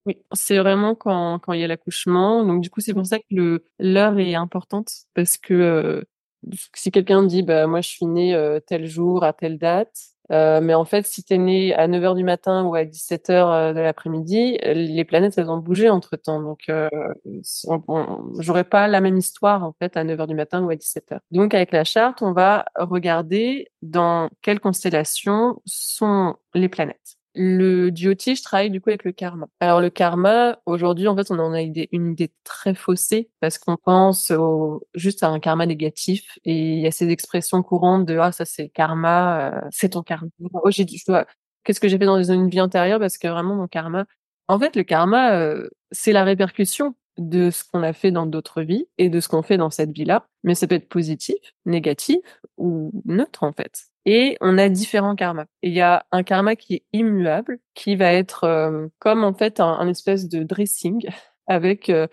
Oui, 0.08 0.18
c'est 0.32 0.58
vraiment 0.58 0.96
quand, 0.96 1.38
quand 1.38 1.54
il 1.54 1.60
y 1.60 1.64
a 1.64 1.68
l'accouchement. 1.68 2.44
Donc, 2.44 2.62
du 2.62 2.72
coup, 2.72 2.82
c'est 2.82 2.96
pour 2.96 3.06
ça 3.06 3.20
que 3.20 3.26
le, 3.30 3.66
l'heure 3.78 4.18
est 4.18 4.34
importante 4.34 4.90
parce 5.14 5.38
que 5.38 5.54
euh, 5.54 6.02
si 6.74 6.90
quelqu'un 6.90 7.22
dit, 7.22 7.44
bah, 7.44 7.68
moi, 7.68 7.82
je 7.82 7.90
suis 7.90 8.08
né 8.08 8.34
euh, 8.34 8.60
tel 8.66 8.88
jour 8.88 9.24
à 9.24 9.32
telle 9.32 9.60
date, 9.60 10.11
euh, 10.32 10.62
mais 10.62 10.74
en 10.74 10.86
fait, 10.86 11.06
si 11.06 11.24
tu 11.24 11.38
né 11.38 11.74
à 11.74 11.88
9h 11.88 12.16
du 12.16 12.24
matin 12.24 12.64
ou 12.64 12.76
à 12.76 12.84
17h 12.84 13.32
euh, 13.32 13.74
de 13.74 13.80
l'après-midi, 13.80 14.58
les 14.64 15.06
planètes, 15.06 15.38
elles 15.38 15.50
ont 15.50 15.58
bougé 15.58 15.90
entre-temps. 15.90 16.42
Donc, 16.42 16.62
euh, 16.70 16.90
j'aurais 18.40 18.64
pas 18.64 18.88
la 18.88 19.02
même 19.02 19.18
histoire, 19.18 19.64
en 19.64 19.74
fait, 19.74 19.98
à 19.98 20.04
9h 20.04 20.28
du 20.28 20.36
matin 20.36 20.64
ou 20.64 20.70
à 20.70 20.76
17h. 20.76 21.20
Donc, 21.32 21.54
avec 21.54 21.72
la 21.72 21.84
charte, 21.84 22.22
on 22.22 22.32
va 22.32 22.66
regarder 22.76 23.68
dans 23.82 24.30
quelle 24.42 24.60
constellation 24.60 25.62
sont 25.66 26.36
les 26.54 26.70
planètes. 26.70 27.21
Le 27.34 27.92
je 27.96 28.44
travaille 28.44 28.70
du 28.70 28.82
coup 28.82 28.90
avec 28.90 29.06
le 29.06 29.14
karma. 29.14 29.48
Alors 29.62 29.80
le 29.80 29.90
karma, 29.90 30.60
aujourd'hui, 30.66 31.08
en 31.08 31.16
fait, 31.16 31.32
on 31.32 31.40
en 31.40 31.54
a 31.54 31.62
une 31.62 32.12
idée, 32.12 32.34
très 32.44 32.76
faussée 32.76 33.30
parce 33.40 33.58
qu'on 33.58 33.78
pense 33.78 34.32
juste 34.96 35.24
à 35.24 35.30
un 35.30 35.40
karma 35.40 35.66
négatif 35.66 36.38
et 36.44 36.74
il 36.76 36.80
y 36.82 36.88
a 36.88 36.92
ces 36.92 37.08
expressions 37.10 37.64
courantes 37.64 38.06
de 38.06 38.18
ah 38.18 38.34
ça 38.34 38.44
c'est 38.44 38.68
karma, 38.70 39.52
euh, 39.54 39.62
c'est 39.72 39.90
ton 39.90 40.04
karma. 40.04 40.28
Oh, 40.54 40.70
j'ai 40.72 40.86
qu'est-ce 40.86 41.80
que 41.80 41.88
j'ai 41.88 41.98
fait 41.98 42.06
dans 42.06 42.22
une 42.22 42.50
vie 42.50 42.60
antérieure? 42.62 43.00
Parce 43.00 43.18
que 43.18 43.28
vraiment 43.30 43.56
mon 43.56 43.68
karma. 43.68 44.06
En 44.50 44.60
fait, 44.60 44.76
le 44.76 44.84
karma, 44.84 45.34
euh, 45.36 45.70
c'est 45.92 46.12
la 46.12 46.24
répercussion 46.26 46.96
de 47.18 47.50
ce 47.50 47.64
qu'on 47.64 47.84
a 47.84 47.94
fait 47.94 48.12
dans 48.12 48.26
d'autres 48.26 48.62
vies 48.62 48.88
et 48.98 49.10
de 49.10 49.20
ce 49.20 49.28
qu'on 49.28 49.42
fait 49.42 49.58
dans 49.58 49.70
cette 49.70 49.92
vie-là. 49.92 50.26
Mais 50.44 50.56
ça 50.56 50.68
peut 50.68 50.76
être 50.76 50.90
positif, 50.90 51.38
négatif 51.66 52.20
ou 52.58 52.92
neutre 53.06 53.44
en 53.44 53.54
fait. 53.54 53.92
Et 54.06 54.38
on 54.42 54.58
a 54.58 54.70
différents 54.70 55.16
karmas. 55.16 55.46
Il 55.62 55.74
y 55.74 55.82
a 55.82 56.06
un 56.12 56.24
karma 56.24 56.56
qui 56.56 56.76
est 56.76 56.84
immuable, 56.94 57.60
qui 57.76 57.96
va 57.96 58.12
être 58.14 58.46
euh, 58.46 58.88
comme 59.00 59.24
en 59.24 59.34
fait 59.34 59.60
un, 59.60 59.88
espèce 59.88 60.28
de 60.28 60.44
dressing 60.44 61.08
avec 61.48 61.90
euh, 61.90 62.08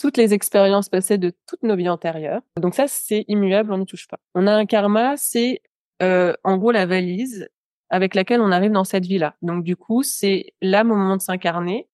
toutes 0.00 0.16
les 0.16 0.32
expériences 0.34 0.88
passées 0.88 1.18
de 1.18 1.32
toutes 1.46 1.62
nos 1.62 1.76
vies 1.76 1.88
antérieures. 1.88 2.42
Donc 2.60 2.74
ça, 2.74 2.86
c'est 2.88 3.24
immuable, 3.28 3.72
on 3.72 3.78
n'y 3.78 3.86
touche 3.86 4.08
pas. 4.08 4.18
On 4.34 4.46
a 4.46 4.52
un 4.52 4.66
karma, 4.66 5.16
c'est 5.16 5.60
euh, 6.02 6.32
en 6.44 6.56
gros 6.56 6.72
la 6.72 6.86
valise 6.86 7.48
avec 7.90 8.14
laquelle 8.14 8.40
on 8.40 8.50
arrive 8.50 8.72
dans 8.72 8.84
cette 8.84 9.06
vie-là. 9.06 9.36
Donc 9.42 9.64
du 9.64 9.76
coup, 9.76 10.02
c'est 10.02 10.54
là 10.62 10.82
mon 10.82 10.96
moment 10.96 11.16
de 11.16 11.22
s'incarner. 11.22 11.88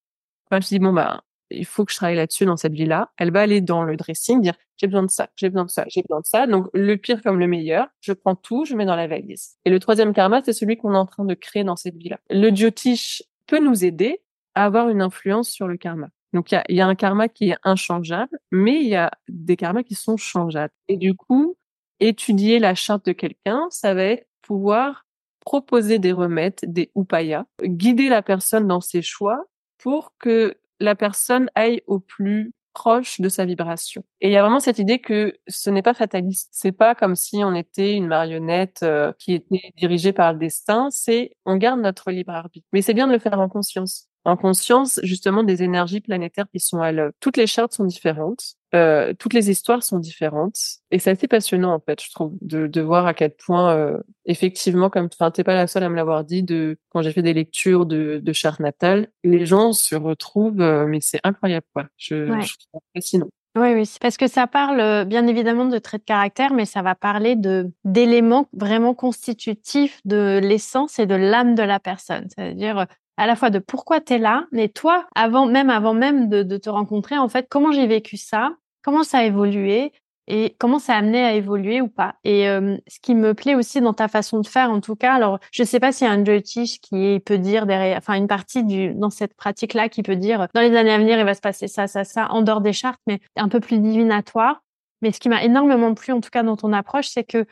Enfin, 0.47 0.61
je 0.61 0.69
dis 0.69 0.79
bon 0.79 0.93
bah 0.93 1.23
il 1.51 1.67
faut 1.67 1.85
que 1.85 1.93
je 1.93 1.97
travaille 1.97 2.17
là-dessus 2.17 2.45
dans 2.45 2.57
cette 2.57 2.73
vie-là. 2.73 3.11
Elle 3.19 3.33
va 3.33 3.41
aller 3.41 3.61
dans 3.61 3.83
le 3.83 3.97
dressing, 3.97 4.41
dire 4.41 4.55
j'ai 4.77 4.87
besoin 4.87 5.03
de 5.03 5.11
ça, 5.11 5.29
j'ai 5.37 5.49
besoin 5.49 5.65
de 5.65 5.71
ça, 5.71 5.85
j'ai 5.89 6.03
besoin 6.03 6.21
de 6.21 6.27
ça. 6.27 6.47
Donc 6.47 6.69
le 6.73 6.97
pire 6.97 7.23
comme 7.23 7.39
le 7.39 7.47
meilleur, 7.47 7.89
je 8.01 8.13
prends 8.13 8.35
tout, 8.35 8.65
je 8.65 8.75
mets 8.75 8.87
dans 8.87 8.97
la 8.97 9.07
valise. 9.07 9.57
Et 9.65 9.71
le 9.71 9.79
troisième 9.79 10.13
karma, 10.13 10.43
c'est 10.45 10.53
celui 10.53 10.77
qu'on 10.77 10.95
est 10.95 10.99
en 10.99 11.07
train 11.07 11.25
de 11.25 11.35
créer 11.35 11.65
dans 11.65 11.77
cette 11.77 11.97
vie-là. 11.97 12.19
Le 12.31 12.51
jyotish 12.51 13.23
peut 13.47 13.61
nous 13.61 13.85
aider 13.85 14.23
à 14.55 14.65
avoir 14.65 14.89
une 14.89 15.03
influence 15.03 15.51
sur 15.51 15.69
le 15.69 15.77
karma. 15.77 16.09
Donc 16.33 16.53
il 16.53 16.55
y 16.55 16.59
a, 16.59 16.65
y 16.69 16.81
a, 16.81 16.87
un 16.87 16.95
karma 16.95 17.29
qui 17.29 17.51
est 17.51 17.57
inchangeable, 17.65 18.39
mais 18.53 18.81
il 18.81 18.89
y 18.89 18.97
a 18.97 19.11
des 19.29 19.57
karmas 19.57 19.83
qui 19.83 19.95
sont 19.95 20.17
changeables. 20.17 20.73
Et 20.89 20.97
du 20.97 21.15
coup, 21.15 21.57
étudier 21.99 22.59
la 22.59 22.75
charte 22.75 23.05
de 23.07 23.13
quelqu'un, 23.13 23.67
ça 23.71 23.95
va 23.95 24.05
être 24.05 24.27
pouvoir 24.43 25.05
proposer 25.41 25.99
des 25.99 26.13
remèdes, 26.13 26.61
des 26.63 26.91
upayas, 26.97 27.45
guider 27.63 28.09
la 28.09 28.23
personne 28.23 28.67
dans 28.67 28.81
ses 28.81 29.03
choix 29.03 29.45
pour 29.79 30.15
que 30.19 30.57
la 30.81 30.95
personne 30.95 31.51
aille 31.55 31.83
au 31.87 32.01
plus 32.01 32.53
proche 32.73 33.21
de 33.21 33.29
sa 33.29 33.45
vibration. 33.45 34.03
Et 34.21 34.29
il 34.29 34.33
y 34.33 34.37
a 34.37 34.43
vraiment 34.43 34.61
cette 34.61 34.79
idée 34.79 35.01
que 35.01 35.35
ce 35.49 35.71
n'est 35.71 35.83
pas 35.83 35.95
fataliste. 35.95 36.49
C'est 36.53 36.73
pas 36.73 36.95
comme 36.95 37.17
si 37.17 37.43
on 37.45 37.55
était 37.55 37.95
une 37.95 38.07
marionnette 38.07 38.81
euh, 38.83 39.13
qui 39.19 39.35
était 39.35 39.73
dirigée 39.77 40.13
par 40.13 40.33
le 40.33 40.39
destin. 40.39 40.89
C'est 40.91 41.33
on 41.45 41.57
garde 41.57 41.81
notre 41.81 42.11
libre 42.11 42.33
arbitre. 42.33 42.67
Mais 42.73 42.83
c'est 42.83 42.95
bien 42.95 43.07
de 43.07 43.13
le 43.13 43.19
faire 43.19 43.39
en 43.39 43.49
conscience. 43.49 44.10
En 44.25 44.37
conscience 44.37 45.01
justement 45.03 45.43
des 45.43 45.63
énergies 45.63 46.01
planétaires 46.01 46.47
qui 46.53 46.61
sont 46.61 46.81
à 46.81 46.93
l'œuvre. 46.93 47.13
Toutes 47.21 47.37
les 47.37 47.47
chartes 47.47 47.73
sont 47.73 47.85
différentes, 47.85 48.55
euh, 48.75 49.15
toutes 49.19 49.33
les 49.33 49.51
histoires 49.51 49.83
sont 49.83 49.99
différentes, 49.99 50.59
et 50.91 50.99
c'est 50.99 51.11
assez 51.11 51.29
passionnant 51.29 51.73
en 51.75 51.81
fait, 51.81 52.03
je 52.03 52.11
trouve, 52.11 52.35
de, 52.41 52.67
de 52.67 52.81
voir 52.81 53.07
à 53.07 53.15
quel 53.15 53.35
point 53.35 53.75
euh, 53.75 53.99
effectivement, 54.27 54.91
comme 54.91 55.09
enfin 55.13 55.31
t'es 55.31 55.45
pas 55.45 55.55
la 55.55 55.67
seule 55.67 55.85
à 55.85 55.89
me 55.89 55.97
l'avoir 55.97 56.25
dit, 56.25 56.43
de 56.43 56.79
quand 56.91 57.03
j'ai 57.03 57.13
fait 57.13 57.23
des 57.23 57.35
lectures 57.35 57.87
de, 57.87 58.21
de 58.23 58.33
chartes 58.33 58.61
natales, 58.61 59.09
les 59.25 59.47
gens 59.47 59.73
se 59.73 59.95
retrouvent, 59.95 60.61
euh, 60.61 60.87
mais 60.87 61.01
c'est 61.01 61.21
incroyable 61.25 61.67
quoi. 61.73 61.87
Je, 61.97 62.27
je 62.27 62.31
trouve 62.31 62.47
ça 62.75 62.79
fascinant. 62.95 63.29
Oui, 63.57 63.75
oui, 63.75 63.91
parce 64.01 64.17
que 64.17 64.29
ça 64.29 64.47
parle 64.47 64.79
euh, 64.79 65.05
bien 65.05 65.27
évidemment 65.27 65.65
de 65.65 65.79
traits 65.79 66.03
de 66.03 66.05
caractère, 66.05 66.53
mais 66.53 66.67
ça 66.67 66.83
va 66.83 66.95
parler 66.95 67.35
de 67.35 67.73
d'éléments 67.85 68.47
vraiment 68.53 68.95
constitutifs 68.95 70.01
de 70.05 70.39
l'essence 70.41 71.01
et 71.01 71.07
de 71.07 71.17
l'âme 71.17 71.57
de 71.57 71.65
la 71.65 71.81
personne. 71.81 72.29
C'est-à-dire 72.29 72.87
à 73.17 73.27
la 73.27 73.37
fois 73.37 73.51
de 73.51 73.59
pourquoi 73.59 74.01
tu 74.01 74.15
es 74.15 74.19
là, 74.19 74.47
mais 74.53 74.69
toi, 74.69 75.07
avant 75.15 75.47
même 75.47 75.71
avant 75.71 75.95
même 75.95 76.29
de, 76.29 76.57
te 76.57 76.71
rencontrer, 76.71 77.19
en 77.19 77.29
fait, 77.29 77.47
comment 77.49 77.73
j'ai 77.73 77.87
vécu 77.87 78.17
ça, 78.17 78.53
comment 78.83 79.03
ça 79.03 79.19
a 79.19 79.25
évolué, 79.25 79.93
et 80.27 80.55
comment 80.59 80.79
ça 80.79 80.95
a 80.95 80.99
amené 80.99 81.25
à 81.25 81.35
évoluer 81.35 81.81
ou 81.81 81.89
pas. 81.89 82.15
Et 82.23 82.49
euh, 82.49 82.77
ce 82.87 83.01
qui 83.01 83.17
me 83.17 83.35
plaît 83.35 83.57
aussi 83.57 83.81
dans 83.81 83.95
ta 83.95 84.07
façon 84.07 84.41
de 84.41 84.47
faire, 84.47 84.71
en 84.71 84.81
tout 84.81 84.95
cas, 84.95 85.13
alors 85.13 85.41
je 85.51 85.65
sais 85.65 85.81
pas 85.81 85.91
s'il 85.91 86.07
y 86.07 86.11
a 86.11 86.13
un 86.13 86.25
Jyotish 86.25 86.81
qui 86.81 87.21
peut 87.27 87.39
dire 87.39 87.67
derrière, 87.67 87.99
enfin 87.99 88.15
une 88.15 88.29
partie 88.29 88.63
du 88.63 88.95
dans 88.95 89.11
cette 89.11 89.35
pratique-là 89.35 89.89
qui 89.89 90.03
peut 90.03 90.15
dire 90.15 90.47
dans 90.55 90.61
les 90.61 90.77
années 90.77 90.93
à 90.93 90.99
venir 90.99 91.19
il 91.19 91.25
va 91.25 91.35
se 91.35 91.41
passer 91.41 91.67
ça, 91.67 91.89
ça, 91.89 92.05
ça 92.05 92.29
en 92.31 92.43
dehors 92.43 92.61
des 92.61 92.73
chartes, 92.73 93.01
mais 93.09 93.19
un 93.37 93.49
peu 93.49 93.59
plus 93.59 93.79
divinatoire. 93.81 94.63
Mais 95.03 95.11
ce 95.11 95.19
qui 95.19 95.29
m'a 95.29 95.43
énormément 95.43 95.95
plu, 95.95 96.13
en 96.13 96.21
tout 96.21 96.31
cas 96.31 96.45
dans 96.45 96.57
ton 96.57 96.73
approche, 96.73 97.09
c'est 97.09 97.25
que 97.25 97.45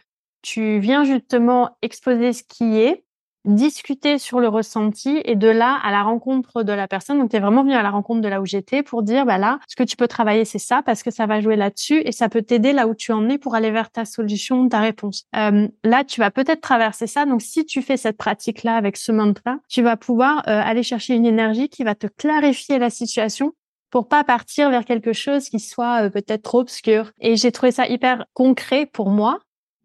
tu 0.43 0.79
viens 0.79 1.05
justement 1.05 1.77
exposer 1.83 2.33
ce 2.33 2.45
qui 2.45 2.79
est, 2.79 3.05
discuter 3.55 4.19
sur 4.19 4.41
le 4.41 4.49
ressenti 4.49 5.21
et 5.25 5.37
de 5.37 5.49
là 5.49 5.79
à 5.83 5.91
la 5.91 6.03
rencontre 6.03 6.63
de 6.63 6.73
la 6.73 6.89
personne. 6.89 7.19
Donc, 7.19 7.31
tu 7.31 7.37
es 7.37 7.41
vraiment 7.41 7.63
venu 7.63 7.75
à 7.75 7.83
la 7.83 7.91
rencontre 7.91 8.21
de 8.21 8.29
là 8.29 8.41
où 8.41 8.47
j'étais 8.47 8.83
pour 8.83 9.03
dire, 9.03 9.27
bah 9.27 9.39
là, 9.39 9.59
ce 9.69 9.77
que 9.77 9.83
tu 9.83 9.97
peux 9.97 10.09
travailler, 10.09 10.45
c'est 10.45 10.59
ça 10.59 10.83
parce 10.83 11.03
que 11.03 11.11
ça 11.11 11.27
va 11.27 11.41
jouer 11.41 11.57
là-dessus 11.57 12.03
et 12.05 12.13
ça 12.13 12.29
peut 12.29 12.43
t'aider 12.43 12.73
là 12.73 12.87
où 12.87 12.95
tu 12.95 13.13
en 13.13 13.29
es 13.29 13.39
pour 13.39 13.55
aller 13.55 13.71
vers 13.71 13.91
ta 13.91 14.05
solution, 14.05 14.69
ta 14.69 14.81
réponse. 14.81 15.25
Euh, 15.37 15.69
là, 15.85 16.05
tu 16.05 16.21
vas 16.21 16.31
peut-être 16.31 16.61
traverser 16.61 17.07
ça. 17.07 17.27
Donc, 17.27 17.43
si 17.43 17.67
tu 17.67 17.83
fais 17.83 17.97
cette 17.97 18.17
pratique-là 18.17 18.77
avec 18.77 18.97
ce 18.97 19.13
mantra, 19.13 19.59
tu 19.69 19.83
vas 19.83 19.97
pouvoir 19.97 20.39
euh, 20.49 20.61
aller 20.63 20.83
chercher 20.83 21.15
une 21.15 21.27
énergie 21.27 21.69
qui 21.69 21.85
va 21.85 21.95
te 21.95 22.07
clarifier 22.07 22.79
la 22.79 22.91
situation 22.91 23.53
pour 23.91 24.09
pas 24.09 24.25
partir 24.25 24.71
vers 24.71 24.85
quelque 24.85 25.13
chose 25.13 25.49
qui 25.49 25.61
soit 25.61 26.05
euh, 26.05 26.11
peut-être 26.11 26.43
trop 26.43 26.61
obscur. 26.61 27.11
Et 27.21 27.37
j'ai 27.37 27.53
trouvé 27.53 27.73
ça 27.73 27.87
hyper 27.87 28.27
concret 28.35 28.87
pour 28.87 29.11
moi 29.11 29.39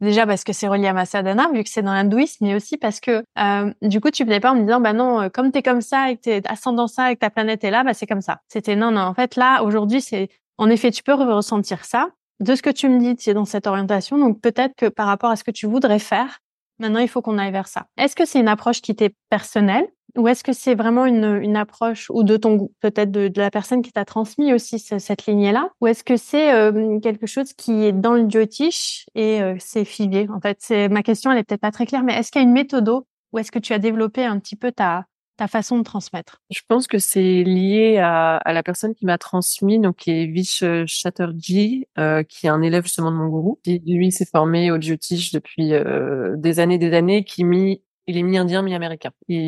Déjà 0.03 0.27
parce 0.27 0.43
que 0.43 0.51
c'est 0.51 0.67
relié 0.67 0.87
à 0.87 0.93
ma 0.93 1.05
sadhana, 1.05 1.47
vu 1.53 1.63
que 1.63 1.69
c'est 1.69 1.81
dans 1.81 1.93
l'hindouisme, 1.93 2.45
mais 2.45 2.55
aussi 2.55 2.77
parce 2.77 2.99
que 2.99 3.23
euh, 3.39 3.73
du 3.81 4.01
coup, 4.01 4.11
tu 4.11 4.25
venais 4.25 4.41
pas 4.41 4.51
en 4.51 4.55
me 4.55 4.63
disant, 4.63 4.81
bah 4.81 4.91
non, 4.91 5.21
euh, 5.21 5.29
comme 5.29 5.51
t'es 5.51 5.63
comme 5.63 5.79
ça 5.79 6.11
et 6.11 6.17
que 6.17 6.21
t'es 6.21 6.41
ascendant 6.45 6.87
ça 6.87 7.11
et 7.11 7.15
que 7.15 7.21
ta 7.21 7.29
planète 7.29 7.63
est 7.63 7.71
là, 7.71 7.85
bah 7.85 7.93
c'est 7.93 8.05
comme 8.05 8.21
ça. 8.21 8.41
C'était 8.49 8.75
non, 8.75 8.91
non. 8.91 9.01
En 9.01 9.13
fait, 9.13 9.37
là, 9.37 9.63
aujourd'hui, 9.63 10.01
c'est 10.01 10.27
en 10.57 10.69
effet, 10.69 10.91
tu 10.91 11.03
peux 11.03 11.13
ressentir 11.13 11.85
ça. 11.85 12.09
De 12.41 12.55
ce 12.55 12.61
que 12.61 12.69
tu 12.69 12.89
me 12.89 12.99
dis, 12.99 13.15
tu 13.15 13.29
es 13.29 13.33
dans 13.33 13.45
cette 13.45 13.65
orientation, 13.65 14.17
donc 14.17 14.41
peut-être 14.41 14.75
que 14.75 14.87
par 14.87 15.07
rapport 15.07 15.29
à 15.29 15.37
ce 15.37 15.45
que 15.45 15.51
tu 15.51 15.67
voudrais 15.67 15.99
faire, 15.99 16.39
maintenant, 16.79 16.99
il 16.99 17.07
faut 17.07 17.21
qu'on 17.21 17.37
aille 17.37 17.51
vers 17.51 17.67
ça. 17.67 17.85
Est-ce 17.97 18.15
que 18.15 18.25
c'est 18.25 18.39
une 18.39 18.49
approche 18.49 18.81
qui 18.81 18.95
t'est 18.95 19.15
personnelle? 19.29 19.87
Ou 20.15 20.27
est-ce 20.27 20.43
que 20.43 20.53
c'est 20.53 20.75
vraiment 20.75 21.05
une, 21.05 21.39
une 21.41 21.55
approche 21.55 22.09
ou 22.09 22.23
de 22.23 22.37
ton 22.37 22.69
peut-être 22.81 23.11
de, 23.11 23.27
de, 23.27 23.41
la 23.41 23.51
personne 23.51 23.81
qui 23.81 23.91
t'a 23.91 24.05
transmis 24.05 24.53
aussi 24.53 24.79
cette 24.79 25.25
lignée-là? 25.25 25.69
Ou 25.81 25.87
est-ce 25.87 26.03
que 26.03 26.17
c'est 26.17 26.53
euh, 26.53 26.99
quelque 26.99 27.25
chose 27.25 27.53
qui 27.53 27.83
est 27.83 27.93
dans 27.93 28.13
le 28.13 28.29
Jyotish 28.29 29.05
et 29.15 29.41
euh, 29.41 29.55
c'est 29.59 29.85
figé? 29.85 30.27
En 30.29 30.39
fait, 30.39 30.57
c'est 30.59 30.89
ma 30.89 31.03
question, 31.03 31.31
elle 31.31 31.39
est 31.39 31.43
peut-être 31.43 31.61
pas 31.61 31.71
très 31.71 31.85
claire, 31.85 32.03
mais 32.03 32.13
est-ce 32.13 32.31
qu'il 32.31 32.41
y 32.41 32.45
a 32.45 32.47
une 32.47 32.53
méthode 32.53 32.89
ou 32.89 33.39
est-ce 33.39 33.51
que 33.51 33.59
tu 33.59 33.73
as 33.73 33.79
développé 33.79 34.23
un 34.23 34.39
petit 34.39 34.55
peu 34.55 34.71
ta 34.71 35.05
ta 35.37 35.47
façon 35.47 35.77
de 35.77 35.83
transmettre? 35.83 36.41
Je 36.51 36.61
pense 36.67 36.87
que 36.87 36.99
c'est 36.99 37.43
lié 37.43 37.97
à, 37.97 38.37
à, 38.37 38.53
la 38.53 38.63
personne 38.63 38.93
qui 38.93 39.05
m'a 39.05 39.17
transmis, 39.17 39.79
donc 39.79 39.97
qui 39.97 40.11
est 40.11 40.25
Vish 40.27 40.63
Chatterjee, 40.85 41.87
euh, 41.97 42.23
qui 42.23 42.45
est 42.45 42.49
un 42.49 42.61
élève 42.61 42.83
justement 42.83 43.11
de 43.11 43.17
mon 43.17 43.29
gourou. 43.29 43.59
Qui, 43.63 43.81
lui, 43.85 44.11
s'est 44.11 44.27
formé 44.31 44.71
au 44.71 44.79
Jyotish 44.79 45.31
depuis 45.31 45.73
euh, 45.73 46.35
des 46.37 46.59
années, 46.59 46.77
des 46.77 46.93
années, 46.93 47.23
qui 47.23 47.43
mis 47.43 47.81
il 48.07 48.17
est 48.17 48.23
mi-indien, 48.23 48.61
mi-américain. 48.61 49.11
Il, 49.27 49.39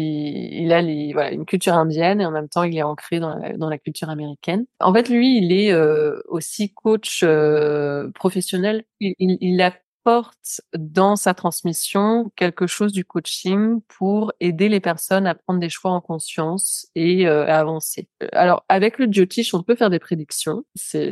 il 0.63 0.74
a 0.74 0.82
les, 0.82 1.13
voilà, 1.13 1.32
une 1.32 1.46
culture 1.46 1.74
indienne 1.74 2.22
et 2.22 2.26
en 2.26 2.32
même 2.32 2.50
temps, 2.50 2.63
il 2.63 2.78
est 2.78 2.84
ancré 2.84 3.20
dans 3.20 3.36
la, 3.36 3.58
dans 3.58 3.70
la 3.70 3.78
culture 3.78 4.10
américaine. 4.10 4.65
En 4.80 4.94
fait, 4.94 5.10
lui, 5.10 5.38
il 5.38 5.52
est 5.52 5.72
euh, 5.72 6.22
aussi 6.28 6.74
coach 6.74 7.22
euh, 7.24 8.10
professionnel. 8.12 8.86
Il, 9.00 9.13
il, 9.20 9.38
il, 9.41 9.62
a 9.62 9.74
porte 10.06 10.62
dans 10.78 11.15
sa 11.15 11.34
transmission 11.34 12.32
quelque 12.36 12.68
chose 12.68 12.94
du 12.94 13.04
coaching 13.04 13.82
pour 13.88 14.32
aider 14.39 14.70
les 14.70 14.80
personnes 14.80 15.26
à 15.26 15.34
prendre 15.34 15.60
des 15.60 15.70
choix 15.70 15.91
en 15.91 16.00
conscience 16.00 16.88
et 16.94 17.28
euh, 17.28 17.48
à 17.48 17.60
avancer. 17.60 18.08
Alors 18.32 18.63
avec 18.70 19.00
le 19.00 19.12
Jyotish, 19.12 19.56
on 19.56 19.63
peut 19.63 19.76
faire 19.76 19.89
des 19.89 19.98
prédictions. 19.98 20.63
C'est 20.76 21.12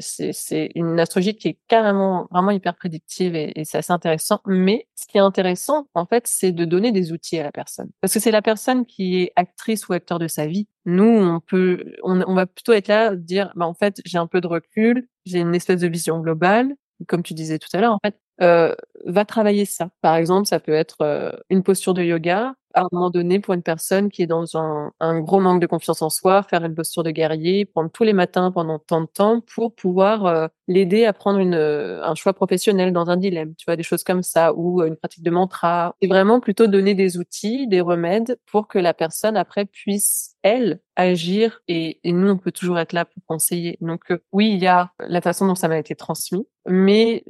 une 0.76 1.00
astrologie 1.00 1.36
qui 1.36 1.48
est 1.48 1.60
carrément 1.68 2.28
vraiment 2.30 2.52
hyper 2.52 2.76
prédictive 2.76 3.36
et, 3.36 3.52
c'est 3.66 3.80
assez 3.80 3.92
intéressant. 3.92 4.42
Mais 4.46 4.88
ce 4.96 5.08
qui 5.08 5.18
est 5.18 5.22
intéressant 5.22 5.88
en 5.96 6.06
fait, 6.06 6.28
c'est 6.28 6.52
de 6.52 6.64
donner 6.64 6.92
des 6.92 7.12
outils 7.12 7.40
à 7.40 7.44
la 7.44 7.52
personne 7.52 7.90
parce 8.00 8.14
que 8.14 8.20
c'est 8.20 8.32
la 8.32 8.44
personne 8.44 8.86
qui 8.86 9.22
est 9.22 9.34
actrice 9.36 9.88
ou 9.88 9.94
acteur 9.94 10.20
de 10.20 10.28
sa 10.28 10.46
vie. 10.46 10.68
Nous, 10.86 11.04
on 11.04 11.40
peut, 11.40 11.84
on, 12.04 12.22
on 12.28 12.36
va 12.36 12.46
plutôt 12.46 12.74
être 12.74 12.90
là, 12.90 13.16
dire, 13.16 13.52
bah 13.56 13.66
en 13.66 13.74
fait, 13.74 14.02
j'ai 14.06 14.20
un 14.20 14.28
peu 14.28 14.40
de 14.42 14.48
recul, 14.48 15.08
j'ai 15.26 15.40
une 15.40 15.56
espèce 15.56 15.80
de 15.80 15.88
vision 15.88 16.20
globale, 16.20 16.76
comme 17.08 17.24
tu 17.24 17.34
disais 17.34 17.60
tout 17.60 17.70
à 17.74 17.82
l'heure, 17.82 17.94
en 17.94 18.00
fait, 18.04 18.16
euh, 18.16 18.23
va 18.40 19.26
travailler 19.26 19.66
ça. 19.66 19.90
Par 20.02 20.16
exemple, 20.16 20.48
ça 20.48 20.60
peut 20.60 20.74
être 20.74 21.02
euh, 21.02 21.32
une 21.50 21.64
posture 21.64 21.94
de 21.94 22.04
yoga. 22.04 22.56
À 22.76 22.82
un 22.82 22.88
moment 22.92 23.12
donné, 23.12 23.40
pour 23.40 23.54
une 23.54 23.62
personne 23.62 24.10
qui 24.10 24.24
est 24.24 24.28
dans 24.28 24.58
un, 24.58 24.92
un, 25.00 25.20
gros 25.20 25.40
manque 25.40 25.62
de 25.62 25.68
confiance 25.68 26.02
en 26.02 26.10
soi, 26.10 26.42
faire 26.44 26.64
une 26.66 26.74
posture 26.74 27.04
de 27.04 27.12
guerrier, 27.12 27.66
prendre 27.66 27.92
tous 27.92 28.04
les 28.04 28.14
matins 28.14 28.52
pendant 28.52 28.80
tant 28.80 29.02
de 29.02 29.06
temps 29.06 29.42
pour 29.42 29.76
pouvoir 29.76 30.26
euh, 30.26 30.48
l'aider 30.68 31.06
à 31.06 31.14
prendre 31.14 31.38
une, 31.40 31.54
euh, 31.54 32.04
un 32.04 32.16
choix 32.16 32.34
professionnel 32.34 32.92
dans 32.92 33.10
un 33.12 33.18
dilemme. 33.18 33.54
Tu 33.58 33.66
vois, 33.68 33.76
des 33.76 33.84
choses 33.84 34.04
comme 34.04 34.24
ça, 34.24 34.54
ou 34.56 34.82
une 34.82 34.96
pratique 34.96 35.24
de 35.24 35.30
mantra. 35.30 35.96
C'est 36.02 36.08
vraiment 36.08 36.40
plutôt 36.40 36.66
donner 36.66 36.96
des 36.96 37.18
outils, 37.18 37.68
des 37.68 37.82
remèdes 37.82 38.38
pour 38.48 38.68
que 38.68 38.80
la 38.80 38.96
personne 38.96 39.38
après 39.38 39.66
puisse, 39.66 40.36
elle, 40.42 40.80
agir. 40.96 41.62
Et, 41.68 42.00
et 42.04 42.12
nous, 42.12 42.30
on 42.30 42.38
peut 42.38 42.52
toujours 42.52 42.80
être 42.80 42.94
là 42.94 43.06
pour 43.06 43.22
conseiller. 43.28 43.78
Donc 43.82 44.12
oui, 44.32 44.52
il 44.52 44.60
y 44.60 44.68
a 44.68 44.92
la 45.00 45.22
façon 45.22 45.46
dont 45.48 45.56
ça 45.56 45.68
m'a 45.68 45.78
été 45.78 45.96
transmis, 45.96 46.48
mais 46.68 47.24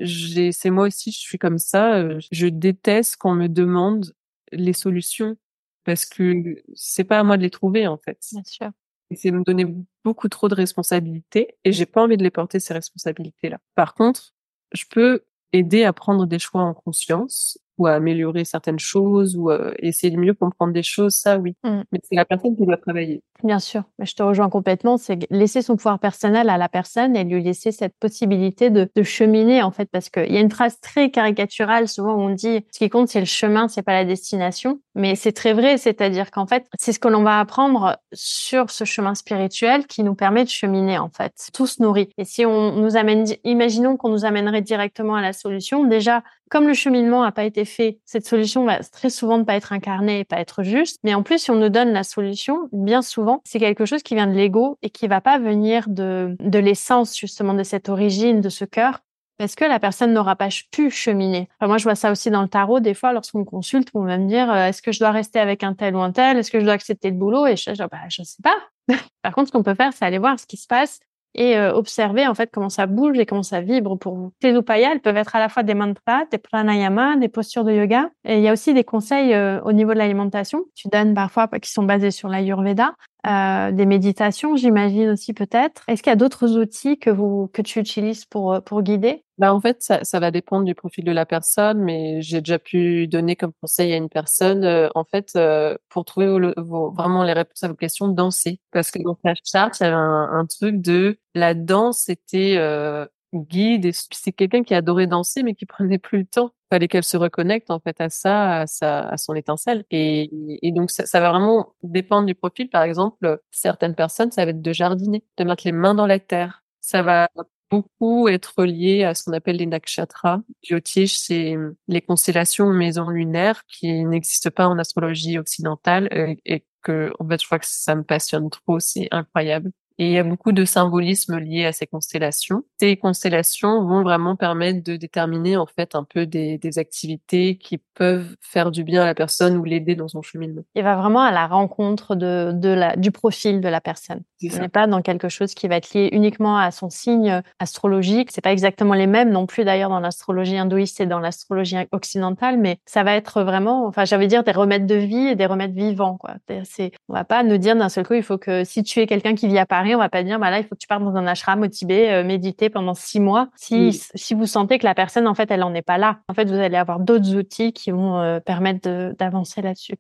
c'est 0.52 0.70
moi 0.70 0.88
aussi, 0.88 1.12
je 1.12 1.20
suis 1.20 1.38
comme 1.38 1.58
ça. 1.58 1.96
Euh, 1.96 2.20
je 2.32 2.48
déteste 2.48 3.18
qu'on 3.18 3.34
me 3.34 3.48
demande 3.48 4.14
les 4.56 4.74
solutions 4.74 5.38
parce 5.84 6.06
que 6.06 6.64
c'est 6.76 7.04
pas 7.04 7.20
à 7.20 7.24
moi 7.24 7.38
de 7.38 7.44
les 7.44 7.50
trouver 7.50 7.88
en 7.88 7.98
fait. 7.98 8.20
Bien 8.32 8.44
sûr. 8.46 8.72
C'est 9.16 9.32
me 9.32 9.44
donner 9.44 9.68
beaucoup 10.04 10.28
trop 10.28 10.48
de 10.48 10.56
responsabilités 10.56 11.56
et 11.64 11.72
j'ai 11.72 11.86
pas 11.86 12.02
envie 12.02 12.18
de 12.18 12.24
les 12.24 12.32
porter 12.32 12.60
ces 12.60 12.74
responsabilités-là. 12.74 13.60
Par 13.76 13.94
contre, 13.94 14.34
je 14.72 14.86
peux 14.90 15.24
aider 15.52 15.84
à 15.84 15.94
prendre 15.94 16.26
des 16.26 16.40
choix 16.40 16.64
en 16.64 16.74
conscience 16.74 17.60
ou 17.78 17.88
à 17.88 17.94
améliorer 17.94 18.46
certaines 18.46 18.80
choses 18.80 19.36
ou 19.36 19.50
à 19.50 19.74
essayer 19.80 20.12
de 20.12 20.20
mieux 20.20 20.34
comprendre 20.34 20.74
des 20.74 20.84
choses, 20.84 21.16
ça 21.16 21.38
oui. 21.38 21.56
Mmh. 21.64 21.82
Mais 21.92 22.00
c'est 22.04 22.16
la 22.16 22.26
personne 22.26 22.56
qui 22.56 22.66
doit 22.66 22.78
travailler. 22.78 23.22
Bien 23.44 23.60
sûr, 23.60 23.84
mais 24.00 24.06
je 24.06 24.16
te 24.16 24.24
rejoins 24.24 24.50
complètement. 24.50 24.98
C'est 24.98 25.28
laisser 25.30 25.62
son 25.62 25.76
pouvoir 25.76 26.00
personnel 26.00 26.50
à 26.50 26.58
la 26.58 26.70
personne 26.70 27.16
et 27.16 27.24
lui 27.24 27.44
laisser 27.44 27.72
cette 27.72 27.96
possibilité 28.00 28.70
de, 28.70 28.90
de 28.96 29.04
cheminer 29.04 29.64
en 29.64 29.72
fait, 29.72 29.90
parce 29.92 30.10
qu'il 30.10 30.32
y 30.32 30.38
a 30.38 30.42
une 30.42 30.52
phrase 30.52 30.80
très 30.80 31.12
caricaturale 31.12 31.88
souvent 31.88 32.16
où 32.16 32.22
on 32.22 32.34
dit 32.34 32.66
ce 32.72 32.80
qui 32.80 32.90
compte 32.90 33.10
c'est 33.10 33.20
le 33.20 33.26
chemin, 33.26 33.68
c'est 33.68 33.84
pas 33.84 33.94
la 33.94 34.06
destination. 34.06 34.80
Mais 34.96 35.16
c'est 35.16 35.32
très 35.32 35.54
vrai, 35.54 35.78
c'est-à-dire 35.78 36.32
qu'en 36.32 36.46
fait 36.46 36.66
c'est 36.80 36.94
ce 36.94 37.00
que 37.00 37.08
l'on 37.08 37.24
va 37.24 37.40
apprendre 37.40 37.98
sur 38.14 38.70
ce 38.70 38.84
chemin 38.84 39.16
spirituel 39.16 39.88
qui 39.88 40.04
nous 40.04 40.16
permet 40.16 40.44
de 40.44 40.50
cheminer 40.50 40.98
en 40.98 41.10
fait. 41.10 41.50
Tout 41.54 41.68
se 41.68 41.82
nourrit. 41.82 42.10
Et 42.18 42.26
si 42.26 42.46
on 42.46 42.74
nous 42.74 42.96
amène, 42.96 43.26
imaginons 43.44 43.98
qu'on 43.98 44.10
nous 44.10 44.26
amènerait 44.26 44.62
directement 44.62 45.16
à 45.16 45.22
la 45.22 45.34
solution, 45.34 45.84
déjà 45.84 46.24
comme 46.54 46.68
le 46.68 46.76
cheminement 46.76 47.24
n'a 47.24 47.32
pas 47.32 47.46
été 47.46 47.66
fait, 47.66 47.98
cette 48.06 48.28
solution 48.28 48.64
va 48.64 48.78
très 48.84 49.10
souvent 49.10 49.40
ne 49.40 49.44
pas 49.44 49.56
être 49.56 49.74
incarnée 49.74 50.20
et 50.20 50.24
pas 50.24 50.40
être 50.40 50.62
juste. 50.62 51.00
Mais 51.04 51.16
en 51.16 51.24
plus, 51.24 51.40
si 51.40 51.50
on 51.50 51.56
nous 51.56 51.70
donne 51.70 51.92
la 51.94 52.04
solution, 52.04 52.70
bien 52.72 53.02
souvent, 53.02 53.42
c'est 53.44 53.58
quelque 53.58 53.86
chose 53.86 54.04
qui 54.04 54.14
vient 54.14 54.28
de 54.28 54.34
l'ego 54.34 54.78
et 54.84 54.92
qui 54.92 55.08
va 55.08 55.20
pas 55.20 55.40
venir 55.40 55.86
de, 55.90 56.36
de 56.40 56.60
l'essence, 56.60 57.18
justement, 57.18 57.56
de 57.56 57.64
cette 57.64 57.90
origine, 57.90 58.40
de 58.40 58.50
ce 58.50 58.66
cœur. 58.66 59.00
Parce 59.38 59.56
que 59.56 59.66
la 59.66 59.80
personne 59.80 60.14
n'aura 60.14 60.36
pas 60.36 60.50
pu 60.72 60.90
cheminer. 60.90 61.50
moi, 61.62 61.78
je 61.78 61.84
vois 61.84 61.96
ça 61.96 62.12
aussi 62.12 62.30
dans 62.30 62.42
le 62.42 62.48
tarot. 62.48 62.80
Des 62.80 62.94
fois, 62.94 63.14
lorsqu'on 63.14 63.44
consulte, 63.44 63.90
on 63.94 64.06
va 64.06 64.18
me 64.18 64.28
dire 64.28 64.52
euh, 64.52 64.68
est-ce 64.68 64.82
que 64.82 64.92
je 64.92 65.00
dois 65.00 65.12
rester 65.12 65.40
avec 65.40 65.64
un 65.64 65.74
tel 65.74 65.96
ou 65.96 66.02
un 66.02 66.12
tel? 66.12 66.38
Est-ce 66.38 66.52
que 66.52 66.60
je 66.60 66.66
dois 66.66 66.74
accepter 66.74 67.10
le 67.10 67.18
boulot? 67.18 67.48
Et 67.48 67.56
je 67.56 67.72
dis 67.72 67.80
bah, 67.80 67.98
je 68.10 68.24
sais 68.24 68.42
pas. 68.44 68.56
Par 69.22 69.34
contre, 69.34 69.48
ce 69.48 69.52
qu'on 69.52 69.64
peut 69.64 69.76
faire, 69.76 69.92
c'est 69.94 70.06
aller 70.06 70.20
voir 70.20 70.40
ce 70.40 70.46
qui 70.46 70.58
se 70.58 70.68
passe 70.68 71.00
et 71.36 71.58
euh, 71.58 71.74
observer 71.74 72.28
en 72.28 72.36
fait 72.36 72.50
comment 72.52 72.70
ça 72.70 72.86
bouge 72.86 73.18
et 73.18 73.26
comment 73.26 73.44
ça 73.44 73.62
vibre 73.62 73.98
pour 73.98 74.16
vous. 74.16 74.34
Ces 74.42 74.52
upayas, 74.52 74.92
elles 74.92 75.02
peuvent 75.02 75.18
être 75.18 75.36
à 75.36 75.40
la 75.40 75.50
fois 75.50 75.64
des 75.64 75.74
mantras, 75.74 76.26
des 76.32 76.38
pranayama, 76.38 77.18
des 77.18 77.28
postures 77.28 77.64
de 77.64 77.72
yoga. 77.72 78.10
Et 78.24 78.38
il 78.38 78.44
y 78.44 78.48
a 78.48 78.54
aussi 78.54 78.74
des 78.74 78.84
conseils 78.84 79.34
euh, 79.34 79.60
au 79.62 79.72
niveau 79.72 79.94
de 79.94 79.98
l'alimentation. 79.98 80.66
Tu 80.76 80.88
donnes 80.90 81.14
parfois 81.14 81.48
qui 81.48 81.72
sont 81.72 81.84
basés 81.84 82.12
sur 82.12 82.30
l'ayurveda, 82.30 82.94
euh, 83.28 83.72
des 83.72 83.86
méditations, 83.86 84.56
j'imagine 84.56 85.10
aussi 85.10 85.34
peut-être. 85.34 85.84
Est-ce 85.88 86.04
qu'il 86.04 86.12
y 86.12 86.14
a 86.14 86.18
d'autres 86.18 86.58
outils 86.58 86.98
que 87.00 87.10
vous 87.10 87.50
que 87.54 87.62
tu 87.62 87.80
utilises 87.80 88.26
pour 88.26 88.62
pour 88.64 88.82
guider? 88.82 89.24
Bah, 89.40 89.52
en 89.52 89.60
fait, 89.60 89.82
ça, 89.82 90.20
va 90.20 90.30
dépendre 90.30 90.64
du 90.64 90.76
profil 90.76 91.04
de 91.06 91.12
la 91.12 91.26
personne, 91.26 91.80
mais 91.80 92.22
j'ai 92.22 92.40
déjà 92.40 92.60
pu 92.60 93.08
donner 93.08 93.36
comme 93.36 93.52
conseil 93.62 93.92
à 93.92 93.98
une 93.98 94.08
personne, 94.10 94.64
euh, 94.64 94.90
en 94.94 95.06
fait, 95.06 95.32
euh, 95.36 95.76
pour 95.90 96.06
trouver 96.06 96.28
vraiment 96.56 97.24
les 97.24 97.34
réponses 97.34 97.64
à 97.64 97.68
vos 97.68 97.74
questions, 97.74 98.08
danser. 98.08 98.60
Parce 98.72 98.92
que 98.92 99.02
dans 99.02 99.18
sa 99.26 99.34
charte, 99.44 99.80
il 99.80 99.84
y 99.84 99.86
avait 99.88 99.96
un, 99.96 100.46
truc 100.46 100.80
de 100.82 101.18
la 101.34 101.56
danse 101.56 102.10
était 102.10 102.58
euh, 102.58 103.08
guide 103.34 103.86
et 103.86 103.92
c'est 103.94 104.32
quelqu'un 104.32 104.64
qui 104.64 104.74
adorait 104.74 105.08
danser, 105.08 105.44
mais 105.44 105.56
qui 105.56 105.66
prenait 105.66 105.98
plus 105.98 106.20
le 106.20 106.26
temps. 106.26 106.52
Fallait 106.72 106.88
qu'elle 106.88 107.04
se 107.04 107.18
reconnecte 107.18 107.70
en 107.72 107.80
fait 107.80 108.00
à 108.02 108.10
ça, 108.10 108.62
à 108.62 108.68
sa, 108.68 109.02
à 109.10 109.18
son 109.18 109.36
étincelle. 109.36 109.86
Et, 109.92 110.30
et 110.62 110.72
donc 110.72 110.92
ça, 110.92 111.20
va 111.20 111.30
vraiment 111.32 111.74
dépendre 111.84 112.26
du 112.26 112.36
profil. 112.36 112.70
Par 112.70 112.84
exemple, 112.84 113.40
certaines 113.52 113.96
personnes, 113.96 114.32
ça 114.32 114.46
va 114.46 114.52
être 114.52 114.62
de 114.62 114.74
jardiner, 114.74 115.24
de 115.38 115.44
mettre 115.44 115.64
les 115.66 115.72
mains 115.72 115.96
dans 115.96 116.08
la 116.08 116.20
terre. 116.20 116.64
Ça 116.82 117.02
va 117.02 117.30
beaucoup 117.70 118.28
être 118.28 118.64
lié 118.64 119.04
à 119.04 119.16
ce 119.16 119.24
qu'on 119.24 119.34
appelle 119.34 119.58
les 119.58 119.66
nakshatras. 119.66 120.42
Jyotish, 120.62 121.18
c'est 121.18 121.56
les 121.88 122.02
constellations 122.02 122.68
maisons 122.68 123.10
lunaires 123.10 123.64
qui 123.68 124.04
n'existent 124.06 124.52
pas 124.52 124.68
en 124.68 124.78
astrologie 124.78 125.40
occidentale 125.40 126.08
et, 126.12 126.40
et 126.46 126.66
que, 126.84 127.12
en 127.20 127.28
fait, 127.28 127.42
je 127.42 127.46
crois 127.48 127.60
que 127.60 127.66
ça 127.68 127.96
me 127.96 128.04
passionne 128.04 128.50
trop, 128.50 128.80
c'est 128.80 129.08
incroyable. 129.12 129.72
Et 130.00 130.08
il 130.08 130.12
y 130.12 130.18
a 130.18 130.24
beaucoup 130.24 130.52
de 130.52 130.66
symbolisme 130.66 131.38
lié 131.38 131.66
à 131.66 131.72
ces 131.72 131.88
constellations. 131.88 132.64
Ces 132.80 132.98
constellations 132.98 133.86
vont 133.86 134.04
vraiment 134.04 134.36
permettre 134.36 134.84
de 134.84 134.96
déterminer 134.96 135.58
en 135.58 135.66
fait 135.66 135.96
un 135.96 136.04
peu 136.04 136.26
des, 136.26 136.58
des 136.58 136.80
activités 136.80 137.58
qui 137.58 137.78
peuvent 137.94 138.36
faire 138.42 138.72
du 138.72 138.84
bien 138.84 139.04
à 139.04 139.06
la 139.06 139.16
personne 139.16 139.56
ou 139.58 139.64
l'aider 139.64 139.96
dans 139.96 140.08
son 140.08 140.22
cheminement. 140.22 140.64
Il 140.76 140.84
va 140.84 140.96
vraiment 140.96 141.22
à 141.22 141.32
la 141.32 141.48
rencontre 141.48 142.16
de, 142.16 142.52
de 142.54 142.70
la, 142.70 142.96
du 142.96 143.12
profil 143.12 143.62
de 143.62 143.70
la 143.70 143.82
personne. 143.82 144.22
On 144.44 144.60
n'est 144.60 144.68
pas 144.68 144.88
dans 144.88 145.02
quelque 145.02 145.30
chose 145.30 145.54
qui 145.54 145.68
va 145.68 145.78
être 145.78 145.94
lié 145.94 146.10
uniquement 146.12 146.58
à 146.58 146.72
son 146.72 146.90
signe 146.90 147.42
astrologique. 147.60 148.30
C'est 148.32 148.42
pas 148.42 148.52
exactement 148.52 148.94
les 148.94 149.08
mêmes 149.08 149.30
non 149.30 149.46
plus 149.46 149.64
d'ailleurs 149.64 149.90
dans 149.90 150.00
l'astrologie 150.00 150.58
hindouiste 150.58 151.00
et 151.00 151.06
dans 151.06 151.20
l'astrologie 151.20 151.78
occidentale, 151.92 152.58
mais 152.58 152.78
ça 152.86 153.04
va 153.04 153.16
être 153.16 153.44
vraiment, 153.44 153.86
enfin, 153.86 154.06
j'avais 154.06 154.28
dire 154.28 154.44
des 154.44 154.52
remèdes 154.52 154.86
de 154.86 154.96
vie 154.96 155.28
et 155.28 155.36
des 155.36 155.46
remèdes 155.46 155.74
vivants, 155.74 156.18
quoi. 156.18 156.36
C'est, 156.64 156.92
on 157.08 157.14
va 157.14 157.24
pas 157.24 157.44
nous 157.44 157.58
dire 157.58 157.76
d'un 157.76 157.90
seul 157.90 158.06
coup, 158.06 158.14
il 158.14 158.24
faut 158.24 158.38
que 158.38 158.64
si 158.64 158.84
tu 158.84 159.00
es 159.00 159.08
quelqu'un 159.08 159.36
qui 159.36 159.48
vit 159.48 159.58
à 159.58 159.66
Paris, 159.66 159.83
on 159.96 159.98
va 160.00 160.10
pas 160.10 160.24
dire, 160.24 160.40
bah 160.40 160.50
là, 160.50 160.60
il 160.60 160.64
faut 160.64 160.76
que 160.76 160.80
tu 160.80 160.88
partes 160.88 161.04
dans 161.04 161.16
un 161.16 161.28
ashram 161.28 161.62
au 161.62 161.68
Tibet, 161.68 162.12
euh, 162.12 162.24
méditer 162.24 162.70
pendant 162.70 162.94
six 162.94 163.20
mois. 163.20 163.50
Si, 163.56 163.92
si 164.16 164.34
vous 164.34 164.46
sentez 164.46 164.80
que 164.80 164.86
la 164.86 164.96
personne, 164.96 165.28
en 165.28 165.34
fait, 165.34 165.52
elle 165.52 165.64
en 165.64 165.74
est 165.74 165.82
pas 165.82 165.98
là, 165.98 166.20
en 166.30 166.34
fait, 166.34 166.46
vous 166.46 166.56
allez 166.56 166.78
avoir 166.78 167.00
d'autres 167.00 167.36
outils 167.36 167.74
qui 167.74 167.92
vont 167.92 168.20
euh, 168.20 168.40
permettre 168.40 169.14
d'avancer 169.18 169.62
là-dessus. 169.62 169.96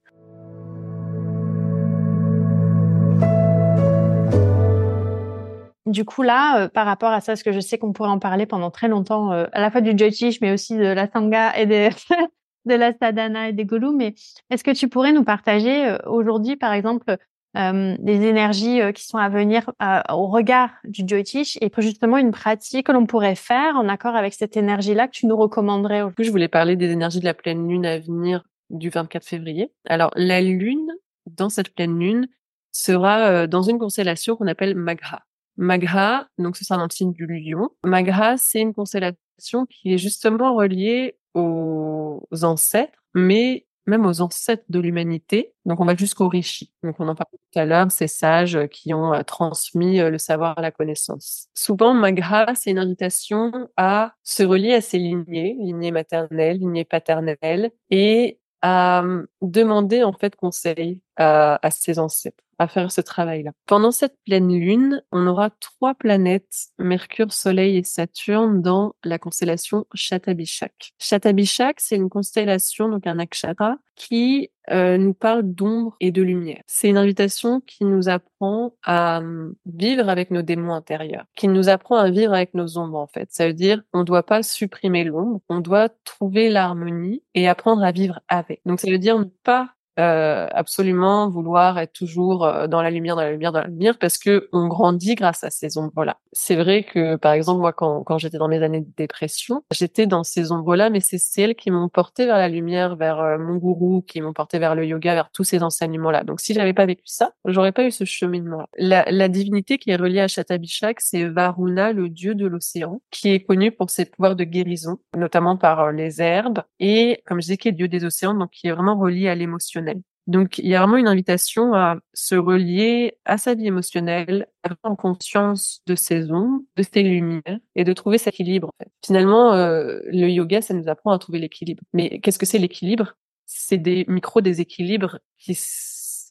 Du 5.86 6.06
coup, 6.06 6.22
là, 6.22 6.62
euh, 6.62 6.68
par 6.70 6.86
rapport 6.86 7.12
à 7.12 7.20
ça, 7.20 7.34
parce 7.34 7.44
que 7.44 7.52
je 7.52 7.60
sais 7.60 7.78
qu'on 7.78 7.92
pourrait 7.92 8.10
en 8.10 8.20
parler 8.20 8.46
pendant 8.46 8.72
très 8.72 8.88
longtemps, 8.88 9.32
à 9.32 9.60
la 9.60 9.70
fois 9.70 9.82
du 9.82 9.92
Jyotish, 9.98 10.40
mais 10.42 10.54
aussi 10.54 10.78
de 10.78 10.86
la 10.86 11.12
Sangha 11.12 11.58
et 11.60 11.66
de, 11.66 11.90
de 12.66 12.76
la 12.76 12.94
Sadhana 12.94 13.50
et 13.50 13.54
des 13.54 13.66
Golu, 13.66 13.90
mais 13.94 14.16
est-ce 14.50 14.64
que 14.64 14.72
tu 14.72 14.88
pourrais 14.88 15.12
nous 15.12 15.26
partager 15.26 15.98
aujourd'hui, 16.06 16.56
par 16.56 16.72
exemple, 16.72 17.18
euh, 17.56 17.96
des 18.00 18.26
énergies 18.26 18.82
euh, 18.82 18.92
qui 18.92 19.06
sont 19.06 19.20
à 19.20 19.30
venir 19.30 19.70
euh, 19.82 20.02
au 20.10 20.28
regard 20.28 20.72
du 20.86 21.04
Jyotish 21.06 21.58
et 21.62 21.72
justement 21.78 22.18
une 22.18 22.32
pratique 22.32 22.88
que 22.88 22.92
l'on 22.92 23.06
pourrait 23.06 23.36
faire 23.36 23.76
en 23.76 23.88
accord 23.90 24.16
avec 24.16 24.34
cette 24.34 24.58
énergie-là 24.58 25.08
que 25.08 25.14
tu 25.14 25.28
nous 25.28 25.38
recommanderais. 25.38 26.02
Je 26.18 26.32
voulais 26.32 26.48
parler 26.48 26.76
des 26.76 26.90
énergies 26.90 27.20
de 27.20 27.26
la 27.26 27.36
pleine 27.36 27.68
lune 27.70 27.86
à 27.86 28.00
venir 28.00 28.44
du 28.72 28.90
24 28.90 29.24
février. 29.24 29.72
Alors 29.86 30.12
la 30.16 30.42
lune, 30.42 30.88
dans 31.28 31.50
cette 31.50 31.76
pleine 31.76 32.00
lune, 32.00 32.28
sera 32.72 33.46
dans 33.46 33.62
une 33.62 33.78
constellation 33.78 34.36
qu'on 34.36 34.48
appelle 34.48 34.74
Magha. 34.76 35.22
Magha, 35.58 36.28
donc 36.40 36.58
ce 36.58 36.66
sera 36.66 36.80
dans 36.80 36.90
signe 36.90 37.14
du 37.14 37.28
lion. 37.28 37.70
Magha, 37.84 38.36
c'est 38.38 38.62
une 38.62 38.74
constellation 38.74 39.68
qui 39.68 39.94
est 39.94 40.00
justement 40.00 40.56
reliée 40.56 41.18
aux 41.36 42.20
ancêtres, 42.42 42.98
mais 43.14 43.68
même 43.86 44.06
aux 44.06 44.22
ancêtres 44.22 44.64
de 44.70 44.80
l'humanité. 44.80 45.54
Donc 45.66 45.80
on 45.80 45.86
va 45.86 45.96
jusqu'au 45.96 46.28
rishi. 46.28 46.72
Donc 46.84 46.96
on 47.00 47.08
en 47.08 47.16
parlait 47.16 47.38
tout 47.52 47.60
à 47.60 47.66
l'heure, 47.66 47.92
ces 47.92 48.08
sages 48.08 48.68
qui 48.68 48.94
ont 48.94 49.14
euh, 49.14 49.24
transmis 49.24 50.00
euh, 50.00 50.10
le 50.10 50.18
savoir, 50.18 50.60
la 50.60 50.72
connaissance. 50.72 51.48
Souvent, 51.54 51.94
Magha, 51.94 52.54
c'est 52.56 52.72
une 52.72 52.80
invitation 52.80 53.70
à 53.78 54.14
se 54.24 54.44
relier 54.44 54.74
à 54.74 54.82
ses 54.82 54.98
lignées, 54.98 55.56
lignées 55.60 55.92
maternelles, 55.92 56.58
lignées 56.58 56.86
paternelles, 56.86 57.72
et 57.90 58.40
à 58.62 59.00
hum, 59.00 59.28
demander 59.42 60.04
en 60.04 60.14
fait 60.14 60.36
conseil 60.36 61.02
à, 61.18 61.60
à 61.66 61.72
ses 61.72 62.00
ancêtres 62.00 62.43
à 62.60 62.68
faire 62.68 62.92
ce 62.92 63.02
travail-là. 63.02 63.52
Pendant 63.66 63.92
cette 63.92 64.18
pleine 64.26 64.54
lune, 64.54 65.04
on 65.12 65.28
aura 65.28 65.50
trois 65.60 65.94
planètes, 65.96 66.68
Mercure, 66.78 67.32
Soleil 67.32 67.78
et 67.78 67.84
Saturne, 67.84 68.62
dans 68.62 68.96
la 69.04 69.20
constellation 69.20 69.86
Shatabishak. 69.94 70.94
Shatabishak, 71.00 71.80
c'est 71.80 71.96
une 71.96 72.10
constellation, 72.10 72.90
donc 72.90 73.08
un 73.08 73.16
nakshatra, 73.16 73.78
qui 73.96 74.50
euh, 74.72 74.98
nous 74.98 75.14
parle 75.14 75.44
d'ombre 75.44 75.96
et 76.00 76.12
de 76.12 76.22
lumière. 76.22 76.62
C'est 76.68 76.90
une 76.90 76.98
invitation 76.98 77.62
qui 77.62 77.84
nous 77.86 78.08
apprend 78.10 78.74
à 78.84 79.18
hum, 79.20 79.56
vivre 79.66 80.10
avec 80.10 80.32
nos 80.32 80.42
démons 80.42 80.74
intérieurs, 80.74 81.26
qui 81.36 81.48
nous 81.48 81.70
apprend 81.70 81.98
à 81.98 82.10
vivre 82.10 82.34
avec 82.34 82.54
nos 82.54 82.78
ombres 82.78 82.98
en 82.98 83.08
fait. 83.08 83.28
Ça 83.32 83.48
veut 83.48 83.54
dire 83.54 83.84
on 83.94 84.00
ne 84.00 84.04
doit 84.04 84.24
pas 84.24 84.42
supprimer 84.42 85.04
l'ombre, 85.04 85.42
on 85.50 85.60
doit 85.60 85.90
trouver 86.06 86.50
l'harmonie 86.50 87.24
et 87.36 87.48
apprendre 87.48 87.84
à 87.84 87.92
vivre 87.92 88.22
avec. 88.30 88.62
Donc 88.66 88.80
ça 88.80 88.90
veut 88.90 89.00
dire 89.00 89.20
ne 89.20 89.26
pas 89.26 89.74
euh, 90.00 90.48
absolument 90.52 91.30
vouloir 91.30 91.78
être 91.78 91.94
toujours 91.94 92.46
euh, 92.46 92.68
dans 92.68 92.82
la 92.82 92.90
lumière, 92.90 93.16
dans 93.16 93.22
la 93.22 93.32
lumière, 93.32 93.52
dans 93.52 93.62
la 93.62 93.68
lumière, 93.68 93.98
parce 94.00 94.18
que 94.18 94.50
on 94.52 94.68
grandit 94.68 95.16
grâce 95.16 95.44
à 95.44 95.50
ces 95.50 95.78
ombres-là. 95.78 96.18
C'est 96.32 96.56
vrai 96.56 96.84
que, 96.84 97.16
par 97.16 97.34
exemple, 97.34 97.62
moi, 97.62 97.74
quand, 97.74 98.04
quand 98.04 98.18
j'étais 98.18 98.40
dans 98.40 98.48
mes 98.48 98.64
années 98.64 98.82
de 98.82 98.92
dépression, 98.98 99.64
j'étais 99.72 100.08
dans 100.08 100.24
ces 100.24 100.52
ombres-là, 100.52 100.90
mais 100.90 101.00
c'est 101.00 101.20
celles 101.20 101.54
qui 101.56 101.70
m'ont 101.70 101.90
porté 101.90 102.26
vers 102.26 102.38
la 102.38 102.50
lumière, 102.50 102.96
vers 102.96 103.20
euh, 103.20 103.38
mon 103.38 103.58
gourou, 103.58 104.02
qui 104.02 104.20
m'ont 104.22 104.34
porté 104.34 104.58
vers 104.58 104.74
le 104.74 104.86
yoga, 104.86 105.14
vers 105.14 105.30
tous 105.32 105.44
ces 105.44 105.62
enseignements-là. 105.62 106.24
Donc, 106.24 106.42
si 106.42 106.54
j'avais 106.56 106.74
pas 106.74 106.88
vécu 106.88 107.04
ça, 107.06 107.34
j'aurais 107.46 107.72
pas 107.72 107.86
eu 107.86 107.92
ce 107.92 108.04
cheminement-là. 108.04 108.68
La, 108.78 109.06
la 109.12 109.28
divinité 109.28 109.78
qui 109.78 109.92
est 109.92 109.96
reliée 109.96 110.22
à 110.22 110.28
Shatabishak, 110.28 111.02
c'est 111.02 111.26
Varuna, 111.26 111.94
le 111.94 112.10
dieu 112.10 112.34
de 112.34 112.48
l'océan, 112.48 113.02
qui 113.12 113.30
est 113.30 113.42
connu 113.42 113.72
pour 113.72 113.92
ses 113.92 114.06
pouvoirs 114.06 114.36
de 114.36 114.44
guérison, 114.44 114.98
notamment 115.16 115.56
par 115.56 115.92
les 115.92 116.22
herbes, 116.22 116.64
et 116.80 117.22
comme 117.28 117.40
je 117.40 117.46
disais, 117.46 117.58
qui 117.58 117.68
est 117.68 117.74
dieu 117.74 117.88
des 117.88 118.06
océans, 118.06 118.34
donc 118.34 118.50
qui 118.50 118.68
est 118.68 118.72
vraiment 118.72 118.98
relié 118.98 119.30
à 119.30 119.36
l'émotion 119.36 119.83
donc, 120.26 120.58
il 120.58 120.68
y 120.68 120.76
a 120.76 120.80
vraiment 120.80 120.98
une 120.98 121.08
invitation 121.08 121.74
à 121.74 121.98
se 122.14 122.36
relier 122.36 123.18
à 123.26 123.38
sa 123.38 123.56
vie 123.56 123.68
émotionnelle, 123.68 124.48
à 124.64 124.74
prendre 124.76 124.96
conscience 124.96 125.82
de 125.86 125.96
ses 125.96 126.32
ondes, 126.32 126.62
de 126.78 126.84
ses 126.84 127.04
lumières 127.04 127.60
et 127.76 127.84
de 127.84 127.92
trouver 127.92 128.18
cet 128.18 128.34
équilibre. 128.34 128.72
Finalement, 129.06 129.54
euh, 129.54 130.00
le 130.06 130.30
yoga, 130.30 130.62
ça 130.62 130.74
nous 130.74 130.88
apprend 130.88 131.12
à 131.12 131.20
trouver 131.20 131.40
l'équilibre. 131.40 131.84
Mais 131.92 132.20
qu'est-ce 132.22 132.40
que 132.40 132.46
c'est 132.46 132.58
l'équilibre? 132.58 133.16
C'est 133.46 133.78
des 133.78 134.06
micro-déséquilibres 134.08 135.20
qui 135.38 135.58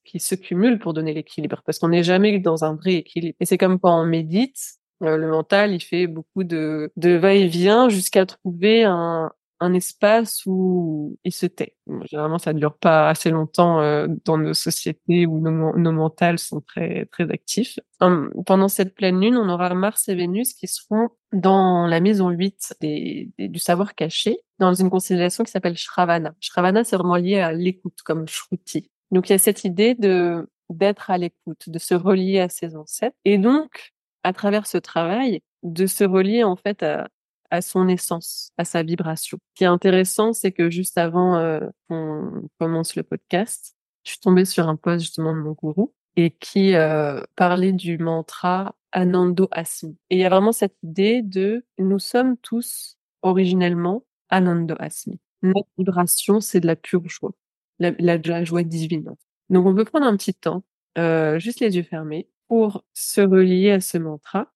qui 0.05 0.19
se 0.21 0.35
cumulent 0.35 0.79
pour 0.79 0.95
donner 0.95 1.15
l'équilibre, 1.15 1.63
parce 1.65 1.79
qu'on 1.79 1.89
n'est 1.89 2.03
jamais 2.03 2.39
dans 2.41 2.65
un 2.65 2.75
vrai 2.75 2.95
équilibre. 2.95 3.37
Et 3.41 3.47
c'est 3.47 3.57
comme 3.57 3.79
quand 3.79 4.03
on 4.03 4.05
médite, 4.05 4.59
euh, 5.03 5.17
le 5.17 5.29
mental, 5.29 5.73
il 5.73 5.81
fait 5.81 6.07
beaucoup 6.07 6.45
de, 6.45 6.93
de 6.97 7.11
va-et-vient 7.11 7.89
jusqu'à 7.89 8.27
trouver 8.27 8.85
un, 8.85 9.33
un 9.63 9.75
espace 9.75 10.43
où 10.45 11.17
il 11.25 11.33
se 11.33 11.47
tait. 11.47 11.77
généralement, 12.11 12.39
ça 12.39 12.53
ne 12.53 12.59
dure 12.59 12.77
pas 12.77 13.09
assez 13.09 13.31
longtemps 13.31 13.81
euh, 13.81 14.09
dans 14.25 14.37
nos 14.37 14.55
sociétés 14.55 15.25
où 15.25 15.41
nos, 15.41 15.77
nos 15.77 15.93
mentales 15.93 16.39
sont 16.39 16.61
très 16.61 17.07
très 17.07 17.31
actifs. 17.31 17.79
Hum, 18.01 18.33
pendant 18.45 18.69
cette 18.69 18.95
pleine 18.95 19.21
lune, 19.21 19.37
on 19.37 19.49
aura 19.49 19.73
Mars 19.75 20.09
et 20.09 20.17
Vénus 20.17 20.53
qui 20.53 20.67
seront 20.67 21.11
dans 21.33 21.87
la 21.87 22.01
maison 22.01 22.31
8 22.31 22.75
des, 22.81 23.31
du 23.39 23.59
savoir 23.61 23.95
caché, 23.95 24.39
dans 24.59 24.75
une 24.75 24.91
constellation 24.91 25.45
qui 25.45 25.53
s'appelle 25.53 25.77
Shravana. 25.77 26.35
Shravana, 26.41 26.83
c'est 26.83 26.97
vraiment 26.97 27.17
lié 27.17 27.39
à 27.39 27.53
l'écoute, 27.53 28.01
comme 28.05 28.27
Shruti. 28.27 28.91
Donc, 29.13 29.29
il 29.29 29.33
y 29.33 29.35
a 29.35 29.39
cette 29.39 29.65
idée 29.65 29.95
de 29.95 30.49
d'être 30.71 31.11
à 31.11 31.19
l'écoute, 31.19 31.69
de 31.69 31.79
se 31.79 31.95
relier 31.95 32.41
à 32.41 32.49
ses 32.49 32.77
ancêtres, 32.77 33.17
et 33.27 33.37
donc, 33.37 33.93
à 34.25 34.33
travers 34.33 34.67
ce 34.67 34.79
travail, 34.79 35.43
de 35.63 35.87
se 35.87 36.03
relier 36.03 36.45
en 36.45 36.57
fait 36.57 36.83
à, 36.83 37.09
à 37.53 37.61
son 37.61 37.87
essence, 37.87 38.51
à 38.57 38.65
sa 38.65 38.83
vibration. 38.83 39.39
Ce 39.51 39.55
qui 39.55 39.65
est 39.65 39.69
intéressant, 39.69 40.33
c'est 40.33 40.53
que 40.53 40.71
juste 40.71 40.97
avant 40.97 41.37
euh, 41.37 41.61
qu'on 41.87 42.49
commence 42.59 42.97
le 42.97 43.03
podcast, 43.03 43.77
je 44.05 44.13
suis 44.13 44.21
tombée 44.21 44.47
sur 44.47 44.69
un 44.69 44.77
post 44.77 45.05
justement 45.05 45.35
de 45.35 45.39
mon 45.39 45.53
gourou 45.53 45.93
et 46.17 46.31
qui 46.31 46.75
euh, 46.75 47.21
parlait 47.37 47.73
du 47.73 47.99
mantra 47.99 48.75
Anando 48.91 49.49
Asmi. 49.51 49.99
Et 50.09 50.17
il 50.17 50.21
y 50.21 50.25
a 50.25 50.31
vraiment 50.31 50.53
cette 50.53 50.77
idée 50.83 51.21
de 51.21 51.65
nous 51.79 51.99
sommes 51.99 52.39
tous 52.39 52.97
originellement 53.21 54.03
Anando 54.31 54.75
Asmi. 54.79 55.21
Notre 55.43 55.69
vibration, 55.77 56.41
c'est 56.41 56.61
de 56.61 56.67
la 56.67 56.77
pure 56.77 57.07
joie, 57.07 57.33
la, 57.79 57.93
la, 57.99 58.45
joie 58.45 58.63
divine. 58.63 59.15
Donc 59.51 59.67
on 59.67 59.75
peut 59.75 59.85
prendre 59.85 60.07
un 60.07 60.17
petit 60.17 60.35
temps, 60.35 60.65
euh, 60.97 61.39
juste 61.39 61.61
les 61.61 61.77
yeux 61.77 61.83
fermés, 61.83 62.31
pour 62.49 62.83
se 62.95 63.21
relier 63.21 63.73
à 63.73 63.81
ce 63.81 63.99
mantra 63.99 64.51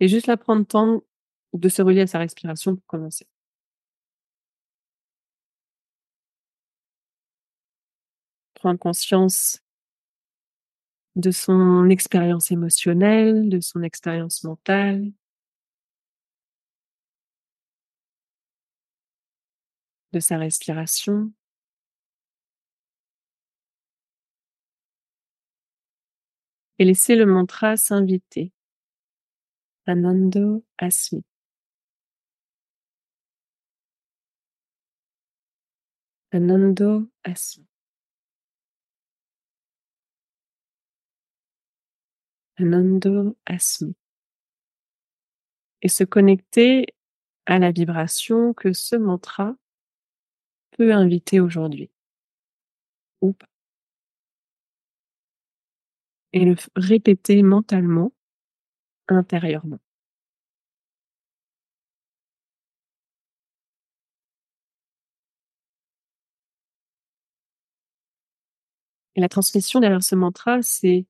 et 0.00 0.08
juste 0.08 0.26
la 0.26 0.36
prendre 0.36 0.66
temps 0.66 1.02
de 1.54 1.68
se 1.68 1.82
relier 1.82 2.02
à 2.02 2.06
sa 2.06 2.18
respiration 2.18 2.76
pour 2.76 2.86
commencer. 2.86 3.26
Prendre 8.54 8.78
conscience 8.78 9.60
de 11.16 11.30
son 11.30 11.88
expérience 11.90 12.50
émotionnelle, 12.50 13.48
de 13.48 13.60
son 13.60 13.82
expérience 13.82 14.44
mentale. 14.44 15.12
de 20.12 20.20
sa 20.20 20.38
respiration. 20.38 21.32
Et 26.78 26.84
laisser 26.84 27.16
le 27.16 27.26
mantra 27.26 27.76
s'inviter. 27.76 28.52
Anando 29.86 30.64
Asmi. 30.78 31.24
Anando 36.32 37.08
Asmi. 37.24 37.66
Anando 42.56 43.36
Asmi. 43.46 43.94
Et 45.82 45.88
se 45.88 46.04
connecter 46.04 46.86
à 47.46 47.58
la 47.58 47.70
vibration 47.70 48.52
que 48.52 48.72
ce 48.72 48.96
mantra 48.96 49.56
peut 50.76 50.92
inviter 50.92 51.40
aujourd'hui. 51.40 51.90
Ou 53.22 53.32
pas. 53.32 53.48
Et 56.32 56.44
le 56.44 56.56
répéter 56.76 57.42
mentalement, 57.42 58.12
intérieurement. 59.08 59.80
La 69.18 69.28
transmission 69.28 69.80
derrière 69.80 70.04
ce 70.04 70.14
mantra, 70.14 70.62
c'est 70.62 71.04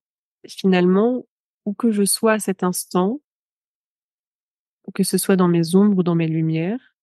finalement 0.46 1.26
où 1.66 1.74
que 1.74 1.90
je 1.90 2.04
sois 2.04 2.32
à 2.34 2.38
cet 2.38 2.62
instant, 2.62 3.20
que 4.94 5.02
ce 5.04 5.18
soit 5.18 5.36
dans 5.36 5.48
mes 5.48 5.74
ombres 5.74 5.98
ou 5.98 6.02
dans 6.02 6.14
mes 6.14 6.26
lumières, 6.26 6.96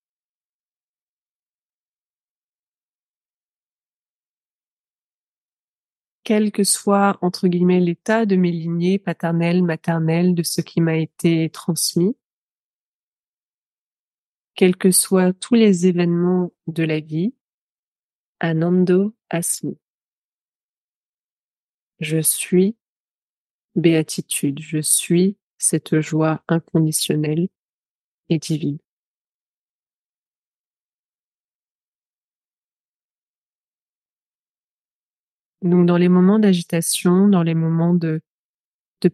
quel 6.24 6.52
que 6.52 6.64
soit, 6.64 7.20
entre 7.22 7.48
guillemets, 7.48 7.80
l'état 7.80 8.26
de 8.26 8.36
mes 8.36 8.52
lignées 8.52 8.98
paternelles, 8.98 9.62
maternelles, 9.62 10.34
de 10.34 10.42
ce 10.42 10.62
qui 10.62 10.82
m'a 10.82 10.98
été 10.98 11.52
transmis, 11.52 12.18
quels 14.56 14.76
que 14.76 14.90
soient 14.90 15.34
tous 15.34 15.54
les 15.54 15.86
événements 15.86 16.52
de 16.66 16.82
la 16.82 17.00
vie, 17.00 17.36
Anando 18.40 19.14
Asmi. 19.30 19.78
Je 22.00 22.20
suis 22.20 22.76
béatitude, 23.76 24.60
je 24.62 24.80
suis 24.80 25.38
cette 25.58 26.00
joie 26.02 26.44
inconditionnelle 26.48 27.48
et 28.30 28.40
divine. 28.40 28.80
Donc 35.62 35.88
dans 35.88 35.98
les 35.98 36.10
moments 36.10 36.38
d'agitation, 36.38 37.28
dans 37.28 37.42
les 37.42 37.56
moments 37.56 37.96
de, 37.96 38.22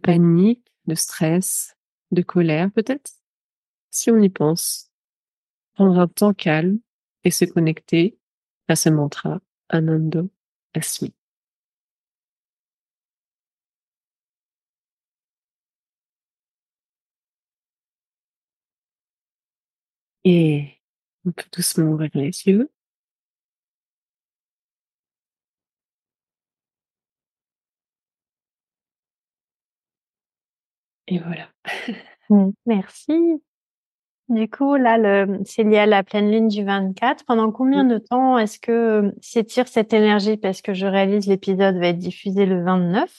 panique, 0.01 0.65
de 0.85 0.95
stress, 0.95 1.75
de 2.11 2.21
colère 2.21 2.69
peut-être, 2.71 3.11
si 3.89 4.11
on 4.11 4.19
y 4.19 4.29
pense, 4.29 4.89
prendre 5.73 5.97
un 5.99 6.07
temps 6.07 6.33
calme 6.33 6.79
et 7.23 7.31
se 7.31 7.45
connecter 7.45 8.17
à 8.67 8.75
ce 8.75 8.89
mantra 8.89 9.41
Anando 9.69 10.29
Asmi. 10.73 11.13
Et 20.23 20.77
on 21.25 21.31
peut 21.31 21.43
doucement 21.51 21.91
ouvrir 21.91 22.09
les 22.13 22.31
yeux. 22.47 22.69
Et 31.07 31.19
voilà. 31.19 31.49
Mmh, 32.29 32.51
merci. 32.65 33.41
Du 34.29 34.49
coup, 34.49 34.77
là, 34.77 34.97
le, 34.97 35.41
c'est 35.43 35.63
lié 35.63 35.79
à 35.79 35.85
la 35.85 36.01
pleine 36.01 36.31
lune 36.31 36.47
du 36.47 36.63
24. 36.63 37.25
Pendant 37.25 37.51
combien 37.51 37.83
de 37.83 37.97
temps 37.97 38.37
est-ce 38.37 38.57
que 38.57 39.13
s'étire 39.21 39.67
cette 39.67 39.91
énergie 39.91 40.37
Parce 40.37 40.61
que 40.61 40.73
je 40.73 40.85
réalise 40.85 41.27
l'épisode 41.27 41.75
va 41.75 41.87
être 41.87 41.97
diffusé 41.97 42.45
le 42.45 42.63
29. 42.63 43.13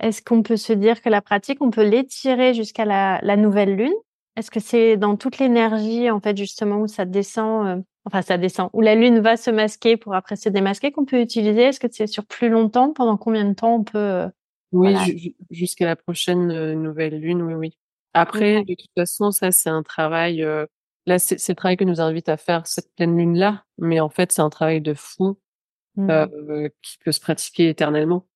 Est-ce 0.00 0.22
qu'on 0.22 0.42
peut 0.42 0.56
se 0.56 0.72
dire 0.72 1.02
que 1.02 1.10
la 1.10 1.20
pratique, 1.20 1.60
on 1.60 1.70
peut 1.70 1.86
l'étirer 1.86 2.54
jusqu'à 2.54 2.86
la, 2.86 3.20
la 3.22 3.36
nouvelle 3.36 3.76
lune? 3.76 3.92
Est-ce 4.36 4.50
que 4.50 4.60
c'est 4.60 4.96
dans 4.96 5.16
toute 5.16 5.38
l'énergie, 5.38 6.10
en 6.10 6.20
fait, 6.20 6.36
justement, 6.36 6.80
où 6.80 6.88
ça 6.88 7.04
descend, 7.04 7.66
euh, 7.66 7.82
enfin, 8.06 8.22
ça 8.22 8.38
descend, 8.38 8.70
où 8.72 8.80
la 8.80 8.94
lune 8.94 9.20
va 9.20 9.36
se 9.36 9.50
masquer 9.50 9.96
pour 9.96 10.14
après 10.14 10.36
se 10.36 10.48
démasquer 10.48 10.90
qu'on 10.90 11.04
peut 11.04 11.20
utiliser? 11.20 11.62
Est-ce 11.62 11.80
que 11.80 11.88
c'est 11.90 12.06
sur 12.06 12.24
plus 12.24 12.48
longtemps? 12.48 12.92
Pendant 12.92 13.16
combien 13.18 13.44
de 13.44 13.54
temps 13.54 13.74
on 13.74 13.84
peut 13.84 13.98
euh, 13.98 14.28
Oui, 14.72 15.36
jusqu'à 15.50 15.84
la 15.84 15.96
prochaine 15.96 16.50
euh, 16.50 16.74
nouvelle 16.74 17.20
lune, 17.20 17.42
oui, 17.42 17.54
oui. 17.54 17.78
Après, 18.14 18.64
de 18.64 18.74
toute 18.74 18.90
façon, 18.96 19.30
ça, 19.30 19.52
c'est 19.52 19.70
un 19.70 19.82
travail. 19.82 20.46
là, 21.06 21.18
c'est 21.18 21.48
le 21.48 21.54
travail 21.54 21.78
que 21.78 21.84
nous 21.84 21.98
invite 21.98 22.28
à 22.28 22.36
faire 22.36 22.66
cette 22.66 22.94
pleine 22.94 23.16
lune-là, 23.16 23.64
mais 23.78 24.00
en 24.00 24.10
fait, 24.10 24.32
c'est 24.32 24.42
un 24.42 24.50
travail 24.50 24.82
de 24.82 24.92
fou 24.92 25.38
mmh. 25.96 26.68
qui 26.82 26.98
peut 26.98 27.12
se 27.12 27.20
pratiquer 27.20 27.70
éternellement. 27.70 28.26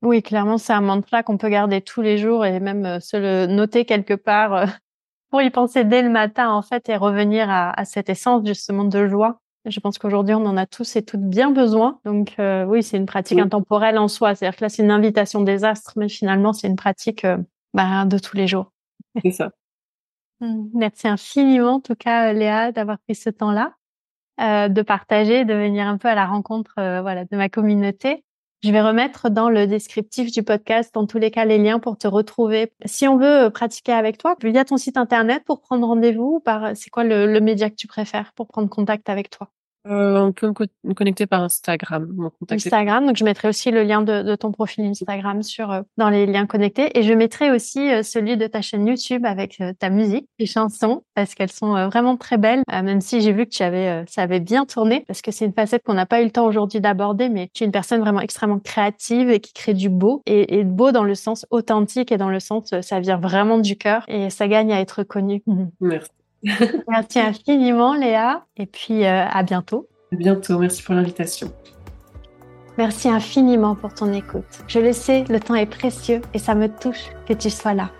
Oui, 0.00 0.22
clairement, 0.22 0.56
c'est 0.56 0.72
un 0.72 0.80
mantra 0.80 1.22
qu'on 1.22 1.36
peut 1.36 1.50
garder 1.50 1.82
tous 1.82 2.00
les 2.00 2.16
jours 2.16 2.46
et 2.46 2.60
même 2.60 2.98
se 3.00 3.18
le 3.18 3.46
noter 3.46 3.84
quelque 3.84 4.14
part 4.14 4.68
pour 5.36 5.42
y 5.42 5.50
penser 5.50 5.84
dès 5.84 6.00
le 6.00 6.08
matin 6.08 6.50
en 6.50 6.62
fait 6.62 6.88
et 6.88 6.96
revenir 6.96 7.50
à, 7.50 7.84
cette 7.84 8.08
essence 8.08 8.46
justement 8.46 8.84
de 8.84 9.06
joie. 9.06 9.42
Je 9.66 9.78
pense 9.80 9.98
qu'aujourd'hui 9.98 10.34
on 10.34 10.46
en 10.46 10.56
a 10.56 10.64
tous 10.64 10.96
et 10.96 11.02
toutes 11.02 11.28
bien 11.28 11.50
besoin. 11.50 12.00
Donc 12.06 12.36
euh, 12.38 12.64
oui, 12.64 12.82
c'est 12.82 12.96
une 12.96 13.04
pratique 13.04 13.38
intemporelle 13.38 13.98
en 13.98 14.08
soi. 14.08 14.34
C'est-à-dire 14.34 14.56
que 14.56 14.64
là 14.64 14.70
c'est 14.70 14.82
une 14.82 14.90
invitation 14.90 15.42
des 15.42 15.62
astres, 15.64 15.92
mais 15.96 16.08
finalement 16.08 16.54
c'est 16.54 16.68
une 16.68 16.76
pratique 16.76 17.26
euh, 17.26 17.36
bah, 17.74 18.06
de 18.06 18.18
tous 18.18 18.34
les 18.34 18.46
jours. 18.46 18.72
C'est 19.22 19.30
ça. 19.30 19.50
Mmh. 20.38 20.68
Merci 20.74 21.08
infiniment 21.08 21.76
en 21.76 21.80
tout 21.80 21.94
cas 21.94 22.30
Léa 22.34 22.70
d'avoir 22.70 22.98
pris 22.98 23.14
ce 23.14 23.30
temps-là, 23.30 23.72
euh, 24.42 24.68
de 24.68 24.82
partager, 24.82 25.46
de 25.46 25.54
venir 25.54 25.86
un 25.86 25.96
peu 25.96 26.08
à 26.08 26.14
la 26.14 26.26
rencontre 26.26 26.74
voilà 26.76 27.24
de 27.24 27.36
ma 27.38 27.48
communauté. 27.48 28.22
Je 28.66 28.72
vais 28.72 28.82
remettre 28.82 29.30
dans 29.30 29.48
le 29.48 29.68
descriptif 29.68 30.32
du 30.32 30.42
podcast, 30.42 30.92
dans 30.92 31.06
tous 31.06 31.18
les 31.18 31.30
cas, 31.30 31.44
les 31.44 31.56
liens 31.56 31.78
pour 31.78 31.96
te 31.96 32.08
retrouver. 32.08 32.72
Si 32.84 33.06
on 33.06 33.16
veut 33.16 33.44
euh, 33.44 33.50
pratiquer 33.50 33.92
avec 33.92 34.18
toi, 34.18 34.34
via 34.42 34.64
ton 34.64 34.76
site 34.76 34.96
internet 34.96 35.44
pour 35.44 35.60
prendre 35.60 35.86
rendez-vous, 35.86 36.40
par, 36.40 36.76
c'est 36.76 36.90
quoi 36.90 37.04
le, 37.04 37.32
le 37.32 37.40
média 37.40 37.70
que 37.70 37.76
tu 37.76 37.86
préfères 37.86 38.32
pour 38.32 38.48
prendre 38.48 38.68
contact 38.68 39.08
avec 39.08 39.30
toi? 39.30 39.50
Euh, 39.88 40.20
on 40.20 40.32
peut 40.32 40.52
me, 40.84 40.94
connecter 40.94 41.26
par 41.26 41.42
Instagram. 41.42 42.30
Instagram, 42.50 43.06
donc 43.06 43.16
je 43.16 43.24
mettrai 43.24 43.48
aussi 43.48 43.70
le 43.70 43.82
lien 43.82 44.02
de, 44.02 44.22
de 44.22 44.34
ton 44.34 44.52
profil 44.52 44.84
Instagram 44.84 45.42
sur 45.42 45.70
euh, 45.70 45.82
dans 45.96 46.08
les 46.08 46.26
liens 46.26 46.46
connectés 46.46 46.98
et 46.98 47.02
je 47.02 47.12
mettrai 47.12 47.50
aussi 47.50 47.92
euh, 47.92 48.02
celui 48.02 48.36
de 48.36 48.46
ta 48.46 48.62
chaîne 48.62 48.86
YouTube 48.86 49.24
avec 49.24 49.62
ta 49.78 49.90
musique, 49.90 50.28
tes 50.38 50.46
chansons 50.46 51.02
parce 51.14 51.34
qu'elles 51.34 51.52
sont 51.52 51.88
vraiment 51.88 52.16
très 52.16 52.38
belles. 52.38 52.62
même 52.70 53.00
si 53.00 53.20
j'ai 53.20 53.32
vu 53.32 53.44
que 53.44 53.50
tu 53.50 53.62
avais 53.62 54.04
ça 54.08 54.22
avait 54.22 54.40
bien 54.40 54.64
tourné 54.64 55.04
parce 55.06 55.22
que 55.22 55.30
c'est 55.30 55.44
une 55.44 55.52
facette 55.52 55.82
qu'on 55.84 55.94
n'a 55.94 56.06
pas 56.06 56.20
eu 56.20 56.24
le 56.24 56.30
temps 56.30 56.46
aujourd'hui 56.46 56.80
d'aborder, 56.80 57.28
mais 57.28 57.48
tu 57.54 57.64
es 57.64 57.66
une 57.66 57.72
personne 57.72 58.00
vraiment 58.00 58.20
extrêmement 58.20 58.58
créative 58.58 59.30
et 59.30 59.40
qui 59.40 59.52
crée 59.52 59.74
du 59.74 59.88
beau 59.88 60.22
et, 60.26 60.58
et 60.58 60.64
beau 60.64 60.92
dans 60.92 61.04
le 61.04 61.14
sens 61.14 61.46
authentique 61.50 62.12
et 62.12 62.16
dans 62.16 62.30
le 62.30 62.40
sens 62.40 62.74
ça 62.80 63.00
vient 63.00 63.18
vraiment 63.18 63.58
du 63.58 63.76
cœur 63.76 64.04
et 64.08 64.30
ça 64.30 64.48
gagne 64.48 64.72
à 64.72 64.80
être 64.80 65.02
connu. 65.02 65.42
Merci. 65.80 66.15
Merci 66.88 67.18
infiniment, 67.18 67.94
Léa. 67.94 68.44
Et 68.56 68.66
puis, 68.66 69.04
euh, 69.04 69.26
à 69.26 69.42
bientôt. 69.42 69.88
À 70.12 70.16
bientôt. 70.16 70.58
Merci 70.58 70.82
pour 70.82 70.94
l'invitation. 70.94 71.52
Merci 72.78 73.08
infiniment 73.08 73.74
pour 73.74 73.94
ton 73.94 74.12
écoute. 74.12 74.44
Je 74.68 74.78
le 74.78 74.92
sais, 74.92 75.24
le 75.30 75.40
temps 75.40 75.54
est 75.54 75.66
précieux 75.66 76.20
et 76.34 76.38
ça 76.38 76.54
me 76.54 76.68
touche 76.68 77.06
que 77.26 77.32
tu 77.32 77.48
sois 77.48 77.72
là. 77.72 77.90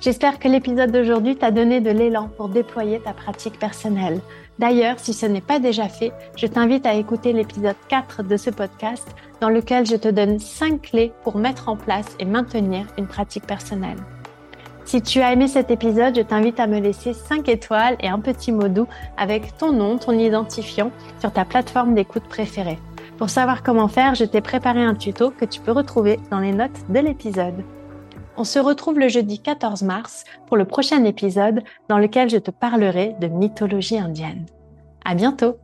J'espère 0.00 0.38
que 0.38 0.48
l'épisode 0.48 0.92
d'aujourd'hui 0.92 1.36
t'a 1.36 1.50
donné 1.50 1.80
de 1.80 1.90
l'élan 1.90 2.28
pour 2.36 2.48
déployer 2.48 3.00
ta 3.00 3.12
pratique 3.12 3.58
personnelle. 3.58 4.20
D'ailleurs, 4.58 5.00
si 5.00 5.12
ce 5.14 5.26
n'est 5.26 5.40
pas 5.40 5.58
déjà 5.58 5.88
fait, 5.88 6.12
je 6.36 6.46
t'invite 6.46 6.86
à 6.86 6.94
écouter 6.94 7.32
l'épisode 7.32 7.76
4 7.88 8.22
de 8.22 8.36
ce 8.36 8.50
podcast 8.50 9.08
dans 9.40 9.48
lequel 9.48 9.84
je 9.84 9.96
te 9.96 10.08
donne 10.08 10.38
5 10.38 10.80
clés 10.80 11.12
pour 11.24 11.36
mettre 11.36 11.68
en 11.68 11.76
place 11.76 12.14
et 12.20 12.24
maintenir 12.24 12.86
une 12.96 13.08
pratique 13.08 13.46
personnelle. 13.46 13.98
Si 14.84 15.00
tu 15.00 15.20
as 15.22 15.32
aimé 15.32 15.48
cet 15.48 15.70
épisode, 15.70 16.14
je 16.14 16.20
t'invite 16.20 16.60
à 16.60 16.66
me 16.66 16.78
laisser 16.78 17.14
5 17.14 17.48
étoiles 17.48 17.96
et 18.00 18.08
un 18.08 18.20
petit 18.20 18.52
mot 18.52 18.68
doux 18.68 18.86
avec 19.16 19.56
ton 19.56 19.72
nom, 19.72 19.96
ton 19.96 20.12
identifiant 20.12 20.90
sur 21.20 21.32
ta 21.32 21.44
plateforme 21.44 21.94
d'écoute 21.94 22.24
préférée. 22.28 22.78
Pour 23.16 23.30
savoir 23.30 23.62
comment 23.62 23.88
faire, 23.88 24.14
je 24.14 24.24
t'ai 24.24 24.40
préparé 24.40 24.82
un 24.82 24.94
tuto 24.94 25.30
que 25.30 25.46
tu 25.46 25.60
peux 25.60 25.72
retrouver 25.72 26.20
dans 26.30 26.40
les 26.40 26.52
notes 26.52 26.90
de 26.90 26.98
l'épisode. 26.98 27.64
On 28.36 28.44
se 28.44 28.58
retrouve 28.58 28.98
le 28.98 29.08
jeudi 29.08 29.38
14 29.38 29.82
mars 29.82 30.24
pour 30.46 30.56
le 30.56 30.64
prochain 30.64 31.04
épisode 31.04 31.62
dans 31.88 31.98
lequel 31.98 32.28
je 32.28 32.38
te 32.38 32.50
parlerai 32.50 33.14
de 33.20 33.28
mythologie 33.28 33.98
indienne. 33.98 34.44
À 35.04 35.14
bientôt! 35.14 35.63